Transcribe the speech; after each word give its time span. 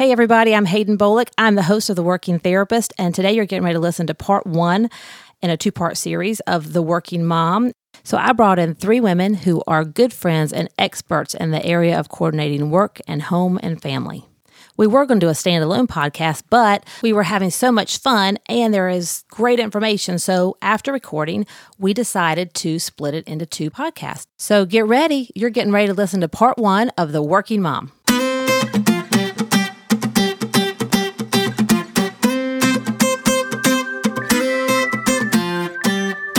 Hey, 0.00 0.12
everybody, 0.12 0.54
I'm 0.54 0.64
Hayden 0.64 0.96
Bolick. 0.96 1.28
I'm 1.36 1.56
the 1.56 1.64
host 1.64 1.90
of 1.90 1.96
The 1.96 2.02
Working 2.02 2.38
Therapist, 2.38 2.94
and 2.96 3.14
today 3.14 3.34
you're 3.34 3.44
getting 3.44 3.64
ready 3.64 3.74
to 3.74 3.80
listen 3.80 4.06
to 4.06 4.14
part 4.14 4.46
one 4.46 4.88
in 5.42 5.50
a 5.50 5.58
two 5.58 5.70
part 5.70 5.98
series 5.98 6.40
of 6.46 6.72
The 6.72 6.80
Working 6.80 7.22
Mom. 7.22 7.72
So, 8.02 8.16
I 8.16 8.32
brought 8.32 8.58
in 8.58 8.74
three 8.74 8.98
women 8.98 9.34
who 9.34 9.62
are 9.66 9.84
good 9.84 10.14
friends 10.14 10.54
and 10.54 10.70
experts 10.78 11.34
in 11.34 11.50
the 11.50 11.62
area 11.62 12.00
of 12.00 12.08
coordinating 12.08 12.70
work 12.70 13.02
and 13.06 13.20
home 13.20 13.60
and 13.62 13.82
family. 13.82 14.24
We 14.78 14.86
were 14.86 15.04
going 15.04 15.20
to 15.20 15.26
do 15.26 15.28
a 15.28 15.34
standalone 15.34 15.86
podcast, 15.86 16.44
but 16.48 16.86
we 17.02 17.12
were 17.12 17.24
having 17.24 17.50
so 17.50 17.70
much 17.70 17.98
fun 17.98 18.38
and 18.48 18.72
there 18.72 18.88
is 18.88 19.24
great 19.28 19.60
information. 19.60 20.18
So, 20.18 20.56
after 20.62 20.94
recording, 20.94 21.44
we 21.78 21.92
decided 21.92 22.54
to 22.54 22.78
split 22.78 23.12
it 23.12 23.28
into 23.28 23.44
two 23.44 23.70
podcasts. 23.70 24.24
So, 24.38 24.64
get 24.64 24.86
ready. 24.86 25.30
You're 25.34 25.50
getting 25.50 25.74
ready 25.74 25.88
to 25.88 25.94
listen 25.94 26.22
to 26.22 26.28
part 26.28 26.56
one 26.56 26.88
of 26.96 27.12
The 27.12 27.22
Working 27.22 27.60
Mom. 27.60 27.92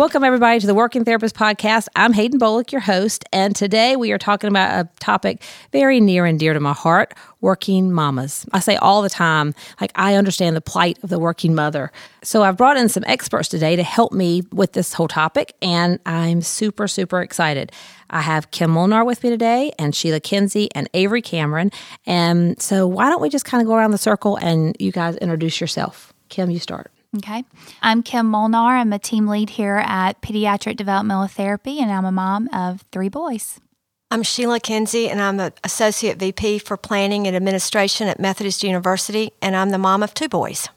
Welcome, 0.00 0.24
everybody, 0.24 0.58
to 0.60 0.66
the 0.66 0.74
Working 0.74 1.04
Therapist 1.04 1.36
Podcast. 1.36 1.86
I'm 1.94 2.14
Hayden 2.14 2.40
Bolick, 2.40 2.72
your 2.72 2.80
host, 2.80 3.22
and 3.34 3.54
today 3.54 3.96
we 3.96 4.12
are 4.12 4.18
talking 4.18 4.48
about 4.48 4.86
a 4.86 4.88
topic 4.98 5.42
very 5.72 6.00
near 6.00 6.24
and 6.24 6.38
dear 6.38 6.54
to 6.54 6.58
my 6.58 6.72
heart 6.72 7.12
working 7.42 7.92
mamas. 7.92 8.46
I 8.50 8.60
say 8.60 8.76
all 8.76 9.02
the 9.02 9.10
time, 9.10 9.54
like, 9.78 9.92
I 9.96 10.14
understand 10.14 10.56
the 10.56 10.62
plight 10.62 10.98
of 11.02 11.10
the 11.10 11.18
working 11.18 11.54
mother. 11.54 11.92
So 12.22 12.42
I've 12.42 12.56
brought 12.56 12.78
in 12.78 12.88
some 12.88 13.04
experts 13.06 13.48
today 13.48 13.76
to 13.76 13.82
help 13.82 14.14
me 14.14 14.42
with 14.52 14.72
this 14.72 14.94
whole 14.94 15.06
topic, 15.06 15.54
and 15.60 15.98
I'm 16.06 16.40
super, 16.40 16.88
super 16.88 17.20
excited. 17.20 17.70
I 18.08 18.22
have 18.22 18.50
Kim 18.52 18.70
Molnar 18.70 19.04
with 19.04 19.22
me 19.22 19.28
today, 19.28 19.70
and 19.78 19.94
Sheila 19.94 20.20
Kinsey, 20.20 20.70
and 20.74 20.88
Avery 20.94 21.20
Cameron. 21.20 21.72
And 22.06 22.58
so, 22.58 22.86
why 22.86 23.10
don't 23.10 23.20
we 23.20 23.28
just 23.28 23.44
kind 23.44 23.60
of 23.60 23.68
go 23.68 23.74
around 23.74 23.90
the 23.90 23.98
circle 23.98 24.38
and 24.38 24.74
you 24.80 24.92
guys 24.92 25.16
introduce 25.16 25.60
yourself? 25.60 26.14
Kim, 26.30 26.50
you 26.50 26.58
start. 26.58 26.90
Okay. 27.16 27.44
I'm 27.82 28.04
Kim 28.04 28.26
Molnar. 28.26 28.76
I'm 28.76 28.92
a 28.92 28.98
team 28.98 29.26
lead 29.26 29.50
here 29.50 29.82
at 29.84 30.22
Pediatric 30.22 30.76
Developmental 30.76 31.26
Therapy, 31.26 31.80
and 31.80 31.90
I'm 31.90 32.04
a 32.04 32.12
mom 32.12 32.48
of 32.52 32.84
three 32.92 33.08
boys. 33.08 33.58
I'm 34.12 34.22
Sheila 34.22 34.60
Kinsey, 34.60 35.08
and 35.08 35.20
I'm 35.20 35.36
the 35.36 35.52
Associate 35.64 36.16
VP 36.16 36.60
for 36.60 36.76
Planning 36.76 37.26
and 37.26 37.34
Administration 37.34 38.06
at 38.06 38.20
Methodist 38.20 38.62
University, 38.62 39.32
and 39.42 39.56
I'm 39.56 39.70
the 39.70 39.78
mom 39.78 40.04
of 40.04 40.14
two 40.14 40.28
boys. 40.28 40.68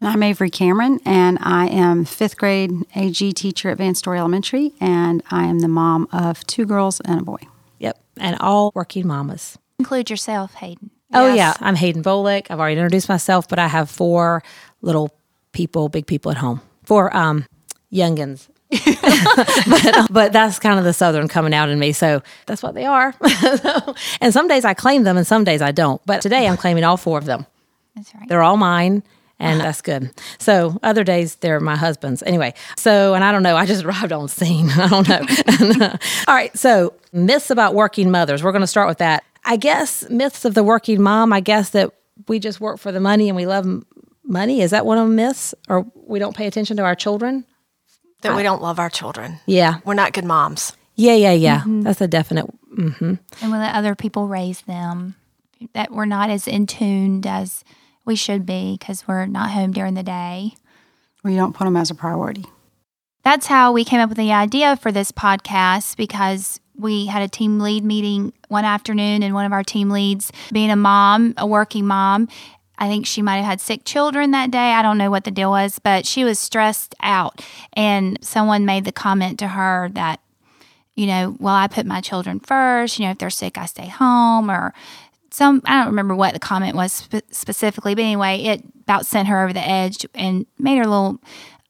I'm 0.00 0.22
Avery 0.22 0.50
Cameron, 0.50 1.00
and 1.04 1.38
I 1.40 1.66
am 1.66 2.04
fifth 2.04 2.36
grade 2.36 2.72
AG 2.94 3.32
teacher 3.32 3.70
at 3.70 3.78
Van 3.78 3.96
Story 3.96 4.18
Elementary, 4.18 4.74
and 4.80 5.24
I 5.30 5.46
am 5.46 5.60
the 5.60 5.68
mom 5.68 6.08
of 6.12 6.46
two 6.46 6.66
girls 6.66 7.00
and 7.00 7.20
a 7.20 7.24
boy. 7.24 7.38
Yep. 7.80 8.00
And 8.16 8.36
all 8.40 8.70
working 8.76 9.08
mamas. 9.08 9.58
Include 9.80 10.10
yourself, 10.10 10.54
Hayden. 10.54 10.90
Oh, 11.12 11.28
yes. 11.28 11.36
yeah. 11.36 11.66
I'm 11.66 11.74
Hayden 11.76 12.02
Bolick. 12.02 12.46
I've 12.50 12.58
already 12.58 12.76
introduced 12.76 13.08
myself, 13.08 13.48
but 13.48 13.58
I 13.58 13.68
have 13.68 13.90
four 13.90 14.42
little 14.80 15.14
people, 15.52 15.88
big 15.88 16.06
people 16.06 16.30
at 16.30 16.38
home, 16.38 16.60
four 16.84 17.14
um, 17.16 17.46
youngins. 17.92 18.48
but, 18.70 20.06
but 20.10 20.32
that's 20.32 20.58
kind 20.58 20.78
of 20.78 20.84
the 20.84 20.94
southern 20.94 21.28
coming 21.28 21.52
out 21.52 21.68
in 21.68 21.78
me. 21.78 21.92
So 21.92 22.22
that's 22.46 22.62
what 22.62 22.74
they 22.74 22.86
are. 22.86 23.14
and 24.20 24.32
some 24.32 24.48
days 24.48 24.64
I 24.64 24.72
claim 24.72 25.02
them 25.04 25.18
and 25.18 25.26
some 25.26 25.44
days 25.44 25.60
I 25.60 25.72
don't. 25.72 26.00
But 26.06 26.22
today 26.22 26.48
I'm 26.48 26.56
claiming 26.56 26.84
all 26.84 26.96
four 26.96 27.18
of 27.18 27.26
them. 27.26 27.46
That's 27.94 28.14
right. 28.14 28.26
They're 28.28 28.42
all 28.42 28.56
mine 28.56 29.02
and 29.42 29.60
that's 29.60 29.82
good. 29.82 30.10
So 30.38 30.78
other 30.82 31.04
days 31.04 31.34
they're 31.36 31.60
my 31.60 31.76
husband's. 31.76 32.22
Anyway, 32.22 32.54
so 32.76 33.14
and 33.14 33.24
I 33.24 33.32
don't 33.32 33.42
know, 33.42 33.56
I 33.56 33.66
just 33.66 33.84
arrived 33.84 34.12
on 34.12 34.28
scene. 34.28 34.70
I 34.70 34.88
don't 34.88 35.08
know. 35.08 35.88
all 36.28 36.34
right, 36.34 36.56
so 36.56 36.94
myths 37.12 37.50
about 37.50 37.74
working 37.74 38.10
mothers. 38.10 38.42
We're 38.42 38.52
going 38.52 38.62
to 38.62 38.66
start 38.66 38.88
with 38.88 38.98
that. 38.98 39.24
I 39.44 39.56
guess 39.56 40.08
myths 40.08 40.44
of 40.44 40.54
the 40.54 40.62
working 40.62 41.02
mom. 41.02 41.32
I 41.32 41.40
guess 41.40 41.70
that 41.70 41.90
we 42.28 42.38
just 42.38 42.60
work 42.60 42.78
for 42.78 42.92
the 42.92 43.00
money 43.00 43.28
and 43.28 43.36
we 43.36 43.46
love 43.46 43.66
money. 44.24 44.60
Is 44.60 44.70
that 44.70 44.86
one 44.86 44.98
of 44.98 45.08
the 45.08 45.14
myths, 45.14 45.54
or 45.68 45.86
we 45.94 46.18
don't 46.18 46.36
pay 46.36 46.46
attention 46.46 46.76
to 46.76 46.84
our 46.84 46.94
children? 46.94 47.44
That 48.22 48.32
I, 48.32 48.36
we 48.36 48.42
don't 48.42 48.62
love 48.62 48.78
our 48.78 48.90
children. 48.90 49.40
Yeah, 49.46 49.80
we're 49.84 49.94
not 49.94 50.12
good 50.12 50.24
moms. 50.24 50.76
Yeah, 50.94 51.14
yeah, 51.14 51.32
yeah. 51.32 51.60
Mm-hmm. 51.60 51.82
That's 51.82 52.00
a 52.00 52.08
definite. 52.08 52.46
Mm-hmm. 52.76 53.14
And 53.40 53.52
we 53.52 53.58
let 53.58 53.74
other 53.74 53.94
people 53.94 54.28
raise 54.28 54.62
them. 54.62 55.16
That 55.74 55.92
we're 55.92 56.04
not 56.04 56.30
as 56.30 56.48
in 56.48 56.66
tuned 56.66 57.26
as 57.26 57.64
we 58.04 58.16
should 58.16 58.44
be 58.44 58.76
because 58.78 59.06
we're 59.06 59.26
not 59.26 59.50
home 59.50 59.72
during 59.72 59.94
the 59.94 60.02
day. 60.02 60.54
Or 61.24 61.30
we 61.30 61.36
don't 61.36 61.54
put 61.54 61.64
them 61.64 61.76
as 61.76 61.90
a 61.90 61.94
priority. 61.94 62.44
That's 63.22 63.46
how 63.46 63.72
we 63.72 63.84
came 63.84 64.00
up 64.00 64.08
with 64.08 64.18
the 64.18 64.32
idea 64.32 64.76
for 64.76 64.90
this 64.90 65.12
podcast 65.12 65.96
because 65.96 66.60
we 66.76 67.06
had 67.06 67.22
a 67.22 67.28
team 67.28 67.58
lead 67.58 67.84
meeting 67.84 68.32
one 68.48 68.64
afternoon, 68.64 69.22
and 69.22 69.34
one 69.34 69.46
of 69.46 69.52
our 69.52 69.62
team 69.64 69.90
leads, 69.90 70.32
being 70.52 70.70
a 70.70 70.76
mom, 70.76 71.34
a 71.36 71.46
working 71.46 71.86
mom, 71.86 72.28
I 72.78 72.88
think 72.88 73.06
she 73.06 73.22
might 73.22 73.36
have 73.36 73.44
had 73.44 73.60
sick 73.60 73.84
children 73.84 74.32
that 74.32 74.50
day. 74.50 74.72
I 74.72 74.82
don't 74.82 74.98
know 74.98 75.10
what 75.10 75.24
the 75.24 75.30
deal 75.30 75.50
was, 75.50 75.78
but 75.78 76.04
she 76.04 76.24
was 76.24 76.38
stressed 76.38 76.94
out. 77.00 77.40
And 77.74 78.18
someone 78.24 78.66
made 78.66 78.84
the 78.84 78.92
comment 78.92 79.38
to 79.38 79.48
her 79.48 79.88
that, 79.92 80.20
you 80.96 81.06
know, 81.06 81.36
well, 81.38 81.54
I 81.54 81.68
put 81.68 81.86
my 81.86 82.00
children 82.00 82.40
first. 82.40 82.98
You 82.98 83.04
know, 83.04 83.12
if 83.12 83.18
they're 83.18 83.30
sick, 83.30 83.56
I 83.56 83.66
stay 83.66 83.86
home, 83.86 84.50
or 84.50 84.74
some 85.30 85.62
I 85.64 85.78
don't 85.78 85.86
remember 85.88 86.14
what 86.16 86.34
the 86.34 86.40
comment 86.40 86.74
was 86.74 86.92
spe- 86.92 87.30
specifically, 87.30 87.94
but 87.94 88.02
anyway, 88.02 88.38
it 88.42 88.64
about 88.82 89.06
sent 89.06 89.28
her 89.28 89.42
over 89.44 89.52
the 89.52 89.66
edge 89.66 90.04
and 90.14 90.46
made 90.58 90.76
her 90.76 90.82
a 90.82 90.88
little 90.88 91.20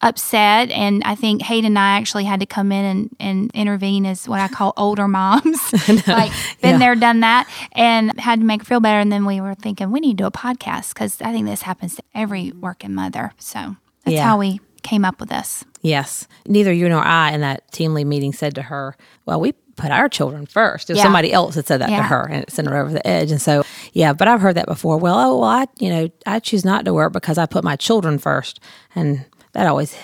upset. 0.02 0.70
And 0.70 1.02
I 1.04 1.14
think 1.14 1.42
Hayden 1.42 1.72
and 1.72 1.78
I 1.78 1.96
actually 1.96 2.24
had 2.24 2.40
to 2.40 2.46
come 2.46 2.72
in 2.72 2.84
and, 2.84 3.16
and 3.20 3.50
intervene 3.54 4.04
as 4.04 4.28
what 4.28 4.40
I 4.40 4.48
call 4.48 4.72
older 4.76 5.08
moms, 5.08 5.72
like 6.06 6.32
been 6.60 6.72
yeah. 6.72 6.78
there, 6.78 6.94
done 6.94 7.20
that, 7.20 7.48
and 7.72 8.18
had 8.20 8.40
to 8.40 8.46
make 8.46 8.62
her 8.62 8.64
feel 8.64 8.80
better. 8.80 9.00
And 9.00 9.12
then 9.12 9.24
we 9.24 9.40
were 9.40 9.54
thinking 9.54 9.90
we 9.90 10.00
need 10.00 10.18
to 10.18 10.24
do 10.24 10.26
a 10.26 10.30
podcast 10.30 10.94
because 10.94 11.20
I 11.20 11.32
think 11.32 11.46
this 11.46 11.62
happens 11.62 11.96
to 11.96 12.02
every 12.14 12.52
working 12.52 12.94
mother. 12.94 13.32
So 13.38 13.76
that's 14.04 14.16
yeah. 14.16 14.24
how 14.24 14.38
we 14.38 14.60
came 14.82 15.04
up 15.04 15.20
with 15.20 15.28
this. 15.28 15.64
Yes. 15.80 16.26
Neither 16.46 16.72
you 16.72 16.88
nor 16.88 17.02
I 17.02 17.32
in 17.32 17.40
that 17.40 17.70
team 17.72 17.94
lead 17.94 18.06
meeting 18.06 18.32
said 18.32 18.54
to 18.56 18.62
her, 18.62 18.96
Well, 19.26 19.40
we 19.40 19.52
put 19.76 19.90
our 19.90 20.08
children 20.08 20.46
first. 20.46 20.90
Yeah. 20.90 21.02
somebody 21.02 21.32
else 21.32 21.54
had 21.54 21.66
said 21.66 21.80
that 21.80 21.90
yeah. 21.90 21.98
to 21.98 22.02
her 22.04 22.28
and 22.28 22.42
it 22.42 22.50
sent 22.50 22.68
her 22.68 22.76
over 22.76 22.92
the 22.92 23.06
edge. 23.06 23.30
And 23.30 23.40
so, 23.40 23.64
yeah, 23.92 24.12
but 24.12 24.28
I've 24.28 24.40
heard 24.40 24.56
that 24.56 24.66
before. 24.66 24.96
Well, 24.98 25.18
oh, 25.18 25.38
well, 25.38 25.48
I, 25.48 25.66
you 25.78 25.88
know, 25.88 26.08
I 26.26 26.38
choose 26.38 26.64
not 26.64 26.84
to 26.84 26.92
work 26.94 27.12
because 27.12 27.38
I 27.38 27.46
put 27.46 27.64
my 27.64 27.76
children 27.76 28.18
first. 28.18 28.60
And 28.94 29.24
that 29.52 29.66
always 29.66 29.96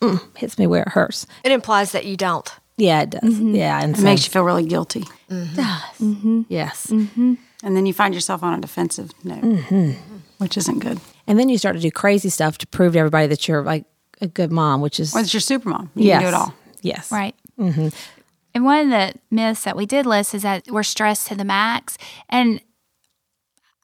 mm, 0.00 0.20
hits 0.36 0.58
me 0.58 0.66
where 0.66 0.82
it 0.82 0.88
hurts. 0.88 1.26
It 1.44 1.52
implies 1.52 1.92
that 1.92 2.06
you 2.06 2.16
don't. 2.16 2.48
Yeah, 2.76 3.02
it 3.02 3.10
does. 3.10 3.22
Mm-hmm. 3.22 3.54
Yeah. 3.54 3.82
And 3.82 3.94
it 3.94 3.98
so, 3.98 4.04
makes 4.04 4.26
you 4.26 4.30
feel 4.30 4.44
really 4.44 4.66
guilty. 4.66 5.04
Mm-hmm. 5.30 5.56
does. 5.56 5.98
Mm-hmm. 6.00 6.42
Yes. 6.48 6.88
Mm-hmm. 6.88 7.34
And 7.62 7.76
then 7.76 7.86
you 7.86 7.94
find 7.94 8.14
yourself 8.14 8.42
on 8.42 8.54
a 8.56 8.60
defensive 8.60 9.12
note, 9.24 9.42
mm-hmm. 9.42 9.92
which 10.38 10.56
isn't 10.56 10.80
good. 10.80 11.00
And 11.26 11.38
then 11.38 11.48
you 11.48 11.58
start 11.58 11.74
to 11.76 11.80
do 11.80 11.90
crazy 11.90 12.28
stuff 12.28 12.58
to 12.58 12.66
prove 12.66 12.92
to 12.92 12.98
everybody 12.98 13.26
that 13.28 13.48
you're 13.48 13.62
like 13.62 13.84
a 14.20 14.26
good 14.26 14.52
mom, 14.52 14.80
which 14.80 15.00
is. 15.00 15.14
Well, 15.14 15.22
it's 15.22 15.32
your 15.32 15.40
super 15.40 15.70
mom. 15.70 15.90
You 15.94 16.08
yes. 16.08 16.22
can 16.22 16.22
do 16.22 16.28
it 16.28 16.34
all. 16.34 16.54
Yes. 16.82 17.10
Right. 17.10 17.34
Mm-hmm. 17.58 17.88
And 18.54 18.64
one 18.64 18.84
of 18.84 18.90
the 18.90 19.18
myths 19.30 19.64
that 19.64 19.76
we 19.76 19.86
did 19.86 20.06
list 20.06 20.34
is 20.34 20.42
that 20.42 20.70
we're 20.70 20.82
stressed 20.82 21.26
to 21.28 21.34
the 21.34 21.44
max. 21.44 21.98
And 22.28 22.60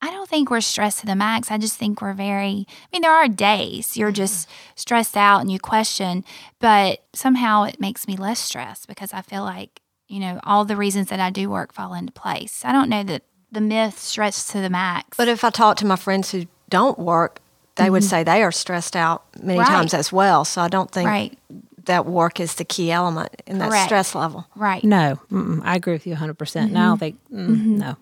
I 0.03 0.11
don't 0.11 0.29
think 0.29 0.51
we're 0.51 0.61
stressed 0.61 0.99
to 1.01 1.07
the 1.07 1.15
max. 1.15 1.51
I 1.51 1.59
just 1.59 1.79
think 1.79 2.03
we're 2.03 2.13
very, 2.13 2.67
I 2.69 2.87
mean, 2.93 3.03
there 3.03 3.13
are 3.13 3.29
days 3.29 3.97
you're 3.97 4.11
just 4.11 4.49
stressed 4.75 5.17
out 5.17 5.41
and 5.41 5.51
you 5.51 5.61
question, 5.61 6.25
but 6.59 7.05
somehow 7.13 7.63
it 7.63 7.81
makes 7.81 8.09
me 8.09 8.17
less 8.17 8.41
stressed 8.41 8.89
because 8.89 9.13
I 9.13 9.23
feel 9.23 9.45
like, 9.45 9.81
you 10.09 10.19
know, 10.19 10.41
all 10.43 10.65
the 10.65 10.77
reasons 10.77 11.09
that 11.11 11.21
I 11.21 11.31
do 11.31 11.49
work 11.49 11.73
fall 11.73 11.95
into 11.95 12.13
place. 12.13 12.63
I 12.65 12.73
don't 12.73 12.89
know 12.89 13.05
that 13.05 13.23
the 13.53 13.61
myth 13.61 13.97
stressed 13.99 14.51
to 14.51 14.61
the 14.61 14.69
max. 14.69 15.17
But 15.17 15.29
if 15.29 15.45
I 15.45 15.51
talk 15.51 15.77
to 15.79 15.87
my 15.87 15.97
friends 15.97 16.33
who 16.33 16.47
don't 16.69 16.99
work, 16.99 17.39
they 17.77 17.85
mm-hmm. 17.85 17.93
would 17.93 18.05
say 18.05 18.25
they 18.25 18.43
are 18.43 18.53
stressed 18.53 18.97
out 18.97 19.25
many 19.41 19.61
right. 19.61 19.69
times 19.69 19.95
as 19.95 20.13
well. 20.13 20.45
So 20.45 20.61
I 20.61 20.69
don't 20.69 20.91
think 20.91 21.07
right 21.07 21.39
that 21.87 22.07
work 22.07 22.41
is 22.41 22.55
the 22.57 22.65
key 22.65 22.91
element 22.91 23.31
in 23.47 23.59
that 23.59 23.71
Correct. 23.71 23.85
stress 23.87 24.15
level. 24.15 24.47
Right. 24.55 24.85
No, 24.85 25.19
I 25.65 25.77
agree 25.77 25.93
with 25.93 26.07
you 26.07 26.15
100%. 26.15 26.39
percent 26.39 26.73
mm-hmm. 26.73 26.75
No, 26.75 26.97
they, 26.97 27.13
mm, 27.13 27.49
mm-hmm. 27.49 27.79
no. 27.79 27.97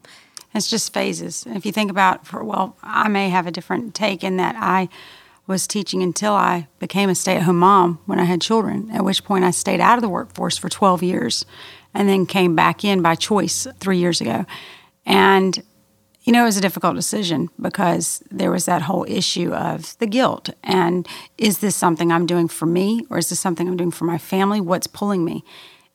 It's 0.54 0.68
just 0.68 0.92
phases. 0.92 1.44
If 1.48 1.64
you 1.64 1.72
think 1.72 1.90
about, 1.90 2.26
for, 2.26 2.42
well, 2.42 2.76
I 2.82 3.08
may 3.08 3.28
have 3.28 3.46
a 3.46 3.52
different 3.52 3.94
take 3.94 4.24
in 4.24 4.36
that 4.38 4.56
I 4.58 4.88
was 5.46 5.66
teaching 5.66 6.02
until 6.02 6.32
I 6.32 6.68
became 6.78 7.08
a 7.08 7.14
stay 7.14 7.36
at 7.36 7.42
home 7.42 7.58
mom 7.58 7.98
when 8.06 8.20
I 8.20 8.24
had 8.24 8.40
children, 8.40 8.90
at 8.92 9.04
which 9.04 9.24
point 9.24 9.44
I 9.44 9.50
stayed 9.50 9.80
out 9.80 9.98
of 9.98 10.02
the 10.02 10.08
workforce 10.08 10.56
for 10.56 10.68
12 10.68 11.02
years 11.02 11.44
and 11.94 12.08
then 12.08 12.26
came 12.26 12.54
back 12.54 12.84
in 12.84 13.02
by 13.02 13.14
choice 13.14 13.66
three 13.80 13.98
years 13.98 14.20
ago. 14.20 14.46
And 15.04 15.62
you 16.22 16.32
know, 16.32 16.42
it 16.42 16.46
was 16.46 16.58
a 16.58 16.60
difficult 16.62 16.94
decision 16.94 17.48
because 17.60 18.22
there 18.30 18.50
was 18.50 18.66
that 18.66 18.82
whole 18.82 19.06
issue 19.08 19.52
of 19.52 19.96
the 19.98 20.06
guilt. 20.06 20.50
And 20.62 21.08
is 21.38 21.58
this 21.58 21.74
something 21.74 22.12
I'm 22.12 22.26
doing 22.26 22.46
for 22.46 22.66
me 22.66 23.06
or 23.08 23.18
is 23.18 23.30
this 23.30 23.40
something 23.40 23.66
I'm 23.66 23.76
doing 23.76 23.90
for 23.90 24.04
my 24.04 24.18
family? 24.18 24.60
What's 24.60 24.86
pulling 24.86 25.24
me? 25.24 25.44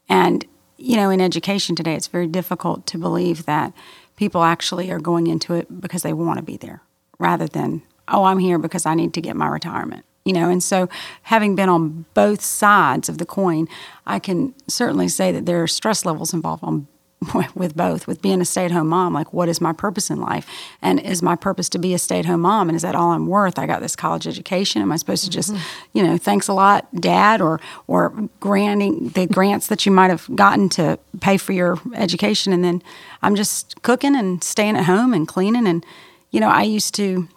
And, 0.09 0.43
you 0.77 0.95
know, 0.95 1.11
in 1.11 1.21
education 1.21 1.75
today, 1.75 1.93
it's 1.93 2.07
very 2.07 2.27
difficult 2.27 2.87
to 2.87 2.97
believe 2.97 3.45
that 3.45 3.71
people 4.15 4.43
actually 4.43 4.91
are 4.91 4.99
going 4.99 5.27
into 5.27 5.53
it 5.53 5.81
because 5.81 6.03
they 6.03 6.13
want 6.13 6.37
to 6.37 6.43
be 6.43 6.57
there 6.57 6.81
rather 7.19 7.47
than, 7.47 7.81
oh, 8.07 8.23
I'm 8.23 8.39
here 8.39 8.57
because 8.57 8.85
I 8.85 8.93
need 8.93 9.13
to 9.13 9.21
get 9.21 9.35
my 9.35 9.47
retirement. 9.47 10.05
You 10.25 10.33
know, 10.33 10.49
and 10.49 10.63
so 10.63 10.89
having 11.23 11.55
been 11.55 11.69
on 11.69 12.05
both 12.15 12.41
sides 12.41 13.09
of 13.09 13.19
the 13.19 13.27
coin, 13.27 13.67
I 14.07 14.17
can 14.17 14.55
certainly 14.67 15.07
say 15.07 15.31
that 15.31 15.45
there 15.45 15.61
are 15.61 15.67
stress 15.67 16.03
levels 16.03 16.33
involved 16.33 16.63
on 16.63 16.87
with 17.55 17.75
both 17.75 18.07
with 18.07 18.21
being 18.21 18.41
a 18.41 18.45
stay-at-home 18.45 18.87
mom 18.87 19.13
like 19.13 19.33
what 19.33 19.47
is 19.47 19.61
my 19.61 19.73
purpose 19.73 20.09
in 20.09 20.19
life? 20.19 20.47
And 20.81 20.99
is 20.99 21.21
my 21.21 21.35
purpose 21.35 21.69
to 21.69 21.79
be 21.79 21.93
a 21.93 21.97
stay-at-home 21.97 22.41
mom? 22.41 22.69
And 22.69 22.75
is 22.75 22.81
that 22.81 22.95
all 22.95 23.11
i'm 23.11 23.27
worth? 23.27 23.57
I 23.57 23.65
got 23.65 23.81
this 23.81 23.95
college 23.95 24.27
education. 24.27 24.81
Am 24.81 24.91
i 24.91 24.95
supposed 24.97 25.23
to 25.23 25.29
just 25.29 25.53
mm-hmm. 25.53 25.63
you 25.93 26.03
know 26.03 26.17
thanks 26.17 26.47
a 26.47 26.53
lot 26.53 26.87
dad 26.93 27.41
or 27.41 27.59
or 27.87 28.13
granting 28.39 29.09
the 29.09 29.27
grants 29.27 29.67
that 29.67 29.85
you 29.85 29.91
might 29.91 30.09
have 30.09 30.27
gotten 30.35 30.69
to 30.69 30.99
pay 31.21 31.37
for 31.37 31.53
your 31.53 31.79
education? 31.95 32.53
And 32.53 32.63
then 32.63 32.81
i'm 33.21 33.35
just 33.35 33.81
cooking 33.81 34.15
and 34.15 34.43
staying 34.43 34.75
at 34.75 34.85
home 34.85 35.13
and 35.13 35.27
cleaning. 35.27 35.67
And 35.67 35.85
you 36.31 36.39
know 36.39 36.49
i 36.49 36.63
used 36.63 36.93
to 36.95 37.27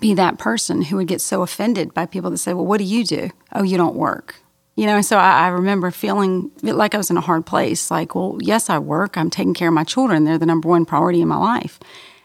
be 0.00 0.14
that 0.14 0.38
person 0.38 0.82
who 0.82 0.96
would 0.96 1.08
get 1.08 1.20
so 1.20 1.42
offended 1.42 1.94
by 1.94 2.06
people 2.06 2.30
that 2.30 2.38
say 2.38 2.52
well 2.52 2.66
what 2.66 2.78
do 2.78 2.84
you 2.84 3.04
do? 3.04 3.30
Oh 3.52 3.62
you 3.62 3.76
don't 3.76 3.96
work 3.96 4.43
you 4.76 4.86
know, 4.86 5.00
so 5.00 5.18
I, 5.18 5.44
I, 5.44 5.48
remember 5.48 5.90
feeling 5.90 6.50
like 6.62 6.94
I 6.94 6.98
was 6.98 7.10
in 7.10 7.16
a 7.16 7.20
hard 7.20 7.46
place. 7.46 7.90
Like, 7.90 8.14
well, 8.14 8.38
yes, 8.40 8.68
I 8.68 8.78
work. 8.78 9.16
I'm 9.16 9.30
taking 9.30 9.54
care 9.54 9.68
of 9.68 9.74
my 9.74 9.84
children. 9.84 10.24
They're 10.24 10.38
the 10.38 10.46
number 10.46 10.68
one 10.68 10.84
priority 10.84 11.20
in 11.20 11.28
my 11.28 11.36
life. 11.36 11.78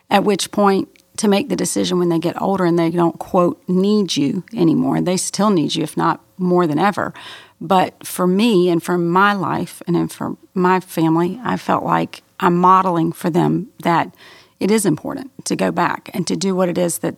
At 0.09 0.23
which 0.23 0.51
point, 0.51 0.89
to 1.17 1.27
make 1.27 1.49
the 1.49 1.55
decision 1.55 1.99
when 1.99 2.09
they 2.09 2.17
get 2.17 2.41
older 2.41 2.65
and 2.65 2.79
they 2.79 2.89
don't, 2.89 3.19
quote, 3.19 3.61
need 3.67 4.15
you 4.15 4.43
anymore, 4.55 5.01
they 5.01 5.17
still 5.17 5.49
need 5.49 5.75
you, 5.75 5.83
if 5.83 5.97
not 5.97 6.23
more 6.37 6.65
than 6.65 6.79
ever. 6.79 7.13
But 7.59 8.07
for 8.07 8.25
me 8.25 8.69
and 8.69 8.81
for 8.81 8.97
my 8.97 9.33
life 9.33 9.81
and 9.85 10.11
for 10.11 10.37
my 10.53 10.79
family, 10.79 11.39
I 11.43 11.57
felt 11.57 11.83
like 11.83 12.23
I'm 12.39 12.57
modeling 12.57 13.11
for 13.11 13.29
them 13.29 13.67
that 13.83 14.15
it 14.61 14.71
is 14.71 14.85
important 14.85 15.45
to 15.45 15.57
go 15.57 15.71
back 15.71 16.09
and 16.13 16.25
to 16.25 16.37
do 16.37 16.55
what 16.55 16.69
it 16.69 16.77
is 16.77 16.99
that 16.99 17.15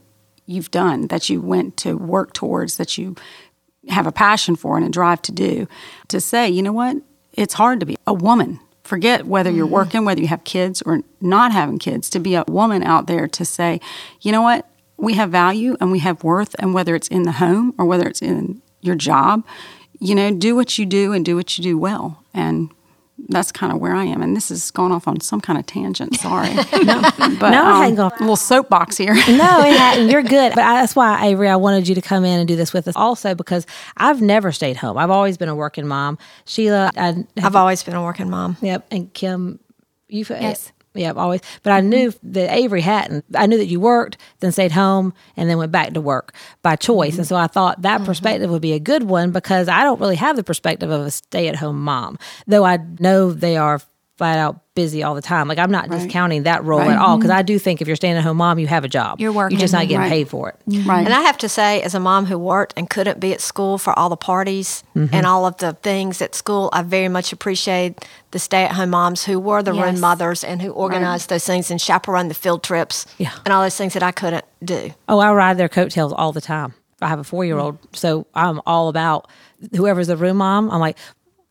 you've 0.48 0.72
done, 0.72 1.08
that 1.08 1.30
you 1.30 1.40
went 1.40 1.78
to 1.78 1.96
work 1.96 2.34
towards, 2.34 2.78
that 2.78 2.98
you 2.98 3.16
have 3.90 4.08
a 4.08 4.12
passion 4.12 4.56
for 4.56 4.78
and 4.78 4.86
a 4.86 4.90
drive 4.90 5.22
to 5.24 5.32
do, 5.32 5.68
to 6.08 6.20
say, 6.20 6.50
you 6.50 6.62
know 6.62 6.74
what, 6.74 6.98
it's 7.34 7.56
hard 7.56 7.80
to 7.80 7.86
be 7.86 7.98
a 8.06 8.14
woman. 8.14 8.60
Forget 8.84 9.26
whether 9.26 9.50
you're 9.50 9.66
mm-hmm. 9.66 9.74
working, 9.74 10.06
whether 10.06 10.22
you 10.22 10.28
have 10.28 10.44
kids 10.44 10.82
or 10.82 11.02
not 11.20 11.52
having 11.52 11.80
kids, 11.80 12.10
to 12.12 12.20
be 12.20 12.36
a 12.36 12.44
woman 12.48 12.84
out 12.84 13.08
there 13.08 13.28
to 13.28 13.46
say, 13.46 13.80
you 14.22 14.32
know 14.32 14.42
what, 14.42 14.68
we 14.98 15.14
have 15.14 15.32
value 15.32 15.76
and 15.80 15.92
we 15.92 16.00
have 16.00 16.24
worth, 16.24 16.56
and 16.60 16.74
whether 16.74 16.96
it's 16.96 17.08
in 17.08 17.24
the 17.24 17.34
home 17.34 17.74
or 17.78 17.86
whether 17.86 18.08
it's 18.08 18.22
in 18.22 18.62
your 18.82 18.96
job, 18.96 19.44
you 20.00 20.16
know, 20.16 20.34
do 20.34 20.56
what 20.56 20.78
you 20.78 20.86
do 20.86 21.14
and 21.14 21.24
do 21.24 21.36
what 21.36 21.58
you 21.58 21.64
do 21.64 21.78
well. 21.78 22.24
And 22.34 22.72
that's 23.30 23.52
kind 23.52 23.72
of 23.72 23.80
where 23.80 23.96
I 23.96 24.06
am. 24.06 24.22
And 24.22 24.36
this 24.36 24.52
is 24.52 24.72
going 24.72 24.92
off 24.92 25.08
on 25.08 25.20
some 25.20 25.42
kind 25.42 25.58
of 25.60 25.66
tangent. 25.66 26.16
Sorry. 26.16 26.54
no, 26.84 27.02
but, 27.40 27.52
no, 27.52 27.66
um, 27.66 27.82
hang 27.82 28.00
on. 28.00 28.12
A 28.12 28.20
little 28.20 28.36
soapbox 28.36 28.98
here. 28.98 29.14
no, 29.28 29.62
it 29.62 29.78
hadn't. 29.78 30.10
You're 30.10 30.24
good. 30.24 30.54
But 30.56 30.64
I, 30.64 30.82
that's 30.82 30.96
why, 30.96 31.26
Avery, 31.26 31.50
I 31.50 31.56
wanted 31.56 31.88
you 31.88 31.96
to 31.96 32.02
come 32.02 32.26
in 32.26 32.40
and 32.40 32.48
do 32.48 32.56
this 32.56 32.74
with 32.74 32.88
us 32.88 32.96
also 32.96 33.36
because 33.36 33.66
I've 33.98 34.22
never 34.22 34.52
stayed 34.52 34.78
home. 34.78 34.98
I've 34.98 35.12
always 35.12 35.38
been 35.38 35.50
a 35.50 35.56
working 35.56 35.88
mom. 35.88 36.18
Sheila, 36.46 36.92
I, 36.96 37.02
have, 37.06 37.26
I've 37.44 37.56
always 37.56 37.84
been 37.84 37.96
a 37.96 38.04
working 38.04 38.30
mom. 38.30 38.58
Yep. 38.62 38.88
And 38.92 39.14
Kim, 39.14 39.60
you've 40.08 40.30
yes. 40.30 40.72
Yeah, 40.94 41.14
always. 41.14 41.42
But 41.64 41.72
I 41.72 41.80
knew 41.80 42.14
that 42.24 42.54
Avery 42.54 42.82
hadn't. 42.82 43.24
I 43.36 43.46
knew 43.46 43.58
that 43.58 43.68
you 43.68 43.80
worked, 43.80 44.18
then 44.42 44.52
stayed 44.52 44.74
home, 44.74 45.14
and 45.38 45.50
then 45.50 45.58
went 45.58 45.72
back 45.72 45.94
to 45.94 46.02
work 46.02 46.34
by 46.64 46.76
choice. 46.76 47.12
Mm-hmm. 47.12 47.22
And 47.22 47.28
so 47.28 47.36
I 47.38 47.48
thought 47.48 47.82
that 47.84 47.98
mm-hmm. 47.98 48.06
perspective 48.06 48.50
would 48.50 48.62
be 48.62 48.74
a 48.74 48.80
good 48.80 49.04
one 49.04 49.32
because 49.32 49.70
I 49.70 49.84
don't 49.84 50.02
really 50.02 50.18
have 50.18 50.36
the 50.36 50.44
perspective 50.44 50.90
of 50.90 51.02
a 51.02 51.12
stay 51.12 51.48
at 51.48 51.56
home 51.56 51.82
mom, 51.82 52.20
though 52.46 52.66
I 52.66 52.80
know 53.00 53.32
they 53.32 53.56
are 53.56 53.80
flat 54.22 54.38
out 54.38 54.62
busy 54.76 55.02
all 55.02 55.16
the 55.16 55.22
time. 55.22 55.48
Like 55.48 55.58
I'm 55.58 55.72
not 55.72 55.90
right. 55.90 56.00
discounting 56.00 56.44
that 56.44 56.64
role 56.64 56.80
right. 56.80 56.92
at 56.92 57.00
all 57.00 57.18
because 57.18 57.32
I 57.32 57.42
do 57.42 57.58
think 57.58 57.82
if 57.82 57.88
you're 57.88 57.96
staying 57.96 58.18
at 58.18 58.24
home 58.24 58.38
mom, 58.38 58.60
you 58.60 58.68
have 58.68 58.84
a 58.84 58.88
job. 58.88 59.20
You're 59.20 59.32
working. 59.32 59.58
You're 59.58 59.62
just 59.62 59.74
not 59.74 59.88
getting 59.88 59.98
right. 59.98 60.12
paid 60.12 60.30
for 60.30 60.50
it. 60.50 60.60
Mm-hmm. 60.70 60.88
Right. 60.88 61.04
And 61.04 61.12
I 61.12 61.22
have 61.22 61.40
to 61.40 61.50
say, 61.50 61.82
as 61.82 61.96
a 61.96 62.00
mom 62.00 62.28
who 62.28 62.38
worked 62.38 62.74
and 62.78 62.88
couldn't 62.88 63.20
be 63.20 63.34
at 63.34 63.42
school 63.42 63.80
for 63.80 63.98
all 63.98 64.10
the 64.10 64.16
parties 64.16 64.84
mm-hmm. 64.96 65.12
and 65.12 65.26
all 65.26 65.48
of 65.48 65.58
the 65.58 65.74
things 65.74 66.22
at 66.22 66.36
school, 66.36 66.70
I 66.72 66.84
very 66.84 67.08
much 67.08 67.34
appreciate 67.34 68.06
the 68.30 68.38
stay-at-home 68.38 68.92
moms 68.92 69.26
who 69.26 69.40
were 69.40 69.64
the 69.64 69.74
yes. 69.74 69.84
room 69.84 70.00
mothers 70.00 70.44
and 70.44 70.62
who 70.62 70.70
organized 70.70 71.30
those 71.30 71.44
things 71.44 71.72
and 71.72 71.82
chaperoned 71.82 72.30
the 72.30 72.36
field 72.36 72.62
trips 72.62 73.08
yeah. 73.18 73.34
and 73.44 73.52
all 73.52 73.64
those 73.64 73.76
things 73.76 73.94
that 73.94 74.04
I 74.04 74.12
couldn't 74.12 74.46
do. 74.64 74.94
Oh, 75.10 75.18
I 75.18 75.34
ride 75.34 75.58
their 75.58 75.68
coattails 75.68 76.14
all 76.14 76.32
the 76.32 76.42
time. 76.42 76.76
I 77.02 77.08
have 77.08 77.18
a 77.18 77.24
four 77.24 77.44
year 77.44 77.58
old, 77.58 77.80
so 77.94 78.28
I'm 78.36 78.62
all 78.68 78.88
about 78.88 79.28
whoever's 79.76 80.08
the 80.08 80.18
room 80.18 80.38
mom. 80.38 80.70
I'm 80.70 80.80
like, 80.80 80.98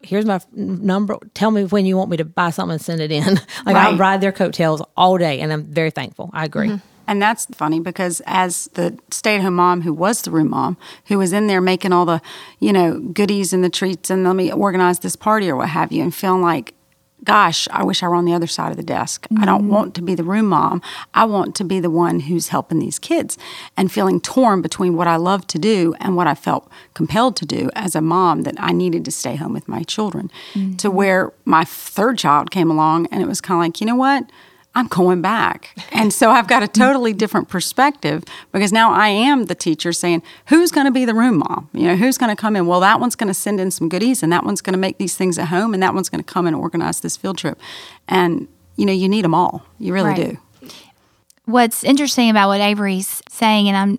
here's 0.02 0.24
my 0.24 0.40
number. 0.52 1.16
Tell 1.34 1.50
me 1.50 1.64
when 1.64 1.86
you 1.86 1.96
want 1.96 2.10
me 2.10 2.16
to 2.16 2.24
buy 2.24 2.50
something 2.50 2.74
and 2.74 2.82
send 2.82 3.00
it 3.00 3.12
in. 3.12 3.34
like 3.66 3.74
right. 3.76 3.94
I 3.94 3.96
ride 3.96 4.20
their 4.20 4.32
coattails 4.32 4.82
all 4.96 5.18
day, 5.18 5.40
and 5.40 5.52
I'm 5.52 5.64
very 5.64 5.90
thankful. 5.90 6.30
I 6.32 6.44
agree. 6.44 6.68
Mm-hmm. 6.68 6.86
And 7.06 7.20
that's 7.20 7.46
funny 7.46 7.80
because 7.80 8.22
as 8.24 8.66
the 8.74 8.96
stay-at-home 9.10 9.54
mom 9.54 9.80
who 9.80 9.92
was 9.92 10.22
the 10.22 10.30
room 10.30 10.50
mom, 10.50 10.76
who 11.06 11.18
was 11.18 11.32
in 11.32 11.48
there 11.48 11.60
making 11.60 11.92
all 11.92 12.06
the, 12.06 12.22
you 12.60 12.72
know, 12.72 13.00
goodies 13.00 13.52
and 13.52 13.64
the 13.64 13.68
treats 13.68 14.10
and 14.10 14.22
let 14.22 14.36
me 14.36 14.52
organize 14.52 15.00
this 15.00 15.16
party 15.16 15.50
or 15.50 15.56
what 15.56 15.70
have 15.70 15.90
you, 15.90 16.04
and 16.04 16.14
feeling 16.14 16.42
like 16.42 16.72
gosh, 17.24 17.68
I 17.70 17.84
wish 17.84 18.02
I 18.02 18.08
were 18.08 18.14
on 18.14 18.24
the 18.24 18.32
other 18.32 18.46
side 18.46 18.70
of 18.70 18.76
the 18.76 18.82
desk. 18.82 19.26
Mm-hmm. 19.28 19.42
I 19.42 19.46
don't 19.46 19.62
mm-hmm. 19.62 19.70
want 19.70 19.94
to 19.96 20.02
be 20.02 20.14
the 20.14 20.24
room 20.24 20.46
mom. 20.46 20.82
I 21.14 21.24
want 21.24 21.54
to 21.56 21.64
be 21.64 21.80
the 21.80 21.90
one 21.90 22.20
who's 22.20 22.48
helping 22.48 22.78
these 22.78 22.98
kids 22.98 23.38
and 23.76 23.90
feeling 23.90 24.20
torn 24.20 24.62
between 24.62 24.96
what 24.96 25.06
I 25.06 25.16
love 25.16 25.46
to 25.48 25.58
do 25.58 25.94
and 26.00 26.16
what 26.16 26.26
I 26.26 26.34
felt 26.34 26.70
compelled 26.94 27.36
to 27.36 27.46
do 27.46 27.70
as 27.74 27.94
a 27.94 28.00
mom 28.00 28.42
that 28.42 28.54
I 28.58 28.72
needed 28.72 29.04
to 29.04 29.10
stay 29.10 29.36
home 29.36 29.52
with 29.52 29.68
my 29.68 29.82
children. 29.82 30.30
Mm-hmm. 30.54 30.76
To 30.76 30.90
where 30.90 31.32
my 31.44 31.64
third 31.64 32.18
child 32.18 32.50
came 32.50 32.70
along 32.70 33.06
and 33.10 33.22
it 33.22 33.26
was 33.26 33.40
kind 33.40 33.58
of 33.58 33.66
like, 33.66 33.80
you 33.80 33.86
know 33.86 33.96
what? 33.96 34.24
I'm 34.74 34.86
going 34.86 35.20
back. 35.20 35.76
And 35.90 36.12
so 36.12 36.30
I've 36.30 36.46
got 36.46 36.62
a 36.62 36.68
totally 36.68 37.12
different 37.12 37.48
perspective 37.48 38.22
because 38.52 38.72
now 38.72 38.92
I 38.92 39.08
am 39.08 39.46
the 39.46 39.54
teacher 39.54 39.92
saying, 39.92 40.22
who's 40.46 40.70
going 40.70 40.86
to 40.86 40.92
be 40.92 41.04
the 41.04 41.14
room 41.14 41.38
mom? 41.38 41.68
You 41.72 41.88
know, 41.88 41.96
who's 41.96 42.16
going 42.16 42.34
to 42.34 42.40
come 42.40 42.54
in? 42.54 42.66
Well, 42.66 42.80
that 42.80 43.00
one's 43.00 43.16
going 43.16 43.28
to 43.28 43.34
send 43.34 43.58
in 43.58 43.72
some 43.72 43.88
goodies 43.88 44.22
and 44.22 44.32
that 44.32 44.44
one's 44.44 44.60
going 44.60 44.74
to 44.74 44.78
make 44.78 44.98
these 44.98 45.16
things 45.16 45.38
at 45.38 45.48
home 45.48 45.74
and 45.74 45.82
that 45.82 45.92
one's 45.92 46.08
going 46.08 46.22
to 46.22 46.32
come 46.32 46.46
and 46.46 46.54
organize 46.54 47.00
this 47.00 47.16
field 47.16 47.36
trip. 47.36 47.58
And, 48.06 48.46
you 48.76 48.86
know, 48.86 48.92
you 48.92 49.08
need 49.08 49.24
them 49.24 49.34
all. 49.34 49.66
You 49.78 49.92
really 49.92 50.10
right. 50.10 50.38
do. 50.62 50.70
What's 51.46 51.82
interesting 51.82 52.30
about 52.30 52.46
what 52.48 52.60
Avery's 52.60 53.22
saying, 53.28 53.66
and 53.66 53.76
I'm, 53.76 53.98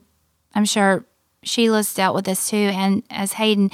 I'm 0.56 0.65
sure 0.65 1.06
Sheila's 1.44 1.94
dealt 1.94 2.15
with 2.15 2.25
this 2.25 2.50
too, 2.50 2.56
and 2.56 3.03
as 3.09 3.33
Hayden, 3.33 3.71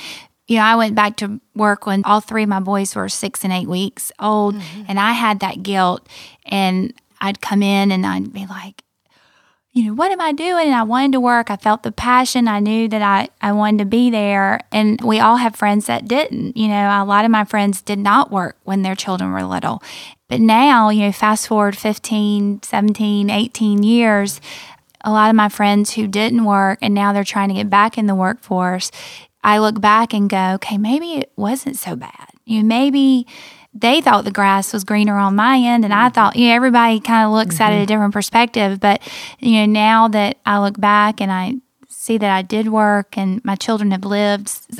you 0.47 0.57
know, 0.57 0.63
I 0.63 0.75
went 0.75 0.95
back 0.95 1.17
to 1.17 1.41
work 1.55 1.85
when 1.85 2.03
all 2.05 2.21
three 2.21 2.44
of 2.44 2.49
my 2.49 2.61
boys 2.61 2.95
were 2.95 3.09
six 3.09 3.44
and 3.44 3.51
eight 3.51 3.67
weeks 3.67 4.11
old, 4.19 4.55
mm-hmm. 4.55 4.83
and 4.88 4.99
I 4.99 5.11
had 5.11 5.42
that 5.42 5.61
guilt. 5.61 6.07
And 6.45 6.94
I'd 7.19 7.42
come 7.42 7.61
in 7.61 7.92
and 7.92 8.06
I'd 8.06 8.31
be 8.31 8.45
like, 8.45 8.83
you 9.73 9.83
know, 9.85 9.94
what 9.94 10.11
am 10.11 10.21
I 10.21 10.31
doing? 10.31 10.68
And 10.68 10.75
I 10.75 10.83
wanted 10.83 11.11
to 11.11 11.19
work. 11.19 11.51
I 11.51 11.56
felt 11.56 11.83
the 11.83 11.92
passion. 11.92 12.47
I 12.47 12.59
knew 12.59 12.87
that 12.87 13.01
I, 13.01 13.30
I 13.42 13.51
wanted 13.51 13.80
to 13.80 13.85
be 13.85 14.09
there. 14.09 14.61
And 14.71 14.99
we 15.01 15.19
all 15.19 15.35
have 15.35 15.56
friends 15.56 15.85
that 15.85 16.07
didn't. 16.07 16.57
You 16.57 16.69
know, 16.69 16.89
a 16.89 17.06
lot 17.06 17.25
of 17.25 17.31
my 17.31 17.44
friends 17.44 17.81
did 17.81 17.99
not 17.99 18.31
work 18.31 18.57
when 18.63 18.81
their 18.81 18.95
children 18.95 19.31
were 19.31 19.44
little. 19.44 19.83
But 20.30 20.39
now, 20.39 20.89
you 20.89 21.01
know, 21.04 21.11
fast 21.11 21.47
forward 21.47 21.77
15, 21.77 22.63
17, 22.63 23.30
18 23.30 23.83
years, 23.83 24.42
a 25.01 25.11
lot 25.11 25.30
of 25.30 25.35
my 25.35 25.47
friends 25.47 25.94
who 25.94 26.07
didn't 26.07 26.44
work 26.44 26.80
and 26.81 26.94
now 26.94 27.13
they're 27.13 27.23
trying 27.23 27.49
to 27.49 27.56
get 27.56 27.69
back 27.69 27.97
in 27.97 28.07
the 28.07 28.16
workforce, 28.16 28.92
I 29.47 29.59
look 29.59 29.80
back 29.80 30.13
and 30.13 30.30
go, 30.30 30.56
okay, 30.56 30.77
maybe 30.77 31.13
it 31.13 31.31
wasn't 31.37 31.77
so 31.77 31.95
bad. 31.95 32.31
You 32.44 32.61
know, 32.61 32.68
maybe 32.68 33.25
they 33.73 34.01
thought 34.01 34.25
the 34.25 34.31
grass 34.31 34.73
was 34.73 34.83
greener 34.83 35.16
on 35.16 35.37
my 35.37 35.57
end 35.57 35.85
and 35.85 35.94
I 35.94 36.09
thought, 36.09 36.35
you 36.35 36.49
know, 36.49 36.56
everybody 36.56 36.99
kind 36.99 37.25
of 37.25 37.31
looks 37.31 37.56
mm-hmm. 37.56 37.63
at 37.63 37.71
it 37.71 37.75
a 37.75 37.77
mm-hmm. 37.80 37.85
different 37.85 38.13
perspective. 38.13 38.81
But, 38.81 39.01
you 39.39 39.54
know, 39.54 39.66
now 39.66 40.09
that 40.09 40.35
I 40.45 40.59
look 40.59 40.77
back 40.77 41.21
and 41.21 41.31
I 41.31 41.56
see 42.07 42.18
that 42.18 42.31
I 42.31 42.42
did 42.42 42.69
work 42.69 43.18
and 43.18 43.44
my 43.44 43.56
children 43.56 43.92
have 43.92 44.06
lived 44.06 44.47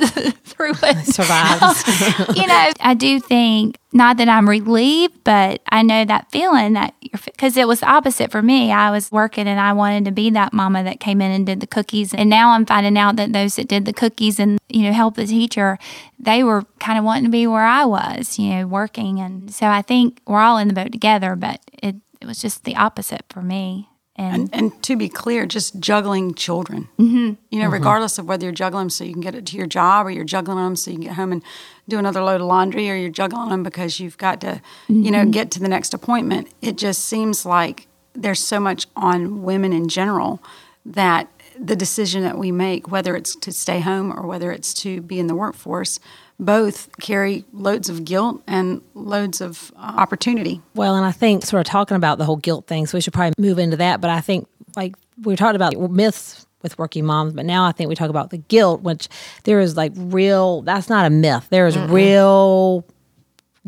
through 0.48 0.72
it. 0.82 1.06
Survived. 1.06 2.36
you 2.36 2.46
know, 2.46 2.72
I 2.80 2.94
do 2.94 3.20
think 3.20 3.78
not 3.92 4.16
that 4.16 4.28
I'm 4.28 4.48
relieved, 4.48 5.24
but 5.24 5.62
I 5.70 5.82
know 5.82 6.04
that 6.04 6.30
feeling 6.30 6.72
that 6.72 6.94
you're 7.00 7.20
because 7.24 7.56
it 7.56 7.68
was 7.68 7.80
the 7.80 7.90
opposite 7.90 8.30
for 8.30 8.42
me. 8.42 8.72
I 8.72 8.90
was 8.90 9.12
working 9.12 9.46
and 9.46 9.60
I 9.60 9.74
wanted 9.74 10.06
to 10.06 10.10
be 10.10 10.30
that 10.30 10.52
mama 10.52 10.82
that 10.84 11.00
came 11.00 11.20
in 11.20 11.30
and 11.30 11.46
did 11.46 11.60
the 11.60 11.66
cookies. 11.66 12.14
And 12.14 12.30
now 12.30 12.50
I'm 12.50 12.64
finding 12.64 12.96
out 12.98 13.16
that 13.16 13.32
those 13.32 13.56
that 13.56 13.68
did 13.68 13.84
the 13.84 13.92
cookies 13.92 14.40
and, 14.40 14.58
you 14.68 14.82
know, 14.82 14.92
help 14.92 15.16
the 15.16 15.26
teacher, 15.26 15.78
they 16.18 16.42
were 16.42 16.64
kind 16.80 16.98
of 16.98 17.04
wanting 17.04 17.24
to 17.24 17.30
be 17.30 17.46
where 17.46 17.64
I 17.64 17.84
was, 17.84 18.38
you 18.38 18.50
know, 18.50 18.66
working. 18.66 19.20
And 19.20 19.52
so 19.52 19.66
I 19.66 19.82
think 19.82 20.20
we're 20.26 20.40
all 20.40 20.58
in 20.58 20.68
the 20.68 20.74
boat 20.74 20.92
together, 20.92 21.36
but 21.36 21.60
it, 21.82 21.96
it 22.20 22.26
was 22.26 22.40
just 22.40 22.64
the 22.64 22.76
opposite 22.76 23.24
for 23.28 23.42
me. 23.42 23.87
And, 24.18 24.52
and, 24.52 24.54
and, 24.54 24.82
to 24.82 24.96
be 24.96 25.08
clear, 25.08 25.46
just 25.46 25.78
juggling 25.78 26.34
children. 26.34 26.88
Mm-hmm. 26.98 27.34
You 27.50 27.58
know, 27.60 27.66
mm-hmm. 27.66 27.72
regardless 27.72 28.18
of 28.18 28.26
whether 28.26 28.44
you're 28.44 28.52
juggling 28.52 28.82
them 28.82 28.90
so 28.90 29.04
you 29.04 29.12
can 29.12 29.20
get 29.20 29.36
it 29.36 29.46
to 29.46 29.56
your 29.56 29.66
job, 29.68 30.06
or 30.06 30.10
you're 30.10 30.24
juggling 30.24 30.58
them 30.58 30.74
so 30.74 30.90
you 30.90 30.96
can 30.96 31.04
get 31.04 31.14
home 31.14 31.30
and 31.30 31.42
do 31.88 31.98
another 31.98 32.20
load 32.22 32.40
of 32.40 32.48
laundry, 32.48 32.90
or 32.90 32.96
you're 32.96 33.10
juggling 33.10 33.50
them 33.50 33.62
because 33.62 34.00
you've 34.00 34.18
got 34.18 34.40
to, 34.40 34.46
mm-hmm. 34.88 35.02
you 35.04 35.12
know, 35.12 35.20
mm-hmm. 35.20 35.30
get 35.30 35.52
to 35.52 35.60
the 35.60 35.68
next 35.68 35.94
appointment. 35.94 36.48
It 36.60 36.76
just 36.76 37.04
seems 37.04 37.46
like 37.46 37.86
there's 38.12 38.40
so 38.40 38.58
much 38.58 38.88
on 38.96 39.44
women 39.44 39.72
in 39.72 39.88
general 39.88 40.42
that 40.84 41.28
the 41.60 41.76
decision 41.76 42.22
that 42.22 42.38
we 42.38 42.52
make, 42.52 42.90
whether 42.90 43.16
it's 43.16 43.34
to 43.36 43.52
stay 43.52 43.80
home 43.80 44.12
or 44.12 44.26
whether 44.26 44.52
it's 44.52 44.72
to 44.74 45.00
be 45.02 45.18
in 45.18 45.26
the 45.26 45.34
workforce, 45.34 45.98
both 46.40 46.88
carry 47.00 47.44
loads 47.52 47.88
of 47.88 48.04
guilt 48.04 48.42
and 48.46 48.80
loads 48.94 49.40
of 49.40 49.72
uh, 49.76 49.80
opportunity. 49.96 50.60
Well, 50.74 50.94
and 50.94 51.04
I 51.04 51.12
think 51.12 51.44
sort 51.44 51.66
of 51.66 51.70
talking 51.70 51.96
about 51.96 52.18
the 52.18 52.24
whole 52.24 52.36
guilt 52.36 52.66
thing, 52.66 52.86
so 52.86 52.96
we 52.96 53.00
should 53.00 53.12
probably 53.12 53.34
move 53.38 53.58
into 53.58 53.76
that. 53.78 54.00
But 54.00 54.10
I 54.10 54.20
think, 54.20 54.46
like, 54.76 54.94
we 55.22 55.34
talked 55.34 55.56
about 55.56 55.76
myths 55.90 56.46
with 56.62 56.78
working 56.78 57.04
moms, 57.04 57.32
but 57.32 57.44
now 57.44 57.64
I 57.64 57.72
think 57.72 57.88
we 57.88 57.94
talk 57.94 58.10
about 58.10 58.30
the 58.30 58.38
guilt, 58.38 58.82
which 58.82 59.08
there 59.44 59.60
is 59.60 59.76
like 59.76 59.92
real, 59.96 60.62
that's 60.62 60.88
not 60.88 61.06
a 61.06 61.10
myth. 61.10 61.46
There 61.50 61.66
is 61.66 61.76
real 61.76 62.84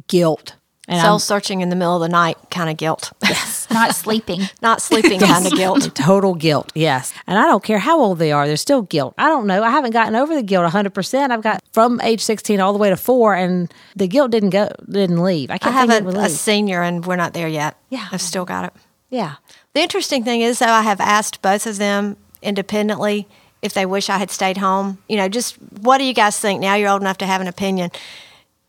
guilt. 0.06 0.54
And 0.90 1.00
Soul 1.00 1.14
I'm, 1.14 1.18
searching 1.20 1.60
in 1.60 1.68
the 1.68 1.76
middle 1.76 1.94
of 1.94 2.00
the 2.00 2.08
night 2.08 2.36
kind 2.50 2.68
of 2.68 2.76
guilt. 2.76 3.12
Yes. 3.22 3.68
Not 3.70 3.94
sleeping. 3.94 4.40
Not 4.62 4.82
sleeping 4.82 5.20
kind 5.20 5.46
of 5.46 5.52
guilt. 5.52 5.88
Total 5.94 6.34
guilt. 6.34 6.72
Yes. 6.74 7.14
And 7.28 7.38
I 7.38 7.46
don't 7.46 7.62
care 7.62 7.78
how 7.78 8.00
old 8.00 8.18
they 8.18 8.32
are, 8.32 8.48
there's 8.48 8.60
still 8.60 8.82
guilt. 8.82 9.14
I 9.16 9.28
don't 9.28 9.46
know. 9.46 9.62
I 9.62 9.70
haven't 9.70 9.92
gotten 9.92 10.16
over 10.16 10.34
the 10.34 10.42
guilt 10.42 10.70
100%. 10.70 11.30
I've 11.30 11.42
got 11.42 11.62
from 11.72 12.00
age 12.00 12.20
16 12.20 12.58
all 12.58 12.72
the 12.72 12.78
way 12.80 12.90
to 12.90 12.96
4 12.96 13.36
and 13.36 13.72
the 13.94 14.08
guilt 14.08 14.32
didn't 14.32 14.50
go 14.50 14.68
didn't 14.90 15.22
leave. 15.22 15.48
I 15.52 15.58
can't 15.58 15.76
I 15.76 15.78
have 15.78 16.06
a, 16.06 16.08
a 16.18 16.28
senior 16.28 16.82
and 16.82 17.06
we're 17.06 17.14
not 17.14 17.34
there 17.34 17.48
yet. 17.48 17.76
Yeah. 17.88 18.08
I've 18.10 18.20
still 18.20 18.44
got 18.44 18.64
it. 18.64 18.72
Yeah. 19.10 19.36
The 19.74 19.80
interesting 19.82 20.24
thing 20.24 20.40
is 20.40 20.58
though 20.58 20.66
I 20.66 20.82
have 20.82 21.00
asked 21.00 21.40
both 21.40 21.68
of 21.68 21.78
them 21.78 22.16
independently 22.42 23.28
if 23.62 23.74
they 23.74 23.86
wish 23.86 24.10
I 24.10 24.18
had 24.18 24.32
stayed 24.32 24.56
home. 24.56 24.98
You 25.08 25.18
know, 25.18 25.28
just 25.28 25.54
what 25.82 25.98
do 25.98 26.04
you 26.04 26.14
guys 26.14 26.36
think? 26.38 26.60
Now 26.60 26.74
you're 26.74 26.88
old 26.88 27.02
enough 27.02 27.18
to 27.18 27.26
have 27.26 27.40
an 27.40 27.46
opinion. 27.46 27.90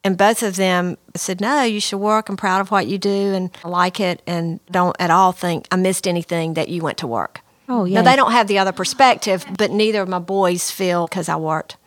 And 0.04 0.18
both 0.18 0.42
of 0.42 0.56
them 0.56 0.98
said, 1.16 1.42
No, 1.42 1.62
you 1.64 1.80
should 1.80 2.00
work. 2.00 2.30
I'm 2.30 2.38
proud 2.38 2.62
of 2.62 2.72
what 2.72 2.88
you 2.88 2.98
do 2.98 3.34
and 3.34 3.52
I 3.64 3.68
like 3.68 4.00
it 4.00 4.22
and 4.26 4.60
don't 4.70 4.96
at 5.00 5.12
all 5.12 5.32
think 5.32 5.68
I 5.72 5.76
missed 5.76 6.08
anything 6.08 6.56
that 6.56 6.70
you 6.70 6.82
went 6.82 6.98
to 7.00 7.08
work. 7.08 7.42
Oh, 7.70 7.86
yeah. 7.86 8.02
Now, 8.02 8.10
they 8.10 8.16
don't 8.16 8.32
have 8.32 8.48
the 8.48 8.60
other 8.60 8.72
perspective, 8.74 9.46
but 9.58 9.72
neither 9.72 10.02
of 10.02 10.10
my 10.10 10.20
boys 10.20 10.72
feel 10.72 11.08
because 11.08 11.30
I 11.30 11.38
worked. 11.38 11.78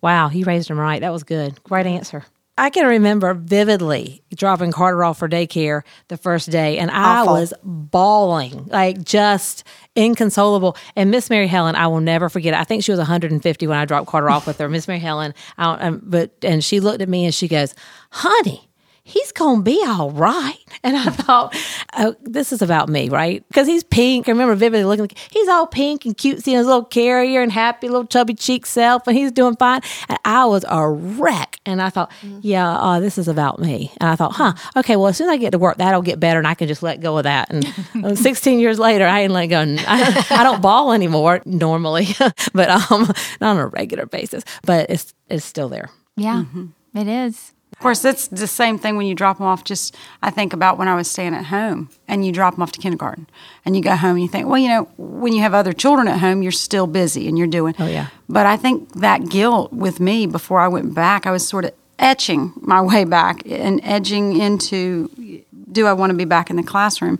Wow, 0.00 0.30
you 0.30 0.44
raised 0.44 0.68
them 0.68 0.78
right. 0.78 1.00
That 1.00 1.12
was 1.12 1.24
good. 1.24 1.62
Great 1.64 1.86
answer. 1.86 2.24
I 2.58 2.68
can 2.68 2.86
remember 2.86 3.32
vividly 3.32 4.22
dropping 4.34 4.72
Carter 4.72 5.02
off 5.04 5.18
for 5.18 5.28
daycare 5.28 5.82
the 6.08 6.18
first 6.18 6.50
day, 6.50 6.78
and 6.78 6.90
I 6.90 7.20
Awful. 7.20 7.34
was 7.34 7.54
bawling, 7.64 8.66
like 8.66 9.02
just 9.02 9.64
inconsolable. 9.96 10.76
And 10.94 11.10
Miss 11.10 11.30
Mary 11.30 11.46
Helen, 11.46 11.76
I 11.76 11.86
will 11.86 12.00
never 12.00 12.28
forget. 12.28 12.52
It. 12.52 12.60
I 12.60 12.64
think 12.64 12.84
she 12.84 12.92
was 12.92 12.98
150 12.98 13.66
when 13.66 13.78
I 13.78 13.86
dropped 13.86 14.06
Carter 14.06 14.28
off 14.30 14.46
with 14.46 14.58
her. 14.58 14.68
Miss 14.68 14.86
Mary 14.86 15.00
Helen, 15.00 15.32
I 15.56 15.64
don't, 15.64 15.82
um, 15.82 16.00
but 16.04 16.32
and 16.42 16.62
she 16.62 16.78
looked 16.80 17.00
at 17.00 17.08
me 17.08 17.24
and 17.24 17.34
she 17.34 17.48
goes, 17.48 17.74
"Honey." 18.10 18.68
He's 19.04 19.32
gonna 19.32 19.62
be 19.62 19.82
all 19.84 20.10
right. 20.10 20.58
And 20.84 20.96
I 20.96 21.10
thought, 21.10 21.56
oh, 21.96 22.16
this 22.22 22.52
is 22.52 22.60
about 22.60 22.88
me, 22.88 23.08
right? 23.08 23.46
Because 23.46 23.68
he's 23.68 23.84
pink. 23.84 24.26
I 24.26 24.32
remember 24.32 24.56
vividly 24.56 24.84
looking, 24.84 25.04
like, 25.04 25.16
he's 25.30 25.46
all 25.46 25.64
pink 25.64 26.04
and 26.04 26.16
cutesy 26.16 26.48
in 26.48 26.58
his 26.58 26.66
little 26.66 26.84
carrier 26.84 27.40
and 27.40 27.52
happy 27.52 27.86
little 27.86 28.04
chubby 28.04 28.34
cheek 28.34 28.66
self, 28.66 29.06
and 29.06 29.16
he's 29.16 29.30
doing 29.30 29.54
fine. 29.54 29.82
And 30.08 30.18
I 30.24 30.44
was 30.46 30.64
a 30.68 30.88
wreck. 30.88 31.60
And 31.64 31.80
I 31.80 31.88
thought, 31.88 32.10
mm-hmm. 32.20 32.40
yeah, 32.42 32.68
uh, 32.68 32.98
this 32.98 33.16
is 33.16 33.28
about 33.28 33.60
me. 33.60 33.92
And 34.00 34.10
I 34.10 34.16
thought, 34.16 34.32
huh, 34.32 34.54
okay, 34.74 34.96
well, 34.96 35.06
as 35.06 35.18
soon 35.18 35.28
as 35.28 35.34
I 35.34 35.36
get 35.36 35.52
to 35.52 35.58
work, 35.58 35.76
that'll 35.76 36.02
get 36.02 36.18
better, 36.18 36.40
and 36.40 36.48
I 36.48 36.54
can 36.54 36.66
just 36.66 36.82
let 36.82 37.00
go 37.00 37.16
of 37.16 37.22
that. 37.22 37.48
And 37.48 38.18
16 38.18 38.58
years 38.58 38.80
later, 38.80 39.06
I 39.06 39.20
ain't 39.20 39.32
let 39.32 39.46
go. 39.46 39.60
I, 39.86 40.26
I 40.30 40.42
don't 40.42 40.60
ball 40.60 40.92
anymore 40.92 41.42
normally, 41.44 42.08
but 42.54 42.70
um, 42.70 43.06
not 43.40 43.56
on 43.56 43.58
a 43.58 43.68
regular 43.68 44.06
basis. 44.06 44.42
But 44.64 44.90
it's 44.90 45.14
it's 45.28 45.44
still 45.44 45.68
there. 45.68 45.90
Yeah, 46.16 46.42
mm-hmm. 46.44 46.98
it 46.98 47.06
is. 47.06 47.52
Of 47.82 47.84
course, 47.84 48.04
it's 48.04 48.28
the 48.28 48.46
same 48.46 48.78
thing 48.78 48.96
when 48.96 49.06
you 49.06 49.14
drop 49.16 49.38
them 49.38 49.46
off. 49.48 49.64
Just 49.64 49.96
I 50.22 50.30
think 50.30 50.52
about 50.52 50.78
when 50.78 50.86
I 50.86 50.94
was 50.94 51.10
staying 51.10 51.34
at 51.34 51.46
home 51.46 51.90
and 52.06 52.24
you 52.24 52.30
drop 52.30 52.54
them 52.54 52.62
off 52.62 52.70
to 52.70 52.78
kindergarten 52.78 53.26
and 53.64 53.74
you 53.74 53.82
go 53.82 53.96
home 53.96 54.12
and 54.12 54.22
you 54.22 54.28
think, 54.28 54.46
well, 54.46 54.58
you 54.58 54.68
know, 54.68 54.84
when 54.98 55.32
you 55.32 55.40
have 55.42 55.52
other 55.52 55.72
children 55.72 56.06
at 56.06 56.20
home, 56.20 56.44
you're 56.44 56.52
still 56.52 56.86
busy 56.86 57.26
and 57.26 57.36
you're 57.36 57.48
doing. 57.48 57.74
Oh, 57.80 57.88
yeah. 57.88 58.06
But 58.28 58.46
I 58.46 58.56
think 58.56 59.00
that 59.00 59.28
guilt 59.28 59.72
with 59.72 59.98
me 59.98 60.28
before 60.28 60.60
I 60.60 60.68
went 60.68 60.94
back, 60.94 61.26
I 61.26 61.32
was 61.32 61.44
sort 61.44 61.64
of 61.64 61.72
etching 61.98 62.52
my 62.60 62.80
way 62.92 63.02
back 63.02 63.42
and 63.46 63.80
edging 63.82 64.38
into 64.38 65.42
do 65.72 65.88
I 65.88 65.92
want 65.92 66.10
to 66.10 66.16
be 66.16 66.24
back 66.24 66.50
in 66.50 66.56
the 66.56 66.62
classroom 66.62 67.18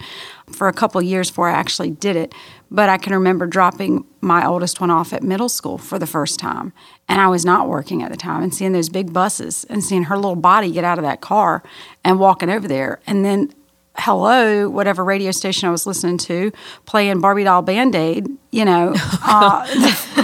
for 0.52 0.68
a 0.68 0.72
couple 0.72 1.02
years 1.02 1.28
before 1.28 1.48
I 1.48 1.54
actually 1.54 1.90
did 1.90 2.14
it. 2.14 2.36
But 2.72 2.88
I 2.88 2.96
can 2.96 3.12
remember 3.12 3.46
dropping 3.46 4.06
my 4.22 4.46
oldest 4.46 4.80
one 4.80 4.90
off 4.90 5.12
at 5.12 5.22
middle 5.22 5.50
school 5.50 5.76
for 5.76 5.98
the 5.98 6.06
first 6.06 6.38
time. 6.38 6.72
And 7.06 7.20
I 7.20 7.28
was 7.28 7.44
not 7.44 7.68
working 7.68 8.02
at 8.02 8.10
the 8.10 8.16
time 8.16 8.42
and 8.42 8.54
seeing 8.54 8.72
those 8.72 8.88
big 8.88 9.12
buses 9.12 9.64
and 9.68 9.84
seeing 9.84 10.04
her 10.04 10.16
little 10.16 10.36
body 10.36 10.72
get 10.72 10.82
out 10.82 10.98
of 10.98 11.04
that 11.04 11.20
car 11.20 11.62
and 12.02 12.18
walking 12.18 12.48
over 12.48 12.66
there. 12.66 13.00
And 13.06 13.26
then 13.26 13.52
hello, 13.98 14.70
whatever 14.70 15.04
radio 15.04 15.32
station 15.32 15.68
I 15.68 15.70
was 15.70 15.86
listening 15.86 16.16
to, 16.18 16.50
playing 16.86 17.20
Barbie 17.20 17.44
doll 17.44 17.60
Band 17.60 17.94
Aid, 17.94 18.26
you 18.50 18.64
know, 18.64 18.94
uh, 19.22 19.66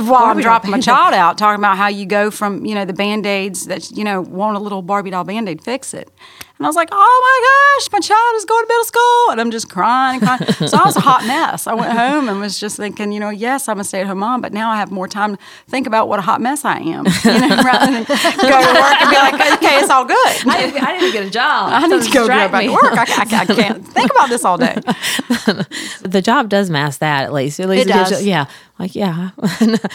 while 0.07 0.25
I'm 0.25 0.41
dropping 0.41 0.71
my 0.71 0.81
child 0.81 1.13
out, 1.13 1.37
talking 1.37 1.61
about 1.61 1.77
how 1.77 1.89
you 1.89 2.07
go 2.07 2.31
from, 2.31 2.65
you 2.65 2.75
know, 2.75 2.87
the 2.87 2.95
band 2.95 3.27
aids 3.27 3.67
that, 3.67 3.91
you 3.91 4.05
know, 4.05 4.23
want 4.23 4.57
a 4.57 4.61
little 4.61 4.81
Barbie 4.81 5.11
doll 5.11 5.25
Band 5.25 5.51
Aid, 5.51 5.63
fix 5.63 5.93
it. 5.93 6.11
And 6.59 6.67
I 6.67 6.69
was 6.69 6.75
like, 6.75 6.89
oh 6.91 6.97
my 6.99 7.79
gosh, 7.79 7.93
my 7.93 8.01
child 8.01 8.35
is 8.35 8.45
going 8.45 8.65
to 8.65 8.69
middle 8.69 8.85
school. 8.85 9.31
And 9.31 9.41
I'm 9.41 9.53
just 9.53 9.69
crying 9.69 10.21
and 10.21 10.41
crying. 10.41 10.69
so 10.69 10.77
I 10.77 10.85
was 10.85 10.97
a 10.97 11.01
hot 11.01 11.25
mess. 11.25 11.69
I 11.69 11.75
went 11.75 11.93
home 11.93 12.29
and 12.29 12.41
was 12.41 12.59
just 12.59 12.77
thinking, 12.77 13.13
you 13.13 13.21
know, 13.21 13.31
yes, 13.31 13.69
I'm 13.69 13.79
a 13.79 13.85
stay 13.85 14.01
at 14.01 14.09
home 14.09 14.19
mom, 14.19 14.41
but 14.41 14.53
now 14.53 14.69
I 14.69 14.77
have 14.77 14.91
more 14.91 15.07
time 15.07 15.37
to 15.37 15.43
think 15.69 15.87
about 15.87 16.09
what 16.09 16.19
a 16.19 16.23
hot 16.23 16.41
mess 16.41 16.65
I 16.65 16.79
am, 16.79 16.83
you 16.83 16.91
know, 16.93 17.05
rather 17.65 17.93
than 17.93 18.03
go 18.03 18.15
to 18.15 18.81
work 18.81 19.03
and 19.03 19.11
be 19.11 19.17
like, 19.17 19.53
okay, 19.55 19.79
it's 19.79 19.91
all 19.91 20.05
good. 20.05 20.17
I 20.17 20.57
didn't, 20.59 20.83
I 20.83 20.99
didn't 20.99 21.13
get 21.13 21.27
a 21.27 21.31
job. 21.31 21.71
I 21.73 21.87
need 21.87 22.03
to 22.03 22.11
go, 22.11 22.27
go 22.27 22.29
back 22.29 22.65
to 22.65 22.73
work. 22.73 22.83
I, 22.85 23.05
I, 23.07 23.41
I, 23.43 23.47
can't 23.47 23.87
think 23.87 24.11
about 24.11 24.29
this 24.29 24.45
all 24.45 24.59
day. 24.59 24.77
the 26.09 26.23
job 26.23 26.49
does 26.49 26.71
mask 26.71 27.01
that 27.01 27.25
at 27.25 27.33
least. 27.33 27.61
At 27.61 27.69
least 27.69 27.87
it, 27.87 27.91
it 27.91 27.93
does. 27.93 28.11
Gives, 28.11 28.27
yeah. 28.27 28.47
Like, 28.79 28.95
yeah. 28.95 29.31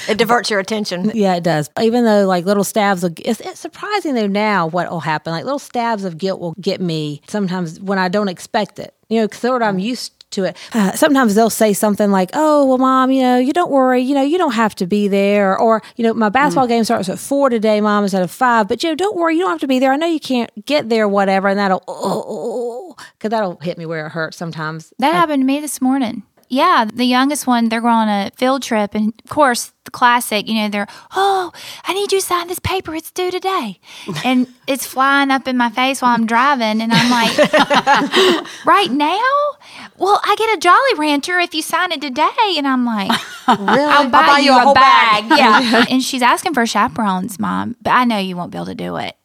it 0.08 0.18
diverts 0.18 0.50
your 0.50 0.60
attention. 0.60 1.12
Yeah, 1.14 1.36
it 1.36 1.44
does. 1.44 1.70
Even 1.80 2.06
though, 2.06 2.26
like, 2.26 2.46
little 2.46 2.64
stabs 2.64 3.04
of, 3.04 3.14
it's, 3.24 3.40
it's 3.40 3.60
surprising 3.60 4.16
though 4.16 4.28
now 4.28 4.68
what 4.68 4.90
will 4.90 5.00
happen. 5.00 5.32
Like, 5.32 5.46
little 5.46 5.60
stabs 5.60 6.04
of 6.04 6.18
guilt 6.18 6.40
will 6.40 6.56
get 6.60 6.82
me 6.82 7.22
sometimes 7.28 7.80
when 7.80 7.98
I 7.98 8.08
don't 8.10 8.30
expect 8.30 8.80
it. 8.80 8.94
You 9.10 9.22
know, 9.22 9.28
because 9.28 9.46
I'm 9.46 9.78
mm. 9.78 9.84
used 9.84 10.23
to 10.34 10.46
it. 10.46 10.58
Uh, 10.74 10.92
sometimes 10.94 11.36
they'll 11.36 11.50
say 11.50 11.74
something 11.74 12.12
like, 12.12 12.32
"Oh, 12.34 12.66
well, 12.66 12.78
mom, 12.78 13.12
you 13.12 13.22
know, 13.22 13.38
you 13.38 13.54
don't 13.54 13.72
worry. 13.72 14.02
You 14.02 14.16
know, 14.16 14.22
you 14.22 14.38
don't 14.38 14.54
have 14.54 14.76
to 14.76 14.88
be 14.88 15.08
there." 15.08 15.58
Or, 15.58 15.82
you 15.96 16.04
know, 16.04 16.14
my 16.14 16.30
basketball 16.30 16.66
mm. 16.66 16.70
game 16.70 16.84
starts 16.84 17.10
at 17.10 17.20
four 17.20 17.50
today, 17.50 17.82
mom, 17.82 18.04
instead 18.04 18.24
of 18.24 18.32
five. 18.32 18.68
But 18.68 18.84
you 18.84 18.90
know, 18.90 18.96
don't 18.96 19.16
worry, 19.16 19.36
you 19.36 19.42
don't 19.42 19.52
have 19.52 19.62
to 19.62 19.68
be 19.68 19.80
there. 19.80 19.94
I 19.94 19.98
know 19.98 20.08
you 20.08 20.20
can't 20.20 20.50
get 20.66 20.90
there, 20.90 21.08
whatever. 21.08 21.48
And 21.48 21.60
that'll, 21.60 21.84
oh, 21.88 22.96
because 23.18 23.30
that'll 23.30 23.58
hit 23.58 23.78
me 23.78 23.86
where 23.86 24.08
it 24.08 24.10
hurts 24.12 24.38
sometimes. 24.38 24.94
That 25.00 25.14
happened 25.14 25.42
to 25.42 25.46
me 25.46 25.60
this 25.60 25.82
morning. 25.82 26.24
Yeah, 26.54 26.86
the 26.86 27.06
youngest 27.06 27.48
one, 27.48 27.70
they're 27.70 27.82
going 27.82 27.94
on 27.94 28.10
a 28.10 28.32
field 28.36 28.62
trip. 28.62 28.94
And 28.94 29.12
of 29.24 29.30
course, 29.32 29.74
the 29.86 29.92
classic, 29.92 30.48
you 30.48 30.54
know, 30.54 30.70
they're, 30.70 30.88
oh, 31.16 31.52
I 31.84 31.94
need 31.96 32.12
you 32.12 32.20
to 32.20 32.26
sign 32.26 32.48
this 32.48 32.60
paper. 32.60 32.94
It's 32.94 33.10
due 33.10 33.32
today. 33.32 33.80
And 34.24 34.48
it's 34.68 34.86
flying 34.86 35.32
up 35.32 35.48
in 35.48 35.58
my 35.58 35.70
face 35.70 36.02
while 36.02 36.14
I'm 36.14 36.28
driving. 36.28 36.80
And 36.82 36.92
I'm 36.94 37.10
like, 37.10 38.46
right 38.66 38.92
now? 38.92 39.53
Well, 39.98 40.20
I 40.24 40.36
get 40.36 40.58
a 40.58 40.60
Jolly 40.60 40.94
Rancher 40.98 41.40
if 41.40 41.54
you 41.54 41.62
sign 41.62 41.92
it 41.92 42.02
today. 42.02 42.56
And 42.58 42.68
I'm 42.68 42.86
like, 42.86 43.10
really? 43.48 43.62
I'll 43.62 44.10
buy, 44.10 44.20
I'll 44.20 44.28
buy 44.28 44.40
you, 44.40 44.54
you, 44.54 44.72
a, 44.72 44.74
bag. 44.74 45.30
bag. 45.30 45.38
yeah. 45.38 45.86
and 45.90 46.02
she's 46.02 46.22
asking 46.22 46.54
for 46.54 46.66
chaperones, 46.66 47.40
mom, 47.40 47.76
but 47.82 47.92
I 47.92 48.06
know 48.06 48.18
you 48.18 48.36
won't 48.36 48.52
be 48.52 48.58
able 48.58 48.68
to 48.68 48.76
do 48.76 48.98
it. 48.98 49.16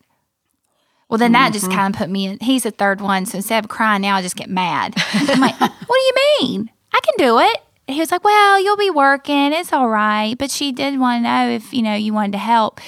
Well, 1.09 1.19
then 1.19 1.33
that 1.33 1.47
mm-hmm. 1.47 1.53
just 1.55 1.71
kind 1.71 1.95
of 1.95 1.99
put 1.99 2.11
me 2.11 2.27
in. 2.27 2.39
He's 2.41 2.65
the 2.65 2.71
third 2.71 3.01
one. 3.01 3.25
So 3.25 3.37
instead 3.39 3.65
of 3.65 3.71
crying 3.71 4.03
now, 4.03 4.17
I 4.17 4.23
just 4.23 4.37
get 4.37 4.51
mad. 4.51 4.95
I'm 5.13 5.41
like, 5.41 5.59
what 5.59 5.71
do 5.71 5.95
you 5.95 6.15
mean? 6.41 6.71
I 6.93 7.01
can 7.01 7.15
do 7.17 7.39
it. 7.39 7.59
He 7.87 8.01
was 8.01 8.11
like, 8.11 8.23
Well, 8.23 8.63
you'll 8.63 8.77
be 8.77 8.91
working. 8.91 9.53
It's 9.55 9.73
all 9.73 9.89
right. 9.89 10.37
But 10.37 10.51
she 10.51 10.73
did 10.73 11.01
want 11.01 11.21
to 11.21 11.23
know 11.23 11.49
if, 11.49 11.73
you 11.73 11.81
know, 11.81 11.95
you 11.95 12.13
wanted 12.13 12.33
to 12.33 12.39
help. 12.39 12.81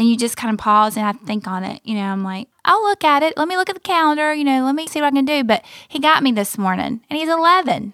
And 0.00 0.08
you 0.08 0.16
just 0.16 0.38
kind 0.38 0.50
of 0.50 0.58
pause 0.58 0.96
and 0.96 1.04
I 1.04 1.12
think 1.12 1.46
on 1.46 1.62
it. 1.62 1.82
You 1.84 1.94
know, 1.94 2.04
I'm 2.04 2.24
like, 2.24 2.48
I'll 2.64 2.82
look 2.84 3.04
at 3.04 3.22
it. 3.22 3.36
Let 3.36 3.48
me 3.48 3.58
look 3.58 3.68
at 3.68 3.74
the 3.74 3.82
calendar. 3.82 4.32
You 4.32 4.44
know, 4.44 4.64
let 4.64 4.74
me 4.74 4.86
see 4.86 4.98
what 4.98 5.08
I 5.08 5.10
can 5.10 5.26
do. 5.26 5.44
But 5.44 5.62
he 5.88 5.98
got 5.98 6.22
me 6.22 6.32
this 6.32 6.56
morning 6.56 7.02
and 7.10 7.18
he's 7.18 7.28
11. 7.28 7.68
I'm 7.68 7.92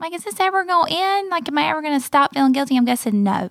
like, 0.00 0.14
Is 0.14 0.24
this 0.24 0.40
ever 0.40 0.64
going 0.64 0.86
to 0.86 0.98
end? 0.98 1.28
Like, 1.28 1.46
am 1.46 1.58
I 1.58 1.68
ever 1.68 1.82
going 1.82 1.92
to 1.92 2.02
stop 2.02 2.32
feeling 2.32 2.52
guilty? 2.52 2.74
I'm 2.74 2.86
guessing 2.86 3.22
no. 3.22 3.50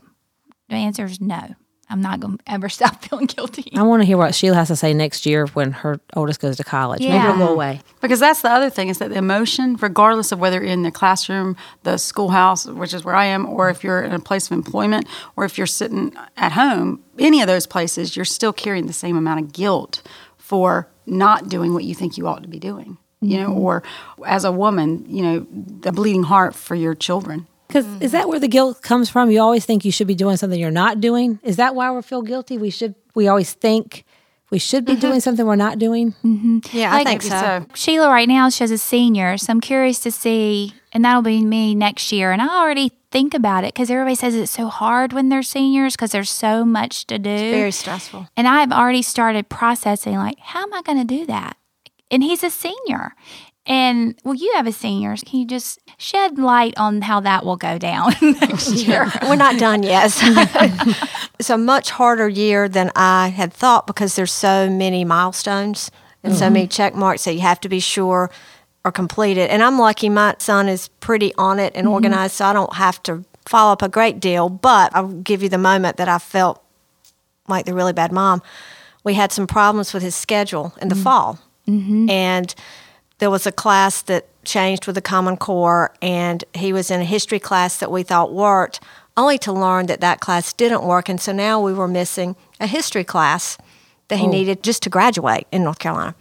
The 0.70 0.78
answer 0.78 1.06
is 1.06 1.22
no. 1.22 1.54
I'm 1.92 2.02
not 2.02 2.20
going 2.20 2.38
to 2.38 2.44
ever 2.48 2.70
stop 2.78 3.04
feeling 3.04 3.26
guilty. 3.26 3.72
I 3.76 3.84
want 3.84 4.02
to 4.02 4.06
hear 4.06 4.18
what 4.18 4.34
Sheila 4.34 4.56
has 4.56 4.70
to 4.70 4.76
say 4.76 4.94
next 4.94 5.26
year 5.26 5.46
when 5.48 5.72
her 5.72 6.00
oldest 6.16 6.40
goes 6.40 6.58
to 6.58 6.64
college. 6.64 7.02
Yeah. 7.02 7.18
Maybe 7.18 7.34
it'll 7.34 7.48
go 7.48 7.54
away. 7.54 7.82
Because 8.00 8.20
that's 8.20 8.42
the 8.42 8.50
other 8.50 8.70
thing 8.70 8.88
is 8.90 8.98
that 9.00 9.10
the 9.10 9.18
emotion, 9.18 9.76
regardless 9.76 10.32
of 10.32 10.40
whether 10.40 10.58
you're 10.58 10.72
in 10.72 10.84
the 10.84 10.92
classroom, 10.92 11.58
the 11.84 11.98
schoolhouse, 11.98 12.66
which 12.66 12.94
is 12.94 13.04
where 13.04 13.16
I 13.16 13.26
am, 13.26 13.46
or 13.46 13.70
if 13.70 13.84
you're 13.84 14.02
in 14.02 14.14
a 14.14 14.20
place 14.20 14.48
of 14.48 14.54
employment, 14.54 15.08
or 15.36 15.46
if 15.46 15.58
you're 15.58 15.68
sitting 15.68 16.16
at 16.38 16.54
home, 16.54 17.04
any 17.20 17.42
of 17.42 17.48
those 17.48 17.68
places, 17.68 18.16
you're 18.16 18.26
still 18.26 18.54
carrying 18.54 18.88
the 18.88 18.94
same 18.94 19.18
amount 19.18 19.42
of 19.42 19.54
guilt 19.54 20.02
for 20.38 20.88
not 21.06 21.50
doing 21.50 21.74
what 21.74 21.84
you 21.84 21.94
think 21.94 22.18
you 22.18 22.28
ought 22.28 22.44
to 22.44 22.50
be 22.50 22.60
doing. 22.60 22.98
You 23.24 23.38
know, 23.38 23.50
mm-hmm. 23.50 23.60
or 23.60 23.84
as 24.26 24.46
a 24.46 24.52
woman, 24.52 25.06
you 25.08 25.22
know, 25.22 25.46
the 25.52 25.92
bleeding 25.92 26.24
heart 26.24 26.56
for 26.56 26.74
your 26.74 26.96
children. 26.96 27.48
Because 27.72 27.86
mm-hmm. 27.86 28.04
is 28.04 28.12
that 28.12 28.28
where 28.28 28.40
the 28.40 28.48
guilt 28.48 28.82
comes 28.82 29.10
from? 29.10 29.32
You 29.32 29.40
always 29.40 29.66
think 29.66 29.86
you 29.86 29.92
should 29.92 30.08
be 30.08 30.16
doing 30.16 30.36
something 30.38 30.60
you're 30.60 30.72
not 30.72 31.00
doing. 31.00 31.40
Is 31.44 31.56
that 31.56 31.74
why 31.74 31.90
we 31.92 32.02
feel 32.02 32.22
guilty? 32.22 32.58
We 32.58 32.70
should. 32.70 32.96
We 33.16 33.28
always 33.28 33.54
think 33.54 34.06
we 34.52 34.60
should 34.60 34.84
be 34.86 34.96
doing 34.96 35.22
something 35.22 35.46
we're 35.46 35.56
not 35.56 35.80
doing? 35.80 36.14
Yeah, 36.74 36.92
Like- 36.92 37.08
I 37.08 37.10
think 37.10 37.22
so. 37.22 37.30
so. 37.30 37.66
Sheila 37.74 38.10
right 38.10 38.28
now 38.28 38.50
she's 38.50 38.70
a 38.70 38.78
senior, 38.78 39.38
so 39.38 39.52
I'm 39.52 39.62
curious 39.62 40.00
to 40.00 40.12
see, 40.12 40.74
and 40.92 41.04
that'll 41.06 41.22
be 41.22 41.42
me 41.42 41.74
next 41.74 42.12
year. 42.12 42.34
And 42.34 42.42
I 42.42 42.48
already 42.48 42.92
think 43.12 43.34
about 43.34 43.64
it 43.64 43.74
because 43.74 43.90
everybody 43.90 44.16
says 44.16 44.36
it's 44.36 44.52
so 44.52 44.68
hard 44.68 45.14
when 45.14 45.30
they're 45.30 45.42
seniors 45.42 45.96
because 45.96 46.12
there's 46.12 46.30
so 46.30 46.66
much 46.66 47.08
to 47.08 47.18
do. 47.18 47.30
Very 47.30 47.72
stressful. 47.72 48.28
and 48.36 48.48
I've 48.48 48.72
already 48.72 49.02
started 49.02 49.48
processing 49.48 50.16
like, 50.16 50.38
how 50.40 50.64
am 50.64 50.74
I 50.74 50.82
going 50.82 51.00
to 51.00 51.06
do 51.06 51.26
that? 51.28 51.56
And 52.12 52.22
he's 52.22 52.44
a 52.44 52.50
senior. 52.50 53.16
And 53.66 54.16
well, 54.24 54.34
you 54.34 54.52
have 54.56 54.66
a 54.66 54.72
senior. 54.72 55.16
Can 55.18 55.40
you 55.40 55.46
just 55.46 55.80
shed 55.98 56.40
light 56.40 56.74
on 56.78 57.02
how 57.02 57.20
that 57.20 57.46
will 57.46 57.58
go 57.58 57.78
down 57.78 58.14
next 58.22 58.72
year? 58.88 59.12
We're 59.22 59.36
not 59.36 59.60
done 59.60 59.84
yet. 59.84 60.12
it's 61.40 61.50
a 61.50 61.58
much 61.58 61.92
harder 61.92 62.28
year 62.28 62.68
than 62.68 62.92
I 62.96 63.28
had 63.28 63.54
thought 63.54 63.86
because 63.86 64.16
there's 64.16 64.32
so 64.32 64.70
many 64.70 65.06
milestones 65.06 65.92
and 66.24 66.34
so 66.34 66.46
mm-hmm. 66.46 66.54
many 66.54 66.68
check 66.68 66.96
marks 66.96 67.26
that 67.26 67.34
you 67.34 67.42
have 67.42 67.60
to 67.62 67.70
be 67.70 67.80
sure 67.80 68.32
are 68.84 68.92
completed. 68.92 69.52
And 69.52 69.62
I'm 69.62 69.78
lucky 69.78 70.10
my 70.10 70.36
son 70.40 70.68
is 70.68 70.88
pretty 70.88 71.34
on 71.36 71.60
it 71.60 71.74
and 71.76 71.86
mm-hmm. 71.86 71.94
organized, 71.94 72.36
so 72.36 72.46
I 72.46 72.54
don't 72.54 72.74
have 72.74 73.02
to 73.04 73.24
follow 73.46 73.74
up 73.74 73.84
a 73.84 73.90
great 73.90 74.20
deal. 74.20 74.50
But 74.50 74.96
I'll 74.96 75.08
give 75.08 75.44
you 75.44 75.50
the 75.50 75.60
moment 75.60 75.98
that 75.98 76.08
I 76.08 76.18
felt 76.18 76.64
like 77.48 77.66
the 77.66 77.76
really 77.76 77.94
bad 77.94 78.12
mom. 78.12 78.42
We 79.04 79.14
had 79.14 79.32
some 79.32 79.46
problems 79.46 79.94
with 79.94 80.02
his 80.02 80.16
schedule 80.16 80.74
in 80.82 80.88
the 80.88 80.96
mm-hmm. 80.96 81.04
fall. 81.04 81.40
And 81.68 82.54
there 83.22 83.30
was 83.30 83.46
a 83.46 83.52
class 83.52 84.02
that 84.02 84.26
changed 84.44 84.88
with 84.88 84.96
the 84.96 85.02
Common 85.02 85.38
Core, 85.38 85.94
and 86.02 86.44
he 86.56 86.74
was 86.74 86.90
in 86.90 87.02
a 87.02 87.06
history 87.06 87.38
class 87.38 87.78
that 87.78 87.92
we 87.92 88.02
thought 88.02 88.34
worked, 88.34 88.80
only 89.16 89.38
to 89.38 89.54
learn 89.54 89.86
that 89.86 90.02
that 90.02 90.20
class 90.20 90.52
didn't 90.54 90.82
work. 90.82 91.08
And 91.08 91.22
so 91.22 91.32
now 91.32 91.62
we 91.62 91.72
were 91.72 91.88
missing 91.88 92.36
a 92.60 92.66
history 92.66 93.04
class 93.04 93.60
that 94.08 94.18
he 94.18 94.26
oh. 94.26 94.32
needed 94.32 94.64
just 94.64 94.82
to 94.84 94.90
graduate 94.90 95.46
in 95.52 95.64
North 95.64 95.78
Carolina. 95.78 96.16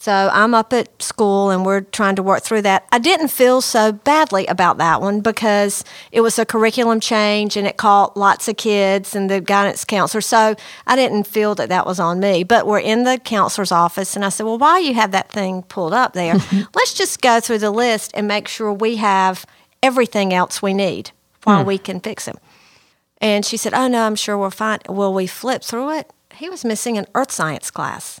So 0.00 0.30
I'm 0.32 0.54
up 0.54 0.72
at 0.72 1.02
school 1.02 1.50
and 1.50 1.62
we're 1.62 1.82
trying 1.82 2.16
to 2.16 2.22
work 2.22 2.42
through 2.42 2.62
that. 2.62 2.88
I 2.90 2.98
didn't 2.98 3.28
feel 3.28 3.60
so 3.60 3.92
badly 3.92 4.46
about 4.46 4.78
that 4.78 5.02
one 5.02 5.20
because 5.20 5.84
it 6.10 6.22
was 6.22 6.38
a 6.38 6.46
curriculum 6.46 7.00
change 7.00 7.54
and 7.54 7.66
it 7.66 7.76
caught 7.76 8.16
lots 8.16 8.48
of 8.48 8.56
kids 8.56 9.14
and 9.14 9.28
the 9.28 9.42
guidance 9.42 9.84
counselor. 9.84 10.22
So 10.22 10.56
I 10.86 10.96
didn't 10.96 11.24
feel 11.24 11.54
that 11.56 11.68
that 11.68 11.84
was 11.84 12.00
on 12.00 12.18
me. 12.18 12.44
But 12.44 12.66
we're 12.66 12.80
in 12.80 13.04
the 13.04 13.18
counselor's 13.18 13.72
office 13.72 14.16
and 14.16 14.24
I 14.24 14.30
said, 14.30 14.46
Well, 14.46 14.56
while 14.56 14.80
you 14.80 14.94
have 14.94 15.12
that 15.12 15.30
thing 15.30 15.64
pulled 15.64 15.92
up 15.92 16.14
there, 16.14 16.32
let's 16.74 16.94
just 16.94 17.20
go 17.20 17.38
through 17.38 17.58
the 17.58 17.70
list 17.70 18.12
and 18.14 18.26
make 18.26 18.48
sure 18.48 18.72
we 18.72 18.96
have 18.96 19.44
everything 19.82 20.32
else 20.32 20.62
we 20.62 20.72
need 20.72 21.10
while 21.44 21.60
hmm. 21.60 21.68
we 21.68 21.76
can 21.76 22.00
fix 22.00 22.24
him. 22.24 22.38
And 23.18 23.44
she 23.44 23.58
said, 23.58 23.74
Oh, 23.74 23.86
no, 23.86 24.06
I'm 24.06 24.16
sure 24.16 24.38
we're 24.38 24.48
fine. 24.48 24.78
Will 24.88 25.12
we 25.12 25.26
flip 25.26 25.62
through 25.62 25.98
it. 25.98 26.10
He 26.36 26.48
was 26.48 26.64
missing 26.64 26.96
an 26.96 27.04
earth 27.14 27.30
science 27.30 27.70
class. 27.70 28.18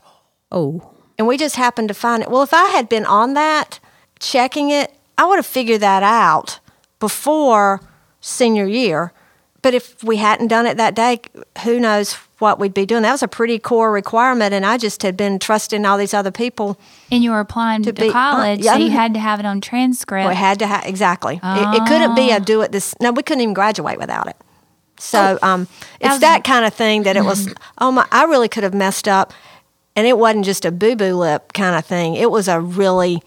Oh, 0.52 0.99
And 1.20 1.26
we 1.26 1.36
just 1.36 1.56
happened 1.56 1.88
to 1.88 1.94
find 1.94 2.22
it. 2.22 2.30
Well, 2.30 2.40
if 2.42 2.54
I 2.54 2.68
had 2.70 2.88
been 2.88 3.04
on 3.04 3.34
that, 3.34 3.78
checking 4.20 4.70
it, 4.70 4.90
I 5.18 5.26
would 5.26 5.36
have 5.36 5.44
figured 5.44 5.82
that 5.82 6.02
out 6.02 6.60
before 6.98 7.82
senior 8.22 8.66
year. 8.66 9.12
But 9.60 9.74
if 9.74 10.02
we 10.02 10.16
hadn't 10.16 10.46
done 10.48 10.64
it 10.64 10.78
that 10.78 10.94
day, 10.94 11.20
who 11.62 11.78
knows 11.78 12.14
what 12.38 12.58
we'd 12.58 12.72
be 12.72 12.86
doing? 12.86 13.02
That 13.02 13.12
was 13.12 13.22
a 13.22 13.28
pretty 13.28 13.58
core 13.58 13.92
requirement, 13.92 14.54
and 14.54 14.64
I 14.64 14.78
just 14.78 15.02
had 15.02 15.14
been 15.14 15.38
trusting 15.38 15.84
all 15.84 15.98
these 15.98 16.14
other 16.14 16.30
people. 16.30 16.80
And 17.12 17.22
you 17.22 17.32
were 17.32 17.40
applying 17.40 17.82
to, 17.82 17.92
To 17.92 18.00
be- 18.00 18.08
uh, 18.08 18.12
college, 18.12 18.60
yeah, 18.60 18.72
so 18.72 18.78
you 18.78 18.88
had 18.90 19.12
to 19.12 19.20
have 19.20 19.40
it 19.40 19.44
on 19.44 19.60
transcript. 19.60 20.26
We 20.26 20.34
had 20.34 20.58
to 20.60 20.66
have 20.66 20.86
exactly. 20.86 21.34
It, 21.34 21.82
it 21.82 21.86
couldn't 21.86 22.14
be 22.14 22.30
a 22.30 22.40
do 22.40 22.62
it 22.62 22.72
this. 22.72 22.94
No, 22.98 23.12
we 23.12 23.22
couldn't 23.22 23.42
even 23.42 23.52
graduate 23.52 23.98
without 23.98 24.26
it. 24.26 24.36
So 24.98 25.38
um, 25.42 25.68
it's 26.00 26.12
was- 26.12 26.20
that 26.20 26.44
kind 26.44 26.64
of 26.64 26.72
thing 26.72 27.02
that 27.02 27.18
it 27.18 27.24
was. 27.26 27.52
Oh 27.76 27.92
my! 27.92 28.06
I 28.10 28.24
really 28.24 28.48
could 28.48 28.62
have 28.62 28.74
messed 28.74 29.06
up, 29.08 29.34
and 30.00 30.06
it 30.06 30.16
wasn't 30.16 30.46
just 30.46 30.64
a 30.64 30.72
boo 30.72 30.96
boo 30.96 31.14
lip 31.14 31.52
kind 31.52 31.76
of 31.76 31.84
thing. 31.84 32.14
It 32.14 32.30
was 32.30 32.48
a 32.48 32.58
really 32.58 33.22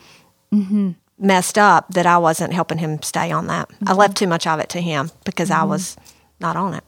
mm-hmm. 0.51 0.93
messed 1.19 1.59
up 1.59 1.87
that 1.89 2.07
I 2.07 2.17
wasn't 2.17 2.51
helping 2.51 2.79
him 2.79 2.99
stay 3.03 3.31
on 3.31 3.45
that. 3.45 3.69
I 3.69 3.91
mm-hmm. 3.91 3.99
left 3.99 4.17
too 4.17 4.25
much 4.25 4.47
of 4.47 4.59
it 4.59 4.69
to 4.69 4.81
him 4.81 5.11
because 5.23 5.51
I 5.51 5.57
mm-hmm. 5.57 5.69
was 5.69 5.97
not 6.39 6.55
on 6.55 6.73
it. 6.73 6.83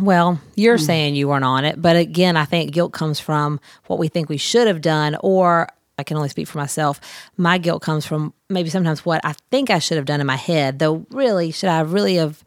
well, 0.00 0.40
you're 0.54 0.76
Hmm. 0.78 0.84
saying 0.84 1.14
you 1.16 1.26
weren't 1.26 1.44
on 1.44 1.64
it, 1.64 1.82
but 1.82 1.96
again, 1.96 2.36
I 2.36 2.44
think 2.44 2.70
guilt 2.70 2.92
comes 2.92 3.18
from 3.18 3.58
what 3.88 3.98
we 3.98 4.06
think 4.06 4.28
we 4.28 4.36
should 4.36 4.68
have 4.68 4.80
done, 4.80 5.16
or 5.20 5.66
I 5.98 6.04
can 6.04 6.16
only 6.16 6.28
speak 6.28 6.46
for 6.46 6.58
myself. 6.58 7.00
My 7.36 7.58
guilt 7.58 7.82
comes 7.82 8.06
from 8.06 8.32
maybe 8.48 8.70
sometimes 8.70 9.04
what 9.04 9.22
I 9.24 9.34
think 9.50 9.70
I 9.70 9.80
should 9.80 9.96
have 9.96 10.06
done 10.06 10.20
in 10.20 10.26
my 10.28 10.36
head, 10.36 10.78
though. 10.78 11.04
Really, 11.10 11.50
should 11.50 11.68
I 11.68 11.80
really 11.80 12.14
have? 12.14 12.44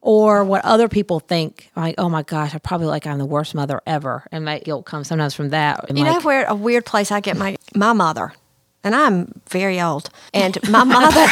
Or 0.00 0.44
what 0.44 0.64
other 0.64 0.88
people 0.88 1.20
think, 1.20 1.70
like, 1.76 1.96
oh 1.98 2.08
my 2.08 2.22
gosh, 2.22 2.54
I 2.54 2.58
probably 2.58 2.86
like 2.86 3.06
I'm 3.06 3.18
the 3.18 3.26
worst 3.26 3.54
mother 3.54 3.80
ever, 3.86 4.24
and 4.30 4.44
my 4.44 4.60
guilt 4.60 4.86
comes 4.86 5.08
sometimes 5.08 5.34
from 5.34 5.48
that. 5.50 5.86
And 5.88 5.98
You 5.98 6.04
know 6.04 6.12
like, 6.14 6.24
where 6.24 6.44
a 6.46 6.54
weird 6.54 6.84
place 6.86 7.10
I 7.10 7.20
get 7.20 7.36
my 7.36 7.56
my 7.74 7.92
mother, 7.92 8.32
and 8.84 8.94
I'm 8.94 9.40
very 9.48 9.80
old, 9.80 10.10
and 10.32 10.56
my 10.70 10.84
mother. 10.84 11.26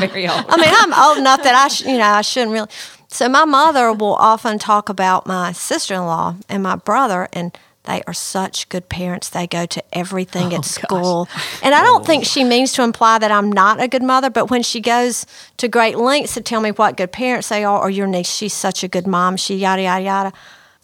very 0.00 0.28
old. 0.28 0.44
I 0.48 0.56
mean, 0.56 0.72
I'm 0.74 0.92
old 0.92 1.18
enough 1.18 1.42
that 1.44 1.54
I, 1.54 1.68
sh- 1.68 1.82
you 1.86 1.98
know, 1.98 2.04
I 2.04 2.22
shouldn't 2.22 2.52
really. 2.52 2.68
So 3.10 3.28
my 3.28 3.44
mother 3.46 3.92
will 3.92 4.16
often 4.16 4.58
talk 4.58 4.88
about 4.90 5.26
my 5.26 5.52
sister-in-law 5.52 6.36
and 6.48 6.62
my 6.62 6.76
brother, 6.76 7.28
and 7.32 7.56
they 7.88 8.02
are 8.06 8.12
such 8.12 8.68
good 8.68 8.88
parents. 8.88 9.30
They 9.30 9.46
go 9.46 9.64
to 9.66 9.82
everything 9.92 10.54
at 10.54 10.64
school, 10.76 11.28
and 11.62 11.74
I 11.74 11.82
don't 11.82 12.06
think 12.06 12.24
she 12.24 12.44
means 12.44 12.72
to 12.74 12.82
imply 12.82 13.18
that 13.18 13.32
I'm 13.32 13.50
not 13.50 13.80
a 13.80 13.88
good 13.88 14.02
mother. 14.02 14.28
But 14.30 14.50
when 14.50 14.62
she 14.62 14.80
goes 14.80 15.24
to 15.56 15.68
great 15.68 15.96
lengths 15.96 16.34
to 16.34 16.42
tell 16.42 16.60
me 16.60 16.70
what 16.70 16.96
good 16.96 17.12
parents 17.12 17.48
they 17.48 17.64
are, 17.64 17.80
or 17.80 17.88
your 17.88 18.06
niece, 18.06 18.30
she's 18.30 18.52
such 18.52 18.84
a 18.84 18.88
good 18.88 19.06
mom. 19.06 19.36
She 19.36 19.56
yada 19.56 19.82
yada 19.82 20.04
yada. 20.04 20.32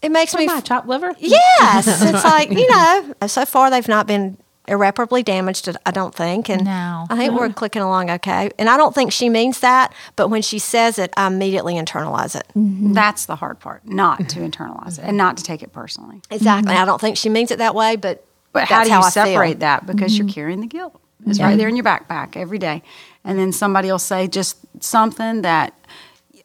It 0.00 0.10
makes 0.10 0.34
me 0.34 0.46
my 0.46 0.60
chopped 0.60 0.88
liver. 0.88 1.12
Yes, 1.18 1.86
it's 1.86 2.24
like 2.24 2.50
you 2.50 2.68
know. 2.68 3.14
So 3.26 3.44
far, 3.44 3.70
they've 3.70 3.86
not 3.88 4.06
been 4.06 4.36
irreparably 4.66 5.22
damaged. 5.22 5.68
I 5.84 5.90
don't 5.90 6.14
think, 6.14 6.48
and 6.48 6.64
No. 6.64 7.06
I 7.10 7.16
think 7.16 7.34
we're 7.34 7.46
mm-hmm. 7.46 7.54
clicking 7.54 7.82
along 7.82 8.10
okay. 8.10 8.50
And 8.58 8.68
I 8.68 8.76
don't 8.76 8.94
think 8.94 9.12
she 9.12 9.28
means 9.28 9.60
that, 9.60 9.92
but 10.16 10.28
when 10.28 10.42
she 10.42 10.58
says 10.58 10.98
it, 10.98 11.12
I 11.16 11.26
immediately 11.26 11.74
internalize 11.74 12.34
it. 12.34 12.46
Mm-hmm. 12.56 12.92
That's 12.92 13.26
the 13.26 13.36
hard 13.36 13.60
part, 13.60 13.86
not 13.86 14.28
to 14.30 14.40
mm-hmm. 14.40 14.44
internalize 14.46 14.98
it 14.98 15.04
and 15.04 15.16
not 15.16 15.36
to 15.36 15.44
take 15.44 15.62
it 15.62 15.72
personally. 15.72 16.22
Exactly. 16.30 16.74
I 16.74 16.84
don't 16.84 17.00
think 17.00 17.16
she 17.16 17.28
means 17.28 17.50
it 17.50 17.58
that 17.58 17.74
way, 17.74 17.96
but 17.96 18.24
But 18.52 18.64
how 18.68 18.84
do 18.84 18.90
you 18.90 18.96
I 18.96 19.10
separate 19.10 19.48
feel. 19.50 19.58
that? 19.58 19.86
Because 19.86 20.16
you're 20.16 20.28
carrying 20.28 20.60
the 20.60 20.66
guilt. 20.66 21.00
It's 21.26 21.40
right 21.40 21.56
there 21.56 21.68
in 21.68 21.76
your 21.76 21.84
backpack 21.84 22.36
every 22.36 22.58
day. 22.58 22.82
And 23.24 23.38
then 23.38 23.52
somebody 23.52 23.90
will 23.90 23.98
say 23.98 24.28
just 24.28 24.58
something 24.80 25.42
that, 25.42 25.72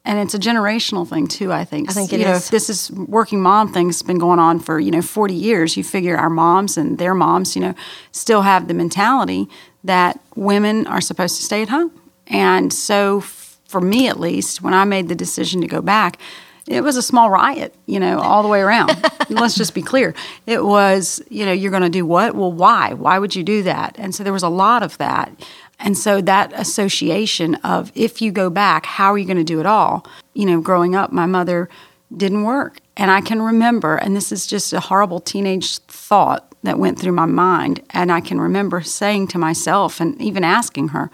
and 0.10 0.18
it's 0.18 0.34
a 0.34 0.40
generational 0.40 1.08
thing 1.08 1.28
too, 1.28 1.54
I 1.54 1.66
think. 1.66 1.88
I 1.88 1.94
think 1.94 2.12
you 2.12 2.18
it 2.18 2.24
know, 2.24 2.32
is. 2.32 2.46
if 2.46 2.50
this 2.50 2.68
is 2.68 2.90
working 2.92 3.42
mom 3.42 3.72
thing's 3.72 4.02
been 4.02 4.18
going 4.18 4.40
on 4.40 4.60
for, 4.60 4.80
you 4.80 4.90
know, 4.90 5.04
40 5.04 5.36
years, 5.36 5.78
you 5.78 5.84
figure 5.84 6.18
our 6.18 6.32
moms 6.32 6.78
and 6.78 6.98
their 6.98 7.14
moms, 7.14 7.56
you 7.56 7.62
know, 7.62 7.76
still 8.12 8.42
have 8.42 8.68
the 8.68 8.74
mentality 8.74 9.48
that 9.84 10.20
women 10.36 10.88
are 10.88 11.00
supposed 11.00 11.38
to 11.38 11.44
stay 11.44 11.62
at 11.62 11.70
home. 11.70 11.92
And 12.26 12.74
so 12.74 13.22
for 13.22 13.82
me 13.82 14.08
at 14.08 14.20
least, 14.20 14.64
when 14.64 14.74
I 14.74 14.84
made 14.84 15.10
the 15.10 15.16
decision 15.16 15.62
to 15.62 15.68
go 15.68 15.80
back, 15.80 16.18
it 16.66 16.82
was 16.82 16.98
a 16.98 17.04
small 17.04 17.30
riot, 17.30 17.76
you 17.86 18.00
know, 18.00 18.20
all 18.20 18.42
the 18.42 18.50
way 18.50 18.62
around. 18.62 19.00
Let's 19.30 19.54
just 19.54 19.76
be 19.76 19.84
clear. 19.84 20.16
It 20.48 20.66
was, 20.66 21.22
you 21.30 21.46
know, 21.46 21.52
you're 21.52 21.72
going 21.72 21.84
to 21.84 21.90
do 21.90 22.06
what? 22.06 22.36
Well, 22.36 22.52
why? 22.52 22.94
Why 22.94 23.20
would 23.20 23.36
you 23.36 23.44
do 23.44 23.62
that? 23.62 23.96
And 24.00 24.16
so 24.16 24.24
there 24.24 24.34
was 24.34 24.44
a 24.44 24.50
lot 24.50 24.82
of 24.82 24.98
that. 24.98 25.32
And 25.80 25.98
so 25.98 26.22
that 26.22 26.52
association 26.54 27.56
of 27.56 27.92
if 27.96 28.22
you 28.22 28.32
go 28.32 28.50
back, 28.50 28.86
how 28.86 29.14
are 29.14 29.18
you 29.18 29.26
going 29.26 29.38
to 29.38 29.44
do 29.44 29.60
it 29.60 29.66
all? 29.66 30.06
You 30.34 30.46
know, 30.46 30.62
growing 30.62 30.96
up, 30.96 31.12
my 31.12 31.26
mother 31.26 31.70
didn't 32.16 32.44
work. 32.44 32.80
And 32.98 33.10
I 33.10 33.22
can 33.22 33.42
remember, 33.42 33.96
and 33.96 34.16
this 34.16 34.32
is 34.32 34.46
just 34.46 34.74
a 34.74 34.82
horrible 34.82 35.20
teenage 35.20 35.78
thought 35.80 36.54
that 36.64 36.80
went 36.80 37.00
through 37.00 37.14
my 37.14 37.26
mind. 37.26 37.82
And 37.92 38.12
I 38.12 38.20
can 38.20 38.42
remember 38.42 38.82
saying 38.82 39.28
to 39.30 39.38
myself 39.38 40.02
and 40.02 40.22
even 40.22 40.44
asking 40.44 40.90
her, 40.90 41.10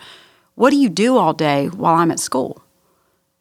What 0.56 0.71
do 0.71 0.78
you 0.78 0.89
do 0.89 1.17
all 1.17 1.34
day 1.34 1.67
while 1.67 1.95
I'm 1.95 2.12
at 2.12 2.19
school? 2.19 2.64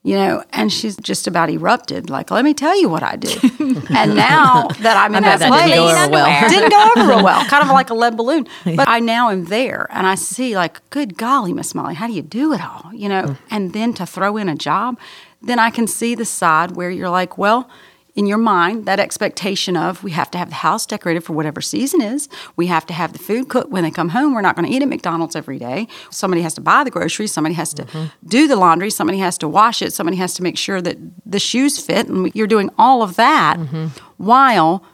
You 0.05 0.17
know, 0.17 0.45
and 0.53 0.71
she's 0.71 0.97
just 0.99 1.27
about 1.27 1.49
erupted. 1.49 2.11
Like, 2.11 2.31
let 2.31 2.45
me 2.45 2.53
tell 2.53 2.79
you 2.79 2.91
what 2.91 3.03
I 3.03 3.17
do. 3.17 3.31
and 3.89 4.15
now 4.15 4.69
that 4.81 4.97
I'm 4.99 5.15
in 5.15 5.23
that, 5.23 5.39
that 5.39 5.51
didn't 5.51 5.51
place, 5.51 5.75
go 5.75 5.89
over 5.89 6.11
well. 6.11 6.49
didn't 6.51 6.71
go 6.71 6.91
over 6.95 7.09
real 7.09 7.25
well. 7.25 7.43
Kind 7.47 7.65
of 7.65 7.71
like 7.71 7.89
a 7.89 7.95
lead 7.95 8.17
balloon. 8.17 8.47
But 8.77 8.89
I 8.89 9.01
now 9.01 9.31
am 9.31 9.47
there, 9.47 9.87
and 9.91 10.07
I 10.07 10.15
see 10.15 10.57
like, 10.57 10.79
good 10.91 11.17
golly, 11.17 11.53
Miss 11.53 11.75
Molly, 11.75 11.95
how 11.95 12.07
do 12.07 12.13
you 12.13 12.23
do 12.23 12.53
it 12.53 12.61
all? 12.61 12.91
You 12.93 13.09
know, 13.09 13.23
mm. 13.23 13.39
and 13.51 13.73
then 13.73 13.95
to 13.95 14.05
throw 14.05 14.37
in 14.37 14.49
a 14.49 14.55
job, 14.55 14.99
then 15.41 15.59
I 15.59 15.71
can 15.71 15.87
see 15.87 16.15
the 16.15 16.25
side 16.27 16.73
where 16.73 16.91
you're 16.91 17.11
like, 17.11 17.39
well. 17.39 17.69
In 18.15 18.27
your 18.27 18.39
mind, 18.39 18.87
that 18.87 19.01
expectation 19.01 19.77
of 19.77 20.05
we 20.05 20.13
have 20.13 20.31
to 20.31 20.39
have 20.39 20.49
the 20.49 20.55
house 20.57 20.87
decorated 20.87 21.25
for 21.25 21.33
whatever 21.33 21.61
season 21.61 22.01
is. 22.01 22.29
We 22.55 22.69
have 22.69 22.87
to 22.87 22.95
have 22.95 23.13
the 23.13 23.19
food 23.19 23.49
cooked 23.49 23.71
when 23.71 23.83
they 23.83 23.91
come 23.91 24.11
home. 24.11 24.35
We're 24.35 24.41
not 24.41 24.55
going 24.55 24.69
to 24.69 24.73
eat 24.73 24.83
at 24.83 24.89
McDonald's 24.89 25.35
every 25.35 25.59
day. 25.59 25.89
Somebody 26.11 26.43
has 26.43 26.55
to 26.55 26.61
buy 26.61 26.85
the 26.85 26.93
groceries. 26.93 27.33
Somebody 27.33 27.57
has 27.57 27.75
to 27.75 27.83
mm-hmm. 27.83 28.29
do 28.29 28.47
the 28.47 28.55
laundry. 28.55 28.91
Somebody 28.91 29.19
has 29.19 29.37
to 29.39 29.49
wash 29.49 29.83
it. 29.83 29.93
Somebody 29.93 30.17
has 30.19 30.33
to 30.35 30.45
make 30.45 30.57
sure 30.57 30.81
that 30.81 30.97
the 31.27 31.41
shoes 31.41 31.79
fit. 31.79 32.09
And 32.09 32.33
you're 32.37 32.47
doing 32.47 32.71
all 32.79 33.03
of 33.03 33.17
that 33.17 33.57
mm-hmm. 33.59 33.87
while 34.17 34.85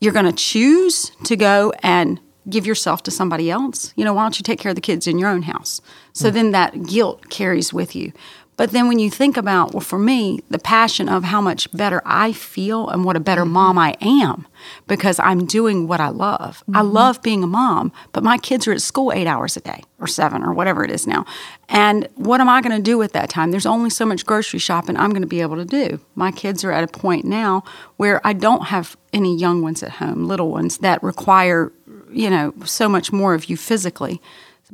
you're 0.00 0.12
going 0.12 0.26
to 0.26 0.32
choose 0.32 1.12
to 1.24 1.36
go 1.36 1.72
and 1.84 2.20
give 2.48 2.66
yourself 2.66 3.02
to 3.04 3.10
somebody 3.10 3.50
else. 3.50 3.92
You 3.96 4.04
know, 4.04 4.14
why 4.14 4.22
don't 4.22 4.38
you 4.38 4.42
take 4.42 4.58
care 4.58 4.70
of 4.70 4.76
the 4.76 4.80
kids 4.80 5.06
in 5.06 5.18
your 5.18 5.28
own 5.28 5.42
house? 5.42 5.80
So 6.12 6.30
mm. 6.30 6.32
then 6.32 6.50
that 6.52 6.86
guilt 6.86 7.28
carries 7.28 7.72
with 7.72 7.96
you. 7.96 8.12
But 8.56 8.70
then 8.70 8.88
when 8.88 8.98
you 8.98 9.10
think 9.10 9.36
about, 9.36 9.74
well, 9.74 9.80
for 9.80 9.98
me, 9.98 10.40
the 10.48 10.58
passion 10.58 11.08
of 11.08 11.24
how 11.24 11.40
much 11.42 11.70
better 11.72 12.00
I 12.06 12.32
feel 12.32 12.88
and 12.88 13.04
what 13.04 13.14
a 13.16 13.20
better 13.20 13.42
mm-hmm. 13.42 13.52
mom 13.52 13.78
I 13.78 13.96
am 14.00 14.46
because 14.86 15.18
I'm 15.18 15.44
doing 15.44 15.86
what 15.86 16.00
I 16.00 16.08
love. 16.08 16.64
I 16.72 16.80
mm-hmm. 16.80 16.92
love 16.92 17.22
being 17.22 17.42
a 17.42 17.46
mom, 17.46 17.92
but 18.12 18.22
my 18.22 18.38
kids 18.38 18.66
are 18.66 18.72
at 18.72 18.80
school 18.80 19.12
eight 19.12 19.26
hours 19.26 19.56
a 19.56 19.60
day 19.60 19.82
or 20.00 20.06
seven 20.06 20.42
or 20.42 20.54
whatever 20.54 20.84
it 20.84 20.90
is 20.90 21.06
now. 21.06 21.26
And 21.68 22.08
what 22.14 22.40
am 22.40 22.48
I 22.48 22.62
going 22.62 22.76
to 22.76 22.82
do 22.82 22.96
with 22.96 23.12
that 23.12 23.28
time? 23.28 23.50
There's 23.50 23.66
only 23.66 23.90
so 23.90 24.06
much 24.06 24.24
grocery 24.24 24.58
shopping 24.58 24.96
I'm 24.96 25.10
going 25.10 25.22
to 25.22 25.28
be 25.28 25.42
able 25.42 25.56
to 25.56 25.64
do. 25.64 26.00
My 26.14 26.30
kids 26.30 26.64
are 26.64 26.72
at 26.72 26.82
a 26.84 26.88
point 26.88 27.26
now 27.26 27.62
where 27.98 28.26
I 28.26 28.32
don't 28.32 28.66
have 28.66 28.96
any 29.12 29.36
young 29.36 29.60
ones 29.60 29.82
at 29.82 29.92
home, 29.92 30.26
little 30.26 30.50
ones 30.50 30.78
that 30.78 31.02
require, 31.02 31.72
you 32.10 32.30
know, 32.30 32.54
so 32.64 32.88
much 32.88 33.12
more 33.12 33.34
of 33.34 33.46
you 33.46 33.56
physically 33.58 34.22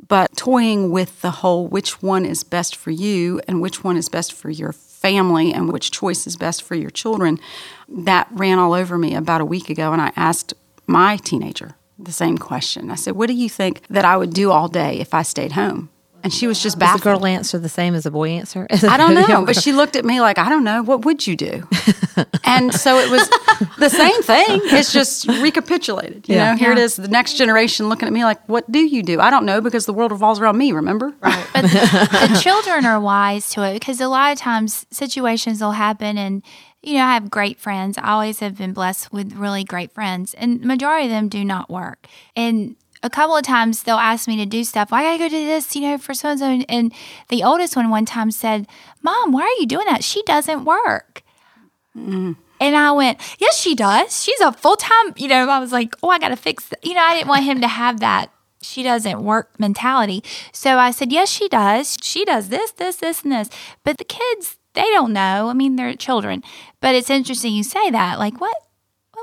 but 0.07 0.35
toying 0.35 0.91
with 0.91 1.21
the 1.21 1.31
whole 1.31 1.67
which 1.67 2.01
one 2.01 2.25
is 2.25 2.43
best 2.43 2.75
for 2.75 2.91
you 2.91 3.41
and 3.47 3.61
which 3.61 3.83
one 3.83 3.97
is 3.97 4.09
best 4.09 4.33
for 4.33 4.49
your 4.49 4.71
family 4.71 5.53
and 5.53 5.71
which 5.71 5.91
choice 5.91 6.25
is 6.25 6.35
best 6.35 6.63
for 6.63 6.75
your 6.75 6.89
children, 6.89 7.39
that 7.87 8.27
ran 8.31 8.59
all 8.59 8.73
over 8.73 8.97
me 8.97 9.13
about 9.13 9.41
a 9.41 9.45
week 9.45 9.69
ago. 9.69 9.93
And 9.93 10.01
I 10.01 10.11
asked 10.15 10.53
my 10.87 11.17
teenager 11.17 11.75
the 11.99 12.11
same 12.11 12.37
question. 12.37 12.89
I 12.89 12.95
said, 12.95 13.15
What 13.15 13.27
do 13.27 13.33
you 13.33 13.49
think 13.49 13.85
that 13.89 14.05
I 14.05 14.17
would 14.17 14.33
do 14.33 14.51
all 14.51 14.67
day 14.67 14.99
if 14.99 15.13
I 15.13 15.21
stayed 15.21 15.53
home? 15.53 15.89
And 16.23 16.33
she 16.33 16.47
was 16.47 16.61
just 16.63 16.79
Does 16.79 16.87
baffled. 16.87 17.01
the 17.01 17.19
girl 17.19 17.25
answer 17.25 17.59
the 17.59 17.67
same 17.69 17.95
as 17.95 18.03
the 18.05 18.11
boy 18.11 18.29
answer? 18.29 18.65
I 18.71 18.95
don't 18.97 19.13
know, 19.29 19.45
but 19.45 19.61
she 19.61 19.73
looked 19.73 19.95
at 19.97 20.05
me 20.05 20.21
like, 20.21 20.37
I 20.37 20.47
don't 20.49 20.63
know, 20.63 20.81
what 20.81 21.03
would 21.05 21.27
you 21.27 21.35
do? 21.35 21.67
and 22.45 22.73
so 22.73 22.97
it 22.97 23.09
was 23.11 23.27
the 23.77 23.89
same 23.89 24.21
thing. 24.23 24.61
It's 24.65 24.93
just 24.93 25.27
recapitulated. 25.27 26.27
You 26.29 26.35
Yeah. 26.35 26.51
know, 26.51 26.57
here 26.57 26.71
it 26.71 26.77
Yeah. 26.77 26.83
is, 26.85 26.95
the 26.95 27.07
next 27.09 27.33
generation 27.37 27.89
looking 27.89 28.07
at 28.07 28.13
me 28.13 28.23
like, 28.23 28.39
what 28.47 28.71
do 28.71 28.79
you 28.79 29.03
do? 29.03 29.19
I 29.19 29.29
don't 29.29 29.45
know 29.45 29.59
because 29.61 29.85
the 29.85 29.93
world 29.93 30.11
revolves 30.11 30.39
around 30.39 30.57
me, 30.57 30.71
remember? 30.71 31.13
Right. 31.21 31.45
But 31.53 31.63
the 31.63 32.39
children 32.41 32.85
are 32.85 32.99
wise 32.99 33.49
to 33.51 33.63
it 33.63 33.73
because 33.73 33.99
a 33.99 34.07
lot 34.07 34.31
of 34.31 34.37
times 34.39 34.85
situations 34.91 35.61
will 35.61 35.71
happen 35.73 36.17
and 36.17 36.41
you 36.85 36.95
know, 36.95 37.05
I 37.05 37.13
have 37.13 37.29
great 37.31 37.59
friends. 37.59 37.97
I 37.97 38.11
always 38.11 38.39
have 38.41 38.57
been 38.57 38.73
blessed 38.73 39.13
with 39.13 39.31
really 39.33 39.63
great 39.63 39.93
friends, 39.93 40.33
and 40.33 40.59
majority 40.65 41.05
of 41.05 41.11
them 41.11 41.29
do 41.29 41.45
not 41.45 41.69
work. 41.69 42.07
And 42.35 42.75
a 43.03 43.09
couple 43.09 43.35
of 43.35 43.43
times 43.43 43.83
they'll 43.83 43.97
ask 43.97 44.27
me 44.27 44.37
to 44.37 44.45
do 44.45 44.63
stuff. 44.63 44.91
Well, 44.91 45.01
I 45.01 45.17
gotta 45.17 45.29
go 45.29 45.29
do 45.29 45.45
this, 45.45 45.75
you 45.75 45.81
know, 45.81 45.97
for 45.97 46.13
so 46.13 46.29
and 46.29 46.39
so. 46.39 46.45
And 46.69 46.93
the 47.29 47.43
oldest 47.43 47.75
one 47.75 47.89
one 47.89 48.05
time 48.05 48.31
said, 48.31 48.67
"Mom, 49.01 49.31
why 49.31 49.43
are 49.43 49.59
you 49.59 49.67
doing 49.67 49.85
that? 49.87 50.03
She 50.03 50.23
doesn't 50.23 50.65
work." 50.65 51.21
Mm. 51.97 52.37
And 52.59 52.77
I 52.77 52.91
went, 52.93 53.19
Yes, 53.39 53.57
she 53.57 53.75
does. 53.75 54.23
She's 54.23 54.39
a 54.39 54.53
full 54.53 54.77
time, 54.77 55.13
you 55.17 55.27
know, 55.27 55.49
I 55.49 55.59
was 55.59 55.73
like, 55.73 55.95
Oh, 56.01 56.09
I 56.09 56.17
got 56.17 56.29
to 56.29 56.37
fix, 56.37 56.69
th-. 56.69 56.79
you 56.81 56.93
know, 56.93 57.01
I 57.01 57.13
didn't 57.13 57.27
want 57.27 57.43
him 57.43 57.59
to 57.59 57.67
have 57.67 57.99
that 57.99 58.31
she 58.61 58.83
doesn't 58.83 59.23
work 59.23 59.59
mentality. 59.59 60.23
So 60.51 60.77
I 60.77 60.91
said, 60.91 61.11
Yes, 61.11 61.29
she 61.29 61.47
does. 61.49 61.97
She 62.01 62.25
does 62.25 62.49
this, 62.49 62.71
this, 62.71 62.97
this, 62.97 63.23
and 63.23 63.31
this. 63.31 63.49
But 63.83 63.97
the 63.97 64.05
kids, 64.05 64.57
they 64.73 64.89
don't 64.91 65.13
know. 65.13 65.49
I 65.49 65.53
mean, 65.53 65.75
they're 65.75 65.93
children. 65.95 66.43
But 66.79 66.95
it's 66.95 67.09
interesting 67.09 67.53
you 67.53 67.63
say 67.63 67.91
that. 67.91 68.19
Like, 68.19 68.39
what? 68.39 68.55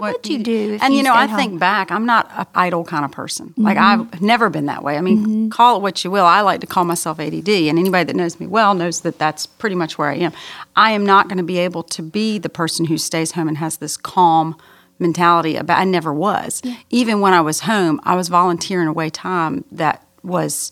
What, 0.01 0.15
would 0.15 0.27
you 0.27 0.43
do? 0.43 0.75
If 0.75 0.83
and 0.83 0.95
you 0.95 1.03
know, 1.03 1.13
I 1.13 1.27
home? 1.27 1.39
think 1.39 1.61
back, 1.61 1.91
I'm 1.91 2.07
not 2.07 2.31
an 2.35 2.47
idle 2.55 2.85
kind 2.85 3.05
of 3.05 3.13
person. 3.13 3.55
Like 3.57 3.77
Mm-hmm. 3.77 4.15
I've 4.15 4.23
never 4.23 4.51
been 4.51 4.67
that 4.67 4.83
way. 4.83 4.97
I 4.97 5.01
mean, 5.01 5.51
call 5.51 5.77
it 5.77 5.83
what 5.83 6.05
you 6.05 6.11
will. 6.11 6.25
I 6.25 6.41
like 6.41 6.61
to 6.61 6.67
call 6.67 6.85
myself 6.85 7.21
ADD, 7.21 7.49
and 7.49 7.79
anybody 7.79 8.05
that 8.05 8.17
knows 8.17 8.41
me 8.41 8.47
well 8.47 8.75
knows 8.75 9.03
that 9.03 9.19
that's 9.19 9.47
pretty 9.47 9.77
much 9.77 9.97
where 9.99 10.09
I 10.11 10.17
am. 10.17 10.33
I 10.77 10.93
am 10.93 11.05
not 11.07 11.29
going 11.29 11.39
to 11.39 11.45
be 11.45 11.59
able 11.59 11.83
to 11.85 12.03
be 12.03 12.39
the 12.39 12.49
person 12.49 12.87
who 12.87 12.99
stays 12.99 13.33
home 13.33 13.49
and 13.49 13.59
has 13.59 13.77
this 13.79 13.97
calm 13.97 14.57
mentality 14.99 15.57
about. 15.57 15.79
I 15.79 15.85
never 15.85 16.13
was. 16.13 16.63
Even 16.91 17.21
when 17.21 17.33
I 17.33 17.41
was 17.41 17.61
home, 17.61 18.01
I 18.05 18.17
was 18.17 18.29
volunteering 18.29 18.89
away 18.89 19.11
time 19.11 19.65
that 19.73 20.07
was 20.23 20.71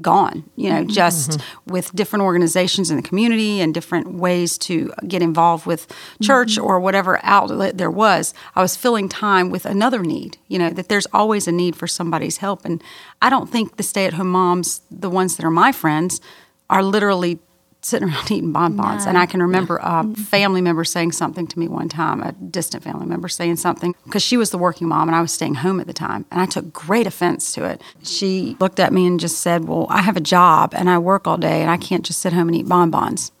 gone, 0.00 0.44
you 0.56 0.68
know, 0.68 0.80
mm-hmm. 0.80 0.90
just 0.90 1.32
mm-hmm. 1.32 1.72
with 1.72 1.94
different 1.94 2.24
organizations 2.24 2.90
in 2.90 2.96
the 2.96 3.02
community 3.02 3.60
and 3.60 3.72
different 3.72 4.14
ways 4.14 4.58
to 4.58 4.92
get 5.06 5.22
involved 5.22 5.66
with 5.66 5.86
church 6.22 6.52
mm-hmm. 6.52 6.64
or 6.64 6.80
whatever 6.80 7.18
outlet 7.22 7.78
there 7.78 7.90
was. 7.90 8.34
I 8.54 8.62
was 8.62 8.76
filling 8.76 9.08
time 9.08 9.50
with 9.50 9.64
another 9.64 10.02
need, 10.02 10.38
you 10.48 10.58
know, 10.58 10.70
that 10.70 10.88
there's 10.88 11.06
always 11.12 11.48
a 11.48 11.52
need 11.52 11.76
for 11.76 11.86
somebody's 11.86 12.38
help. 12.38 12.64
And 12.64 12.82
I 13.22 13.30
don't 13.30 13.50
think 13.50 13.76
the 13.76 13.82
stay 13.82 14.06
at 14.06 14.14
home 14.14 14.30
moms, 14.30 14.82
the 14.90 15.10
ones 15.10 15.36
that 15.36 15.44
are 15.44 15.50
my 15.50 15.72
friends, 15.72 16.20
are 16.68 16.82
literally 16.82 17.38
sitting 17.82 18.08
around 18.08 18.30
eating 18.30 18.52
bonbons. 18.52 19.06
And 19.06 19.16
I 19.16 19.26
can 19.26 19.40
remember 19.40 19.76
a 19.78 20.02
mm-hmm. 20.02 20.14
family 20.14 20.60
member 20.60 20.84
saying 20.84 21.12
something 21.12 21.46
to 21.46 21.58
me 21.58 21.68
one 21.68 21.88
time, 21.88 22.22
a 22.22 22.32
distant 22.32 22.84
family 22.84 23.06
member 23.06 23.28
saying 23.28 23.56
something, 23.56 23.94
because 24.04 24.22
she 24.22 24.36
was 24.36 24.50
the 24.50 24.58
working 24.58 24.88
mom 24.88 25.08
and 25.08 25.16
I 25.16 25.20
was 25.20 25.32
staying 25.32 25.56
home 25.56 25.80
at 25.80 25.86
the 25.86 25.92
time. 25.92 26.24
And 26.30 26.40
I 26.40 26.46
took 26.46 26.72
great 26.72 27.06
offense 27.06 27.52
to 27.54 27.64
it. 27.64 27.82
She 28.02 28.56
looked 28.60 28.80
at 28.80 28.92
me 28.92 29.06
and 29.06 29.20
just 29.20 29.38
said, 29.38 29.66
Well, 29.66 29.86
I 29.90 30.02
have 30.02 30.16
a 30.16 30.20
job 30.20 30.74
and 30.76 30.90
I 30.90 30.98
work 30.98 31.26
all 31.26 31.36
day 31.36 31.62
and 31.62 31.70
I 31.70 31.76
can't 31.76 32.04
just 32.04 32.20
sit 32.20 32.32
home 32.32 32.48
and 32.48 32.56
eat 32.56 32.68
bonbons. 32.68 33.32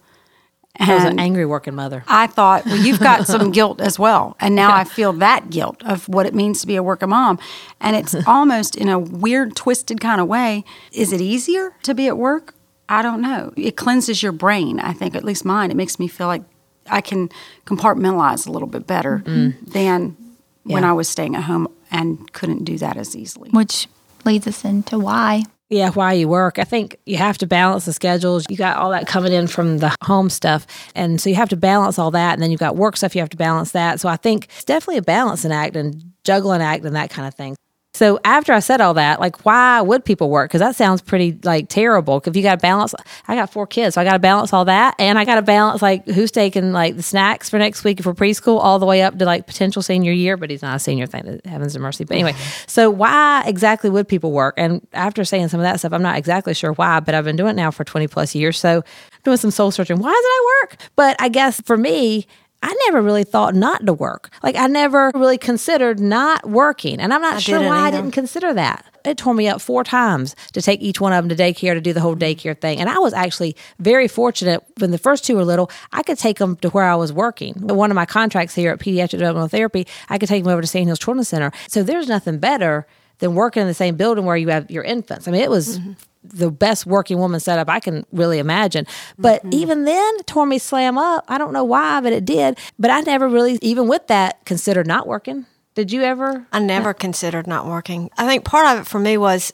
I 0.78 0.94
was 0.94 1.04
an 1.04 1.18
angry 1.18 1.46
working 1.46 1.74
mother. 1.74 2.04
I 2.06 2.26
thought, 2.26 2.66
well, 2.66 2.76
you've 2.76 3.00
got 3.00 3.26
some 3.26 3.50
guilt 3.50 3.80
as 3.80 3.98
well. 3.98 4.36
And 4.40 4.54
now 4.54 4.74
I 4.74 4.84
feel 4.84 5.12
that 5.14 5.50
guilt 5.50 5.82
of 5.84 6.08
what 6.08 6.26
it 6.26 6.34
means 6.34 6.60
to 6.60 6.66
be 6.66 6.76
a 6.76 6.82
working 6.82 7.08
mom. 7.08 7.38
And 7.80 7.96
it's 7.96 8.14
almost 8.26 8.76
in 8.76 8.88
a 8.88 8.98
weird, 8.98 9.56
twisted 9.56 10.00
kind 10.00 10.20
of 10.20 10.28
way. 10.28 10.64
Is 10.92 11.12
it 11.12 11.20
easier 11.20 11.74
to 11.82 11.94
be 11.94 12.08
at 12.08 12.18
work? 12.18 12.54
I 12.88 13.02
don't 13.02 13.20
know. 13.20 13.52
It 13.56 13.76
cleanses 13.76 14.22
your 14.22 14.32
brain, 14.32 14.80
I 14.80 14.92
think, 14.92 15.14
at 15.14 15.24
least 15.24 15.44
mine. 15.44 15.70
It 15.70 15.76
makes 15.76 15.98
me 15.98 16.08
feel 16.08 16.26
like 16.28 16.42
I 16.88 17.00
can 17.00 17.30
compartmentalize 17.64 18.46
a 18.46 18.52
little 18.52 18.68
bit 18.68 18.86
better 18.86 19.22
mm-hmm. 19.24 19.70
than 19.70 20.16
when 20.62 20.84
I 20.84 20.92
was 20.92 21.08
staying 21.08 21.36
at 21.36 21.44
home 21.44 21.68
and 21.90 22.32
couldn't 22.32 22.64
do 22.64 22.78
that 22.78 22.96
as 22.96 23.16
easily. 23.16 23.50
which 23.50 23.88
leads 24.24 24.46
us 24.46 24.64
into 24.64 24.98
why. 24.98 25.44
Yeah, 25.68 25.90
why 25.90 26.12
you 26.12 26.28
work, 26.28 26.60
I 26.60 26.64
think 26.64 26.96
you 27.06 27.16
have 27.16 27.38
to 27.38 27.46
balance 27.46 27.86
the 27.86 27.92
schedules. 27.92 28.44
You 28.48 28.56
got 28.56 28.76
all 28.76 28.90
that 28.90 29.08
coming 29.08 29.32
in 29.32 29.48
from 29.48 29.78
the 29.78 29.94
home 30.04 30.30
stuff. 30.30 30.64
And 30.94 31.20
so 31.20 31.28
you 31.28 31.34
have 31.36 31.48
to 31.48 31.56
balance 31.56 31.98
all 31.98 32.12
that. 32.12 32.34
And 32.34 32.42
then 32.42 32.52
you've 32.52 32.60
got 32.60 32.76
work 32.76 32.96
stuff, 32.96 33.16
you 33.16 33.20
have 33.20 33.30
to 33.30 33.36
balance 33.36 33.72
that. 33.72 33.98
So 33.98 34.08
I 34.08 34.16
think 34.16 34.44
it's 34.44 34.64
definitely 34.64 34.98
a 34.98 35.02
balancing 35.02 35.50
act 35.50 35.74
and 35.74 36.12
juggling 36.22 36.62
act 36.62 36.84
and 36.84 36.94
that 36.94 37.10
kind 37.10 37.26
of 37.26 37.34
thing. 37.34 37.56
So 37.96 38.20
after 38.24 38.52
I 38.52 38.60
said 38.60 38.82
all 38.82 38.92
that, 38.94 39.20
like, 39.20 39.46
why 39.46 39.80
would 39.80 40.04
people 40.04 40.28
work? 40.28 40.50
Because 40.50 40.60
that 40.60 40.76
sounds 40.76 41.00
pretty 41.00 41.38
like 41.44 41.70
terrible. 41.70 42.22
If 42.26 42.36
you 42.36 42.42
got 42.42 42.56
to 42.56 42.60
balance, 42.60 42.94
I 43.26 43.34
got 43.34 43.50
four 43.50 43.66
kids, 43.66 43.94
so 43.94 44.02
I 44.02 44.04
got 44.04 44.12
to 44.12 44.18
balance 44.18 44.52
all 44.52 44.66
that, 44.66 44.94
and 44.98 45.18
I 45.18 45.24
got 45.24 45.36
to 45.36 45.42
balance 45.42 45.80
like 45.80 46.06
who's 46.06 46.30
taking 46.30 46.72
like 46.72 46.96
the 46.96 47.02
snacks 47.02 47.48
for 47.48 47.58
next 47.58 47.84
week 47.84 48.02
for 48.02 48.12
preschool, 48.12 48.58
all 48.58 48.78
the 48.78 48.84
way 48.84 49.00
up 49.00 49.18
to 49.18 49.24
like 49.24 49.46
potential 49.46 49.80
senior 49.80 50.12
year. 50.12 50.36
But 50.36 50.50
he's 50.50 50.60
not 50.60 50.76
a 50.76 50.78
senior, 50.78 51.06
thing. 51.06 51.40
Heavens 51.46 51.74
and 51.74 51.82
mercy. 51.82 52.04
But 52.04 52.14
anyway, 52.16 52.32
mm-hmm. 52.32 52.64
so 52.66 52.90
why 52.90 53.44
exactly 53.46 53.88
would 53.88 54.06
people 54.06 54.30
work? 54.30 54.56
And 54.58 54.86
after 54.92 55.24
saying 55.24 55.48
some 55.48 55.60
of 55.60 55.64
that 55.64 55.78
stuff, 55.78 55.94
I'm 55.94 56.02
not 56.02 56.18
exactly 56.18 56.52
sure 56.52 56.74
why, 56.74 57.00
but 57.00 57.14
I've 57.14 57.24
been 57.24 57.36
doing 57.36 57.52
it 57.52 57.56
now 57.56 57.70
for 57.70 57.84
20 57.84 58.08
plus 58.08 58.34
years, 58.34 58.58
so 58.58 58.84
doing 59.24 59.38
some 59.38 59.50
soul 59.50 59.70
searching. 59.70 59.98
Why 59.98 60.10
does 60.10 60.22
it 60.22 60.28
I 60.28 60.60
work? 60.60 60.76
But 60.96 61.16
I 61.18 61.30
guess 61.30 61.62
for 61.62 61.78
me. 61.78 62.26
I 62.66 62.74
never 62.86 63.00
really 63.00 63.22
thought 63.22 63.54
not 63.54 63.86
to 63.86 63.92
work. 63.92 64.28
Like 64.42 64.56
I 64.56 64.66
never 64.66 65.12
really 65.14 65.38
considered 65.38 66.00
not 66.00 66.44
working. 66.44 66.98
And 66.98 67.14
I'm 67.14 67.20
not 67.20 67.40
sure 67.40 67.60
didn't 67.60 67.68
why 67.68 67.78
I 67.78 67.92
didn't 67.92 68.10
consider 68.10 68.52
that. 68.54 68.84
It 69.04 69.16
tore 69.16 69.34
me 69.34 69.46
up 69.46 69.60
four 69.60 69.84
times 69.84 70.34
to 70.52 70.60
take 70.60 70.80
each 70.80 71.00
one 71.00 71.12
of 71.12 71.22
them 71.22 71.36
to 71.36 71.40
daycare 71.40 71.74
to 71.74 71.80
do 71.80 71.92
the 71.92 72.00
whole 72.00 72.16
daycare 72.16 72.60
thing. 72.60 72.80
And 72.80 72.90
I 72.90 72.98
was 72.98 73.12
actually 73.12 73.54
very 73.78 74.08
fortunate 74.08 74.64
when 74.78 74.90
the 74.90 74.98
first 74.98 75.24
two 75.24 75.36
were 75.36 75.44
little, 75.44 75.70
I 75.92 76.02
could 76.02 76.18
take 76.18 76.38
them 76.38 76.56
to 76.56 76.70
where 76.70 76.86
I 76.86 76.96
was 76.96 77.12
working. 77.12 77.54
One 77.54 77.92
of 77.92 77.94
my 77.94 78.04
contracts 78.04 78.56
here 78.56 78.72
at 78.72 78.80
Pediatric 78.80 79.10
Developmental 79.10 79.46
Therapy, 79.46 79.86
I 80.08 80.18
could 80.18 80.28
take 80.28 80.42
them 80.42 80.52
over 80.52 80.60
to 80.60 80.66
Sandhills 80.66 80.98
Children's 80.98 81.28
Center. 81.28 81.52
So 81.68 81.84
there's 81.84 82.08
nothing 82.08 82.38
better 82.38 82.84
than 83.18 83.36
working 83.36 83.62
in 83.62 83.68
the 83.68 83.74
same 83.74 83.94
building 83.96 84.24
where 84.24 84.36
you 84.36 84.48
have 84.48 84.68
your 84.72 84.82
infants. 84.82 85.28
I 85.28 85.30
mean, 85.30 85.42
it 85.42 85.50
was 85.50 85.78
mm-hmm. 85.78 85.92
The 86.28 86.50
best 86.50 86.86
working 86.86 87.18
woman 87.18 87.40
setup 87.40 87.68
I 87.68 87.80
can 87.80 88.04
really 88.12 88.38
imagine. 88.38 88.86
But 89.18 89.42
mm-hmm. 89.42 89.54
even 89.54 89.84
then, 89.84 90.18
tore 90.24 90.46
me 90.46 90.58
slam 90.58 90.98
up. 90.98 91.24
I 91.28 91.38
don't 91.38 91.52
know 91.52 91.64
why, 91.64 92.00
but 92.00 92.12
it 92.12 92.24
did. 92.24 92.58
But 92.78 92.90
I 92.90 93.00
never 93.00 93.28
really, 93.28 93.58
even 93.62 93.88
with 93.88 94.06
that, 94.08 94.44
considered 94.44 94.86
not 94.86 95.06
working. 95.06 95.46
Did 95.74 95.92
you 95.92 96.02
ever? 96.02 96.46
I 96.52 96.58
never 96.58 96.94
considered 96.94 97.46
not 97.46 97.66
working. 97.66 98.10
I 98.16 98.26
think 98.26 98.44
part 98.44 98.66
of 98.66 98.82
it 98.82 98.88
for 98.88 98.98
me 98.98 99.18
was 99.18 99.52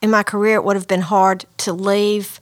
in 0.00 0.10
my 0.10 0.22
career, 0.22 0.56
it 0.56 0.64
would 0.64 0.76
have 0.76 0.88
been 0.88 1.00
hard 1.00 1.44
to 1.58 1.72
leave 1.72 2.38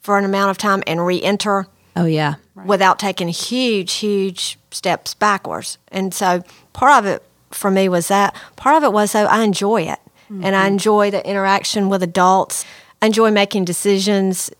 for 0.00 0.18
an 0.18 0.24
amount 0.24 0.50
of 0.50 0.58
time 0.58 0.82
and 0.86 1.04
re 1.04 1.22
enter 1.22 1.66
Oh, 1.96 2.04
yeah. 2.04 2.34
without 2.64 2.98
taking 2.98 3.28
huge, 3.28 3.94
huge 3.94 4.58
steps 4.70 5.14
backwards. 5.14 5.78
And 5.88 6.14
so 6.14 6.42
part 6.72 7.04
of 7.04 7.06
it 7.06 7.22
for 7.50 7.70
me 7.70 7.88
was 7.88 8.08
that. 8.08 8.36
Part 8.56 8.76
of 8.76 8.84
it 8.84 8.92
was, 8.92 9.12
though, 9.12 9.26
I 9.26 9.42
enjoy 9.42 9.82
it. 9.82 9.98
And 10.30 10.54
I 10.54 10.64
mm-hmm. 10.64 10.72
enjoy 10.74 11.10
the 11.10 11.26
interaction 11.26 11.88
with 11.88 12.02
adults. 12.02 12.66
I 13.00 13.06
enjoy 13.06 13.30
making 13.30 13.64
decisions 13.64 14.50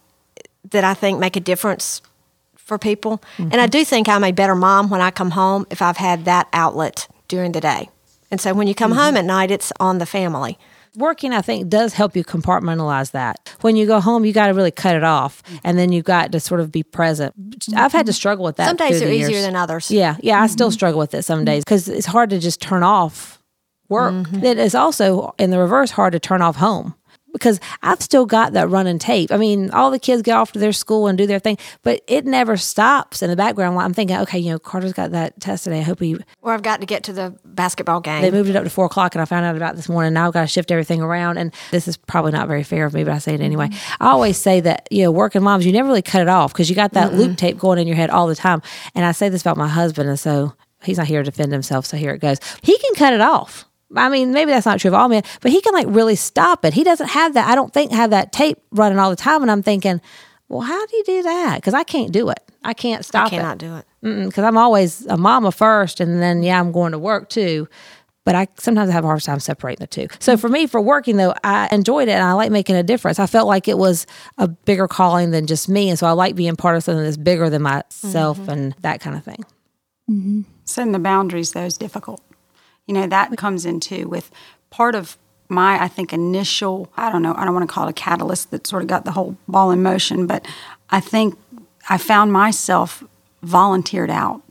that 0.71 0.85
I 0.85 0.95
think 0.95 1.19
make 1.19 1.37
a 1.37 1.41
difference 1.41 2.03
for 2.57 2.79
people. 2.79 3.23
And 3.39 3.55
I 3.55 3.65
mm-hmm. 3.65 3.71
do 3.71 3.85
think 3.85 4.09
I'm 4.09 4.25
a 4.25 4.33
better 4.33 4.55
mom 4.55 4.91
when 4.91 5.01
I 5.01 5.11
come 5.11 5.31
home 5.31 5.67
if 5.71 5.81
I've 5.81 5.97
had 5.97 6.27
that 6.27 6.49
outlet 6.53 7.09
during 7.27 7.53
the 7.53 7.61
day. 7.61 7.89
And 8.31 8.41
so 8.41 8.53
when 8.53 8.67
you 8.67 8.75
come 8.75 8.93
home 8.93 9.09
mm-hmm. 9.09 9.17
at 9.17 9.25
night, 9.25 9.51
it's 9.51 9.73
on 9.81 9.99
the 9.99 10.07
family. 10.07 10.59
Working, 10.97 11.33
I 11.33 11.43
think, 11.43 11.69
does 11.69 11.95
help 11.95 12.17
you 12.17 12.25
compartmentalize 12.25 13.13
that. 13.13 13.55
When 13.61 13.77
you 13.77 13.87
go 13.87 14.01
home, 14.01 14.25
you 14.25 14.33
got 14.33 14.49
to 14.49 14.53
really 14.55 14.71
cut 14.71 14.97
it 14.97 15.05
off, 15.05 15.43
and 15.63 15.79
then 15.79 15.93
you 15.93 16.03
got 16.03 16.33
to 16.33 16.41
sort 16.41 16.61
of 16.61 16.73
be 16.73 16.83
present. 16.83 17.35
I've 17.77 17.93
had 17.93 18.07
to 18.07 18.11
mm-hmm. 18.11 18.17
struggle 18.17 18.45
with 18.45 18.57
that. 18.57 18.67
Some 18.67 18.77
days 18.77 19.01
are 19.03 19.09
easier 19.09 19.29
years. 19.29 19.45
than 19.45 19.55
others. 19.55 19.91
Yeah, 19.91 20.17
yeah, 20.21 20.43
I 20.43 20.47
still 20.49 20.71
struggle 20.71 20.99
with 20.99 21.15
it 21.15 21.23
some 21.23 21.45
days 21.45 21.63
because 21.63 21.89
it's 21.89 22.07
hard 22.07 22.31
to 22.31 22.39
just 22.39 22.61
turn 22.61 22.83
off 22.83 23.41
work. 23.89 24.27
It 24.33 24.59
is 24.59 24.75
also, 24.75 25.35
in 25.39 25.51
the 25.51 25.59
reverse, 25.59 25.93
hard 25.93 26.15
to 26.15 26.19
turn 26.19 26.43
off 26.43 26.57
home 26.57 26.95
because 27.33 27.61
I've 27.83 28.01
still 28.01 28.27
got 28.27 28.53
that 28.55 28.69
running 28.69 28.99
tape. 28.99 29.31
I 29.31 29.37
mean, 29.37 29.71
all 29.71 29.91
the 29.91 29.99
kids 29.99 30.23
get 30.23 30.37
off 30.37 30.53
to 30.53 30.59
their 30.59 30.73
school 30.73 31.07
and 31.07 31.17
do 31.17 31.27
their 31.27 31.39
thing, 31.39 31.59
but 31.83 32.03
it 32.07 32.25
never 32.25 32.57
stops 32.57 33.23
in 33.23 33.31
the 33.31 33.37
background. 33.37 33.77
While 33.77 33.85
I'm 33.85 33.95
thinking, 33.95 34.17
okay, 34.19 34.39
you 34.39 34.51
know, 34.51 34.59
Carter's 34.59 34.93
got 34.93 35.11
that 35.13 35.39
test 35.41 35.65
today. 35.65 35.81
I 35.81 35.83
hope 35.83 36.01
he. 36.01 36.17
Or 36.43 36.53
I've 36.53 36.63
got 36.63 36.81
to 36.81 36.87
get 36.87 37.05
to 37.05 37.13
the 37.13 37.39
basketball 37.45 38.01
game. 38.01 38.23
They 38.23 38.31
moved 38.31 38.51
it 38.51 38.57
up 38.57 38.65
to 38.65 38.71
four 38.71 38.87
o'clock, 38.87 39.15
and 39.15 39.23
I 39.23 39.25
found 39.25 39.45
out 39.45 39.57
about 39.57 39.77
this 39.77 39.89
morning. 39.89 40.13
Now 40.13 40.29
I've 40.29 40.33
got 40.33 40.43
to 40.43 40.47
shift 40.47 40.71
everything 40.71 41.01
around, 41.01 41.39
and 41.39 41.53
this 41.71 41.87
is 41.87 41.97
probably 41.97 42.33
not 42.33 42.49
very 42.49 42.63
fair 42.63 42.87
of 42.87 42.95
me, 42.95 43.05
but 43.05 43.13
I 43.13 43.19
say 43.19 43.35
it 43.35 43.41
anyway. 43.41 43.69
Mm-hmm. 43.69 44.03
I 44.03 44.09
always 44.09 44.39
say 44.39 44.61
that 44.61 44.89
you 44.91 45.03
know, 45.05 45.11
working 45.11 45.43
moms, 45.43 45.67
you 45.67 45.73
never 45.73 45.89
really 45.89 46.03
cut 46.03 46.23
it 46.23 46.29
off 46.29 46.53
because 46.53 46.71
you 46.71 46.77
got 46.77 46.93
that 46.93 47.13
mm 47.13 47.19
loop 47.19 47.37
tape 47.37 47.59
going 47.59 47.81
in 47.81 47.87
your 47.89 47.97
head 47.97 48.11
all 48.11 48.29
the 48.29 48.37
time. 48.37 48.63
And 48.95 49.05
I 49.05 49.11
say 49.11 49.29
this 49.29 49.41
about 49.41 49.57
my 49.57 49.67
husband, 49.67 50.09
and 50.09 50.19
so 50.19 50.55
he's 50.85 50.99
not 50.99 51.09
here 51.09 51.23
to 51.23 51.31
defend 51.31 51.53
himself. 51.53 51.85
So 51.85 51.97
here 51.97 52.13
it 52.13 52.21
goes. 52.21 52.39
He 52.63 52.79
can 52.79 52.95
cut 52.95 53.13
it 53.13 53.21
off. 53.21 53.65
I 53.97 54.09
mean, 54.09 54.33
maybe 54.33 54.51
that's 54.51 54.67
not 54.67 54.81
true 54.81 54.89
of 54.89 54.95
all 54.95 55.09
men, 55.09 55.23
but 55.41 55.51
he 55.51 55.61
can 55.61 55.73
like 55.73 55.87
really 55.89 56.17
stop 56.17 56.65
it. 56.65 56.75
He 56.75 56.85
doesn't 56.85 57.09
have 57.09 57.35
that. 57.35 57.49
I 57.49 57.55
don't 57.55 57.73
think 57.73 57.93
have 57.93 58.11
that 58.11 58.33
tape 58.33 58.59
running 58.71 58.99
all 58.99 59.11
the 59.11 59.17
time. 59.17 59.43
And 59.43 59.51
I'm 59.51 59.63
thinking, 59.63 60.01
well, 60.49 60.61
how 60.61 60.87
do 60.87 60.97
you 60.97 61.05
do 61.05 61.23
that? 61.23 61.57
Because 61.57 61.75
I 61.75 61.85
can't 61.85 62.13
do 62.13 62.31
it. 62.31 62.41
I 62.65 62.75
can't 62.75 63.05
stop 63.05 63.33
it. 63.33 63.37
I 63.37 63.39
cannot 63.39 63.63
it. 63.63 63.67
do 63.67 63.77
it. 63.77 63.85
Because 64.27 64.45
I'm 64.45 64.57
always 64.57 65.07
a 65.07 65.17
mama 65.17 65.51
first, 65.51 66.01
and 66.01 66.23
then 66.23 66.43
yeah, 66.43 66.61
I'm 66.61 66.71
going 66.71 66.93
to 66.93 66.99
work 66.99 67.29
too. 67.29 67.69
But 68.25 68.35
I 68.35 68.47
sometimes 68.59 68.91
I 68.91 68.93
have 68.93 69.05
a 69.05 69.07
hard 69.07 69.23
time 69.23 69.41
separating 69.41 69.81
the 69.81 69.87
two. 69.87 70.07
So 70.21 70.37
for 70.37 70.49
me, 70.49 70.67
for 70.67 70.81
working 70.81 71.17
though, 71.17 71.35
I 71.43 71.69
enjoyed 71.73 72.09
it 72.09 72.13
and 72.13 72.23
I 72.23 72.33
like 72.33 72.51
making 72.51 72.77
a 72.77 72.83
difference. 72.83 73.19
I 73.19 73.27
felt 73.27 73.49
like 73.49 73.69
it 73.69 73.79
was 73.79 74.07
a 74.37 74.47
bigger 74.47 74.87
calling 74.87 75.31
than 75.31 75.47
just 75.47 75.69
me, 75.69 75.89
and 75.89 75.99
so 75.99 76.07
I 76.07 76.13
like 76.13 76.35
being 76.35 76.55
part 76.55 76.77
of 76.77 76.85
something 76.85 77.03
that's 77.03 77.17
bigger 77.17 77.49
than 77.49 77.63
myself 77.63 78.39
mm-hmm. 78.39 78.51
and 78.51 78.75
that 78.81 79.01
kind 79.01 79.17
of 79.17 79.25
thing. 79.25 79.45
Mm-hmm. 80.11 80.43
Setting 80.65 80.93
the 80.93 80.99
boundaries 80.99 81.53
though 81.53 81.65
is 81.65 81.79
difficult. 81.79 82.23
You 82.89 82.95
know 82.95 83.07
that 83.07 83.37
comes 83.37 83.65
into 83.65 84.09
with 84.09 84.33
part 84.71 84.97
of 84.97 85.17
my 85.49 85.81
I 85.81 85.87
think 85.87 86.13
initial 86.13 86.91
I 86.97 87.13
don't 87.13 87.23
know 87.23 87.35
I 87.37 87.45
don't 87.45 87.55
want 87.55 87.69
to 87.69 87.73
call 87.73 87.87
it 87.87 87.91
a 87.91 87.95
catalyst 87.95 88.51
that 88.51 88.67
sort 88.67 88.83
of 88.83 88.89
got 88.89 89.05
the 89.05 89.13
whole 89.13 89.37
ball 89.47 89.71
in 89.71 89.83
motion, 89.83 90.27
but 90.27 90.45
I 90.91 90.99
think 90.99 91.39
I 91.89 91.99
found 91.99 92.33
myself 92.33 93.05
volunteered 93.43 94.11
out. 94.11 94.43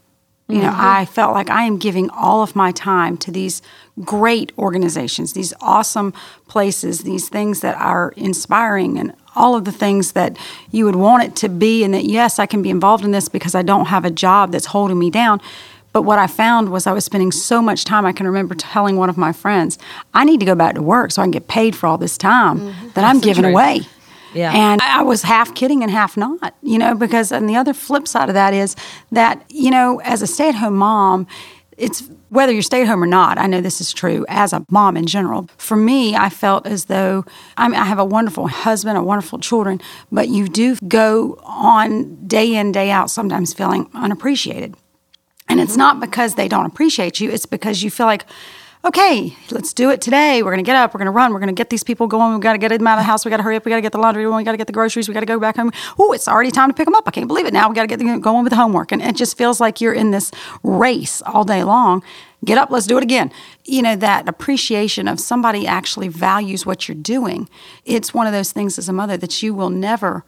You 0.50 0.62
know, 0.62 0.70
mm-hmm. 0.70 0.80
I 0.80 1.04
felt 1.04 1.34
like 1.34 1.50
I 1.50 1.64
am 1.64 1.76
giving 1.76 2.08
all 2.08 2.42
of 2.42 2.56
my 2.56 2.72
time 2.72 3.18
to 3.18 3.30
these 3.30 3.60
great 4.00 4.50
organizations, 4.56 5.34
these 5.34 5.52
awesome 5.60 6.14
places, 6.46 7.00
these 7.00 7.28
things 7.28 7.60
that 7.60 7.76
are 7.76 8.14
inspiring 8.16 8.98
and 8.98 9.12
all 9.36 9.54
of 9.54 9.66
the 9.66 9.72
things 9.72 10.12
that 10.12 10.38
you 10.70 10.86
would 10.86 10.96
want 10.96 11.22
it 11.22 11.36
to 11.36 11.50
be 11.50 11.84
and 11.84 11.92
that 11.92 12.04
yes, 12.04 12.38
I 12.38 12.46
can 12.46 12.62
be 12.62 12.70
involved 12.70 13.04
in 13.04 13.10
this 13.10 13.28
because 13.28 13.54
I 13.54 13.60
don't 13.60 13.86
have 13.86 14.06
a 14.06 14.10
job 14.10 14.52
that's 14.52 14.66
holding 14.66 14.98
me 14.98 15.10
down. 15.10 15.42
But 15.98 16.02
what 16.02 16.20
I 16.20 16.28
found 16.28 16.68
was 16.68 16.86
I 16.86 16.92
was 16.92 17.04
spending 17.04 17.32
so 17.32 17.60
much 17.60 17.84
time. 17.84 18.06
I 18.06 18.12
can 18.12 18.24
remember 18.24 18.54
telling 18.54 18.98
one 18.98 19.10
of 19.10 19.16
my 19.16 19.32
friends, 19.32 19.80
I 20.14 20.22
need 20.22 20.38
to 20.38 20.46
go 20.46 20.54
back 20.54 20.76
to 20.76 20.80
work 20.80 21.10
so 21.10 21.20
I 21.20 21.24
can 21.24 21.32
get 21.32 21.48
paid 21.48 21.74
for 21.74 21.88
all 21.88 21.98
this 21.98 22.16
time 22.16 22.60
mm-hmm. 22.60 22.90
that 22.90 23.02
I'm 23.02 23.18
giving 23.18 23.44
away. 23.44 23.80
Yeah. 24.32 24.52
And 24.54 24.80
I 24.80 25.02
was 25.02 25.22
half 25.22 25.56
kidding 25.56 25.82
and 25.82 25.90
half 25.90 26.16
not, 26.16 26.54
you 26.62 26.78
know, 26.78 26.94
because, 26.94 27.32
and 27.32 27.50
the 27.50 27.56
other 27.56 27.74
flip 27.74 28.06
side 28.06 28.28
of 28.28 28.36
that 28.36 28.54
is 28.54 28.76
that, 29.10 29.44
you 29.48 29.72
know, 29.72 30.00
as 30.04 30.22
a 30.22 30.28
stay 30.28 30.50
at 30.50 30.54
home 30.54 30.76
mom, 30.76 31.26
it's 31.76 32.08
whether 32.28 32.52
you're 32.52 32.62
stay 32.62 32.82
at 32.82 32.86
home 32.86 33.02
or 33.02 33.08
not, 33.08 33.36
I 33.36 33.48
know 33.48 33.60
this 33.60 33.80
is 33.80 33.92
true 33.92 34.24
as 34.28 34.52
a 34.52 34.64
mom 34.70 34.96
in 34.96 35.06
general. 35.06 35.48
For 35.56 35.76
me, 35.76 36.14
I 36.14 36.28
felt 36.28 36.64
as 36.64 36.84
though 36.84 37.24
I, 37.56 37.66
mean, 37.66 37.80
I 37.80 37.86
have 37.86 37.98
a 37.98 38.04
wonderful 38.04 38.46
husband, 38.46 38.96
a 38.96 39.02
wonderful 39.02 39.40
children, 39.40 39.80
but 40.12 40.28
you 40.28 40.46
do 40.46 40.76
go 40.86 41.40
on 41.42 42.24
day 42.28 42.54
in, 42.54 42.70
day 42.70 42.92
out, 42.92 43.10
sometimes 43.10 43.52
feeling 43.52 43.90
unappreciated. 43.94 44.76
And 45.48 45.60
it's 45.60 45.76
not 45.76 46.00
because 46.00 46.34
they 46.34 46.48
don't 46.48 46.66
appreciate 46.66 47.20
you, 47.20 47.30
it's 47.30 47.46
because 47.46 47.82
you 47.82 47.90
feel 47.90 48.06
like, 48.06 48.24
okay, 48.84 49.36
let's 49.50 49.72
do 49.72 49.90
it 49.90 50.00
today. 50.00 50.42
We're 50.42 50.50
going 50.50 50.64
to 50.64 50.68
get 50.68 50.76
up. 50.76 50.94
We're 50.94 50.98
going 50.98 51.06
to 51.06 51.12
run. 51.12 51.32
We're 51.32 51.40
going 51.40 51.48
to 51.48 51.54
get 51.54 51.70
these 51.70 51.82
people 51.82 52.06
going. 52.06 52.32
We've 52.32 52.40
got 52.40 52.52
to 52.52 52.58
get 52.58 52.68
them 52.68 52.86
out 52.86 52.98
of 52.98 53.00
the 53.00 53.04
house. 53.04 53.24
we 53.24 53.30
got 53.30 53.38
to 53.38 53.42
hurry 53.42 53.56
up. 53.56 53.64
We 53.64 53.70
got 53.70 53.76
to 53.76 53.82
get 53.82 53.92
the 53.92 53.98
laundry. 53.98 54.26
We 54.26 54.44
got 54.44 54.52
to 54.52 54.58
get 54.58 54.66
the 54.66 54.72
groceries. 54.72 55.08
We 55.08 55.14
got 55.14 55.20
to 55.20 55.26
go 55.26 55.38
back 55.38 55.56
home. 55.56 55.72
Oh, 55.98 56.12
it's 56.12 56.28
already 56.28 56.50
time 56.50 56.70
to 56.70 56.74
pick 56.74 56.84
them 56.84 56.94
up. 56.94 57.06
I 57.06 57.10
can't 57.10 57.28
believe 57.28 57.46
it 57.46 57.52
now. 57.52 57.68
We 57.68 57.74
got 57.74 57.82
to 57.82 57.88
get 57.88 57.98
them 57.98 58.20
going 58.20 58.44
with 58.44 58.50
the 58.50 58.56
homework. 58.56 58.92
And 58.92 59.02
it 59.02 59.16
just 59.16 59.36
feels 59.36 59.60
like 59.60 59.80
you're 59.80 59.92
in 59.92 60.10
this 60.10 60.30
race 60.62 61.22
all 61.22 61.44
day 61.44 61.64
long. 61.64 62.02
Get 62.44 62.56
up, 62.56 62.70
let's 62.70 62.86
do 62.86 62.96
it 62.96 63.02
again. 63.02 63.32
You 63.64 63.82
know, 63.82 63.96
that 63.96 64.28
appreciation 64.28 65.08
of 65.08 65.18
somebody 65.18 65.66
actually 65.66 66.06
values 66.06 66.64
what 66.64 66.86
you're 66.88 66.94
doing. 66.94 67.48
It's 67.84 68.14
one 68.14 68.28
of 68.28 68.32
those 68.32 68.52
things 68.52 68.78
as 68.78 68.88
a 68.88 68.92
mother 68.92 69.16
that 69.16 69.42
you 69.42 69.54
will 69.54 69.70
never 69.70 70.24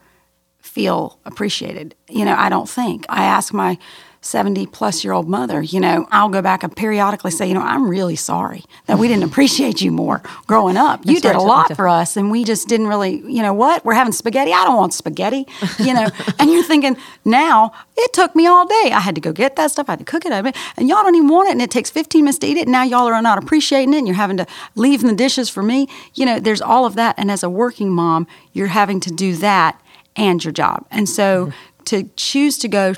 feel 0.59 1.19
appreciated. 1.23 1.95
You 2.09 2.25
know, 2.25 2.35
I 2.35 2.49
don't 2.49 2.67
think. 2.67 3.05
I 3.07 3.23
ask 3.23 3.53
my 3.53 3.77
70 4.23 4.67
plus 4.67 5.03
year 5.03 5.13
old 5.13 5.27
mother, 5.27 5.63
you 5.63 5.79
know, 5.79 6.07
I'll 6.11 6.29
go 6.29 6.43
back 6.43 6.61
and 6.63 6.75
periodically 6.75 7.31
say, 7.31 7.47
you 7.47 7.55
know, 7.55 7.61
I'm 7.61 7.89
really 7.89 8.15
sorry 8.15 8.63
that 8.85 8.99
we 8.99 9.07
didn't 9.07 9.23
appreciate 9.23 9.81
you 9.81 9.91
more 9.91 10.21
growing 10.45 10.77
up. 10.77 11.01
You 11.05 11.19
did 11.19 11.35
a 11.35 11.41
lot 11.41 11.75
for 11.75 11.87
us 11.87 12.15
and 12.15 12.29
we 12.29 12.43
just 12.43 12.67
didn't 12.67 12.85
really, 12.85 13.15
you 13.21 13.41
know 13.41 13.53
what? 13.53 13.83
We're 13.83 13.95
having 13.95 14.13
spaghetti. 14.13 14.53
I 14.53 14.63
don't 14.63 14.77
want 14.77 14.93
spaghetti, 14.93 15.47
you 15.79 15.95
know. 15.95 16.07
and 16.39 16.51
you're 16.51 16.63
thinking, 16.63 16.97
now 17.25 17.73
it 17.97 18.13
took 18.13 18.35
me 18.35 18.45
all 18.45 18.67
day. 18.67 18.91
I 18.93 18.99
had 18.99 19.15
to 19.15 19.21
go 19.21 19.33
get 19.33 19.55
that 19.55 19.71
stuff. 19.71 19.89
I 19.89 19.93
had 19.93 19.99
to 19.99 20.05
cook 20.05 20.23
it. 20.23 20.31
And 20.31 20.87
y'all 20.87 21.01
don't 21.01 21.15
even 21.15 21.27
want 21.27 21.49
it. 21.49 21.53
And 21.53 21.61
it 21.61 21.71
takes 21.71 21.89
15 21.89 22.23
minutes 22.23 22.37
to 22.39 22.47
eat 22.47 22.57
it. 22.57 22.63
And 22.63 22.71
now 22.71 22.83
y'all 22.83 23.07
are 23.07 23.21
not 23.23 23.41
appreciating 23.41 23.95
it. 23.95 23.97
And 23.97 24.07
you're 24.07 24.15
having 24.15 24.37
to 24.37 24.45
leave 24.75 25.01
the 25.01 25.15
dishes 25.15 25.49
for 25.49 25.63
me. 25.63 25.87
You 26.13 26.27
know, 26.27 26.39
there's 26.39 26.61
all 26.61 26.85
of 26.85 26.93
that. 26.93 27.15
And 27.17 27.31
as 27.31 27.41
a 27.41 27.49
working 27.49 27.89
mom, 27.89 28.27
you're 28.53 28.67
having 28.67 28.99
to 28.99 29.11
do 29.11 29.35
that 29.37 29.81
and 30.15 30.43
your 30.43 30.53
job. 30.53 30.85
And 30.91 31.09
so 31.09 31.47
mm-hmm. 31.47 31.83
to 31.85 32.03
choose 32.15 32.59
to 32.59 32.67
go 32.67 32.93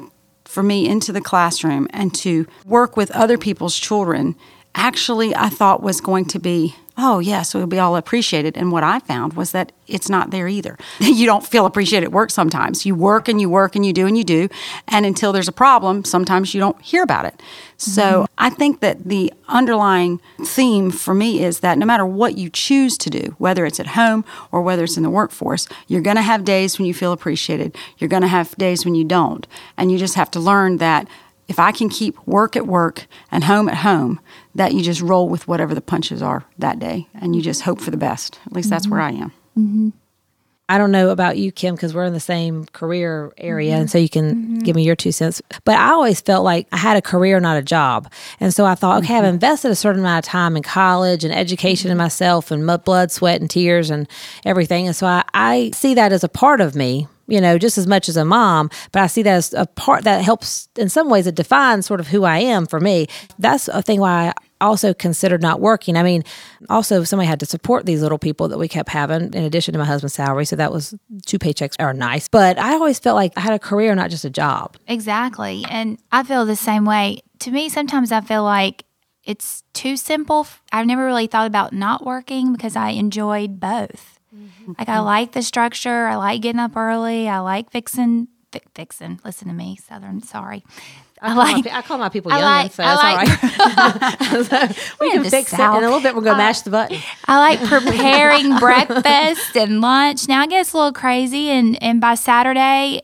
for 0.53 0.61
me 0.61 0.87
into 0.87 1.11
the 1.11 1.19
classroom 1.19 1.87
and 1.89 2.13
to 2.13 2.45
work 2.65 2.95
with 2.95 3.09
other 3.11 3.39
people's 3.39 3.77
children 3.77 4.35
actually 4.75 5.35
I 5.35 5.49
thought 5.49 5.81
was 5.81 5.99
going 5.99 6.25
to 6.25 6.39
be 6.39 6.75
oh 6.97 7.19
yes 7.19 7.53
we'll 7.53 7.67
be 7.67 7.79
all 7.79 7.95
appreciated. 7.95 8.57
And 8.57 8.71
what 8.71 8.83
i 8.83 8.99
found 8.99 9.33
was 9.33 9.51
that 9.51 9.71
it's 9.87 10.09
not 10.09 10.31
there 10.31 10.47
either. 10.47 10.77
You 11.13 11.25
don't 11.27 11.45
feel 11.45 11.65
appreciated 11.65 12.07
at 12.07 12.11
work 12.11 12.31
sometimes. 12.31 12.85
You 12.85 12.95
work 12.95 13.27
and 13.27 13.39
you 13.39 13.49
work 13.49 13.75
and 13.75 13.85
you 13.85 13.93
do 13.93 14.07
and 14.07 14.17
you 14.17 14.23
do. 14.23 14.49
And 14.87 15.05
until 15.05 15.31
there's 15.31 15.47
a 15.47 15.53
problem 15.53 16.03
sometimes 16.03 16.53
you 16.53 16.59
don't 16.59 16.81
hear 16.81 17.03
about 17.03 17.25
it. 17.25 17.41
So 17.77 18.01
mm-hmm. 18.01 18.25
i 18.37 18.49
think 18.49 18.79
that 18.79 19.03
the 19.05 19.33
underlying 19.47 20.19
theme 20.43 20.91
for 20.91 21.13
me 21.13 21.43
is 21.43 21.59
that 21.59 21.77
no 21.77 21.85
matter 21.85 22.05
what 22.05 22.37
you 22.37 22.49
choose 22.49 22.97
to 22.97 23.09
do 23.09 23.35
whether 23.37 23.65
it's 23.65 23.79
at 23.79 23.87
home 23.87 24.23
or 24.51 24.61
whether 24.61 24.83
it's 24.83 24.97
in 24.97 25.03
the 25.03 25.09
workforce 25.09 25.67
you're 25.87 26.01
going 26.01 26.15
to 26.15 26.21
have 26.21 26.43
days 26.43 26.77
when 26.77 26.85
you 26.85 26.93
feel 26.93 27.11
appreciated. 27.11 27.75
You're 27.97 28.09
going 28.09 28.21
to 28.21 28.27
have 28.27 28.55
days 28.57 28.85
when 28.85 28.95
you 28.95 29.03
don't. 29.03 29.47
And 29.77 29.91
you 29.91 29.97
just 29.97 30.15
have 30.15 30.31
to 30.31 30.39
learn 30.39 30.77
that 30.77 31.07
if 31.47 31.59
I 31.59 31.71
can 31.71 31.89
keep 31.89 32.17
work 32.25 32.55
at 32.55 32.65
work 32.65 33.05
and 33.29 33.43
home 33.43 33.67
at 33.69 33.77
home, 33.77 34.19
that 34.55 34.73
you 34.73 34.81
just 34.81 35.01
roll 35.01 35.29
with 35.29 35.47
whatever 35.47 35.73
the 35.73 35.81
punches 35.81 36.21
are 36.21 36.45
that 36.59 36.79
day 36.79 37.07
and 37.13 37.35
you 37.35 37.41
just 37.41 37.61
hope 37.61 37.81
for 37.81 37.91
the 37.91 37.97
best. 37.97 38.39
At 38.45 38.53
least 38.53 38.67
mm-hmm. 38.67 38.73
that's 38.73 38.87
where 38.87 39.01
I 39.01 39.11
am. 39.11 39.31
Mm-hmm. 39.57 39.89
I 40.69 40.77
don't 40.77 40.91
know 40.91 41.09
about 41.09 41.37
you, 41.37 41.51
Kim, 41.51 41.75
because 41.75 41.93
we're 41.93 42.05
in 42.05 42.13
the 42.13 42.21
same 42.21 42.65
career 42.67 43.33
area. 43.37 43.73
Mm-hmm. 43.73 43.81
And 43.81 43.91
so 43.91 43.97
you 43.97 44.07
can 44.07 44.33
mm-hmm. 44.33 44.59
give 44.59 44.75
me 44.75 44.83
your 44.83 44.95
two 44.95 45.11
cents. 45.11 45.41
But 45.65 45.75
I 45.75 45.91
always 45.91 46.21
felt 46.21 46.45
like 46.45 46.67
I 46.71 46.77
had 46.77 46.95
a 46.95 47.01
career, 47.01 47.39
not 47.39 47.57
a 47.57 47.61
job. 47.61 48.11
And 48.39 48.53
so 48.53 48.65
I 48.65 48.75
thought, 48.75 49.03
okay, 49.03 49.15
I've 49.15 49.23
mm-hmm. 49.23 49.33
invested 49.33 49.71
a 49.71 49.75
certain 49.75 49.99
amount 49.99 50.25
of 50.25 50.29
time 50.31 50.55
in 50.55 50.63
college 50.63 51.25
and 51.25 51.33
education 51.33 51.91
in 51.91 51.95
mm-hmm. 51.95 52.03
myself 52.03 52.49
and 52.49 52.65
blood, 52.85 53.11
sweat, 53.11 53.41
and 53.41 53.49
tears 53.49 53.89
and 53.89 54.07
everything. 54.45 54.87
And 54.87 54.95
so 54.95 55.05
I, 55.05 55.23
I 55.33 55.71
see 55.73 55.93
that 55.95 56.13
as 56.13 56.23
a 56.23 56.29
part 56.29 56.61
of 56.61 56.75
me 56.75 57.07
you 57.27 57.39
know, 57.39 57.57
just 57.57 57.77
as 57.77 57.87
much 57.87 58.09
as 58.09 58.17
a 58.17 58.25
mom, 58.25 58.69
but 58.91 59.01
I 59.01 59.07
see 59.07 59.23
that 59.23 59.35
as 59.35 59.53
a 59.53 59.65
part 59.65 60.03
that 60.03 60.23
helps 60.23 60.67
in 60.77 60.89
some 60.89 61.09
ways 61.09 61.27
it 61.27 61.35
defines 61.35 61.85
sort 61.85 61.99
of 61.99 62.07
who 62.07 62.23
I 62.23 62.39
am 62.39 62.65
for 62.65 62.79
me. 62.79 63.07
That's 63.39 63.67
a 63.67 63.81
thing 63.81 63.99
why 63.99 64.33
I 64.61 64.65
also 64.65 64.93
considered 64.93 65.41
not 65.41 65.59
working. 65.59 65.95
I 65.97 66.03
mean, 66.03 66.23
also 66.69 67.03
somebody 67.03 67.27
had 67.27 67.39
to 67.41 67.45
support 67.45 67.85
these 67.85 68.01
little 68.01 68.17
people 68.17 68.47
that 68.49 68.57
we 68.57 68.67
kept 68.67 68.89
having 68.89 69.33
in 69.33 69.43
addition 69.43 69.73
to 69.73 69.79
my 69.79 69.85
husband's 69.85 70.13
salary. 70.13 70.45
So 70.45 70.55
that 70.55 70.71
was 70.71 70.93
two 71.25 71.39
paychecks 71.39 71.75
are 71.79 71.93
nice. 71.93 72.27
But 72.27 72.57
I 72.57 72.73
always 72.73 72.99
felt 72.99 73.15
like 73.15 73.33
I 73.37 73.41
had 73.41 73.53
a 73.53 73.59
career, 73.59 73.93
not 73.95 74.09
just 74.09 74.25
a 74.25 74.29
job. 74.29 74.77
Exactly. 74.87 75.65
And 75.69 75.99
I 76.11 76.23
feel 76.23 76.45
the 76.45 76.55
same 76.55 76.85
way. 76.85 77.21
To 77.39 77.51
me, 77.51 77.69
sometimes 77.69 78.11
I 78.11 78.21
feel 78.21 78.43
like 78.43 78.85
it's 79.23 79.63
too 79.73 79.95
simple. 79.95 80.47
I've 80.71 80.85
never 80.85 81.05
really 81.05 81.27
thought 81.27 81.47
about 81.47 81.73
not 81.73 82.05
working 82.05 82.51
because 82.51 82.75
I 82.75 82.89
enjoyed 82.89 83.59
both. 83.59 84.12
Mm-hmm. 84.33 84.73
Like 84.77 84.89
I 84.89 84.99
like 84.99 85.31
the 85.33 85.41
structure. 85.41 86.07
I 86.07 86.15
like 86.15 86.41
getting 86.41 86.59
up 86.59 86.75
early. 86.75 87.27
I 87.27 87.39
like 87.39 87.69
fixing 87.71 88.27
fi- 88.51 88.61
fixing. 88.73 89.19
Listen 89.23 89.47
to 89.47 89.53
me, 89.53 89.77
Southern. 89.77 90.21
Sorry. 90.21 90.63
I, 91.21 91.31
I 91.31 91.33
like. 91.35 91.65
My, 91.65 91.77
I 91.77 91.81
call 91.81 91.97
my 91.97 92.09
people 92.09 92.31
young, 92.31 92.41
like, 92.41 92.73
so 92.73 92.83
that's 92.83 93.01
like, 93.01 94.29
all 94.29 94.59
right. 94.59 94.75
so 94.77 94.95
we 95.01 95.11
can 95.11 95.23
fix 95.25 95.51
South. 95.51 95.75
it 95.75 95.77
in 95.79 95.83
a 95.83 95.87
little 95.87 96.01
bit. 96.01 96.15
We're 96.15 96.21
gonna 96.21 96.37
mash 96.37 96.61
the 96.61 96.71
button. 96.71 96.97
I 97.25 97.39
like 97.39 97.59
preparing 97.59 98.57
breakfast 98.59 99.55
and 99.55 99.81
lunch. 99.81 100.27
Now 100.27 100.41
I 100.41 100.47
get 100.47 100.71
a 100.73 100.77
little 100.77 100.93
crazy, 100.93 101.49
and 101.49 101.81
and 101.81 102.01
by 102.01 102.15
Saturday, 102.15 103.01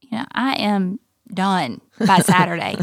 you 0.00 0.18
know, 0.18 0.24
I 0.32 0.54
am 0.54 1.00
done 1.32 1.80
by 1.98 2.18
Saturday. 2.18 2.76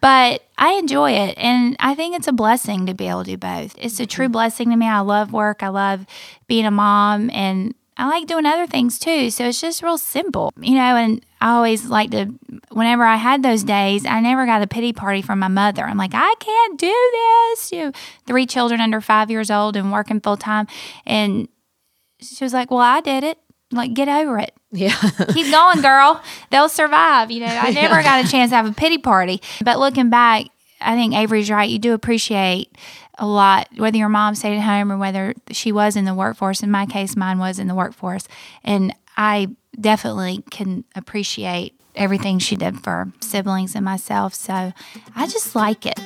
But 0.00 0.42
I 0.58 0.74
enjoy 0.74 1.12
it. 1.12 1.36
And 1.38 1.76
I 1.80 1.94
think 1.94 2.16
it's 2.16 2.28
a 2.28 2.32
blessing 2.32 2.86
to 2.86 2.94
be 2.94 3.08
able 3.08 3.24
to 3.24 3.32
do 3.32 3.36
both. 3.36 3.74
It's 3.78 4.00
a 4.00 4.06
true 4.06 4.26
mm-hmm. 4.26 4.32
blessing 4.32 4.70
to 4.70 4.76
me. 4.76 4.86
I 4.86 5.00
love 5.00 5.32
work. 5.32 5.62
I 5.62 5.68
love 5.68 6.06
being 6.46 6.66
a 6.66 6.70
mom 6.70 7.30
and 7.30 7.74
I 7.98 8.06
like 8.08 8.26
doing 8.26 8.44
other 8.44 8.66
things 8.66 8.98
too. 8.98 9.30
So 9.30 9.46
it's 9.46 9.60
just 9.60 9.82
real 9.82 9.96
simple, 9.96 10.52
you 10.60 10.74
know. 10.74 10.96
And 10.96 11.24
I 11.40 11.52
always 11.52 11.86
like 11.86 12.10
to, 12.10 12.26
whenever 12.70 13.04
I 13.04 13.16
had 13.16 13.42
those 13.42 13.64
days, 13.64 14.04
I 14.04 14.20
never 14.20 14.44
got 14.44 14.62
a 14.62 14.66
pity 14.66 14.92
party 14.92 15.22
from 15.22 15.38
my 15.38 15.48
mother. 15.48 15.84
I'm 15.84 15.96
like, 15.96 16.12
I 16.14 16.34
can't 16.38 16.78
do 16.78 16.94
this. 17.12 17.72
You 17.72 17.84
know, 17.86 17.92
three 18.26 18.44
children 18.44 18.80
under 18.80 19.00
five 19.00 19.30
years 19.30 19.50
old 19.50 19.76
and 19.76 19.92
working 19.92 20.20
full 20.20 20.36
time. 20.36 20.66
And 21.06 21.48
she 22.20 22.44
was 22.44 22.52
like, 22.52 22.70
Well, 22.70 22.80
I 22.80 23.00
did 23.00 23.24
it. 23.24 23.38
Like, 23.72 23.94
get 23.94 24.08
over 24.08 24.38
it. 24.38 24.52
Yeah. 24.70 24.94
Keep 25.32 25.50
going, 25.50 25.80
girl. 25.80 26.22
They'll 26.50 26.68
survive. 26.68 27.30
You 27.30 27.40
know, 27.40 27.46
I 27.46 27.70
never 27.72 28.02
got 28.02 28.24
a 28.24 28.28
chance 28.28 28.50
to 28.50 28.56
have 28.56 28.66
a 28.66 28.72
pity 28.72 28.98
party. 28.98 29.40
But 29.64 29.78
looking 29.78 30.10
back, 30.10 30.46
I 30.80 30.94
think 30.94 31.14
Avery's 31.14 31.50
right. 31.50 31.68
You 31.68 31.78
do 31.78 31.92
appreciate 31.94 32.76
a 33.18 33.26
lot, 33.26 33.68
whether 33.76 33.96
your 33.96 34.08
mom 34.08 34.34
stayed 34.34 34.56
at 34.56 34.62
home 34.62 34.92
or 34.92 34.98
whether 34.98 35.34
she 35.50 35.72
was 35.72 35.96
in 35.96 36.04
the 36.04 36.14
workforce. 36.14 36.62
In 36.62 36.70
my 36.70 36.86
case, 36.86 37.16
mine 37.16 37.38
was 37.38 37.58
in 37.58 37.66
the 37.66 37.74
workforce. 37.74 38.28
And 38.62 38.94
I 39.16 39.48
definitely 39.80 40.44
can 40.50 40.84
appreciate 40.94 41.74
everything 41.94 42.38
she 42.38 42.56
did 42.56 42.82
for 42.84 43.10
siblings 43.20 43.74
and 43.74 43.84
myself. 43.84 44.34
So 44.34 44.72
I 45.14 45.26
just 45.26 45.56
like 45.56 45.86
it. 45.86 45.98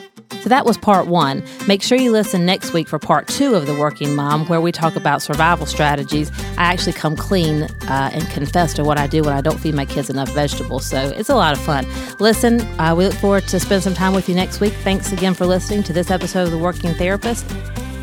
So 0.43 0.49
that 0.49 0.65
was 0.65 0.79
part 0.79 1.07
one. 1.07 1.43
Make 1.69 1.83
sure 1.83 1.99
you 1.99 2.11
listen 2.11 2.47
next 2.47 2.73
week 2.73 2.89
for 2.89 2.99
part 2.99 3.29
two 3.29 3.55
of 3.55 3.67
The 3.67 3.75
Working 3.75 4.15
Mom, 4.15 4.47
where 4.47 4.61
we 4.61 4.73
talk 4.73 4.97
about 4.97 5.21
survival 5.21 5.67
strategies. 5.67 6.31
I 6.57 6.65
actually 6.65 6.95
come 6.95 7.15
clean 7.15 7.65
uh, 7.65 8.11
and 8.13 8.27
confess 8.31 8.73
to 8.75 8.85
what 8.85 8.99
I 8.99 9.07
do 9.07 9.23
when 9.23 9.35
I 9.35 9.43
don't 9.43 9.59
feed 9.59 9.75
my 9.75 9.85
kids 9.85 10.09
enough 10.09 10.31
vegetables. 10.31 10.87
So 10.87 10.99
it's 11.17 11.29
a 11.29 11.35
lot 11.35 11.53
of 11.53 11.61
fun. 11.63 11.87
Listen, 12.19 12.61
uh, 12.81 12.95
we 12.97 13.07
look 13.07 13.15
forward 13.15 13.47
to 13.49 13.61
spend 13.61 13.83
some 13.83 13.95
time 13.95 14.15
with 14.15 14.29
you 14.29 14.35
next 14.35 14.61
week. 14.61 14.73
Thanks 14.73 15.13
again 15.13 15.35
for 15.35 15.47
listening 15.47 15.83
to 15.85 15.93
this 15.93 16.11
episode 16.11 16.45
of 16.45 16.51
The 16.51 16.59
Working 16.59 16.95
Therapist. 16.95 17.47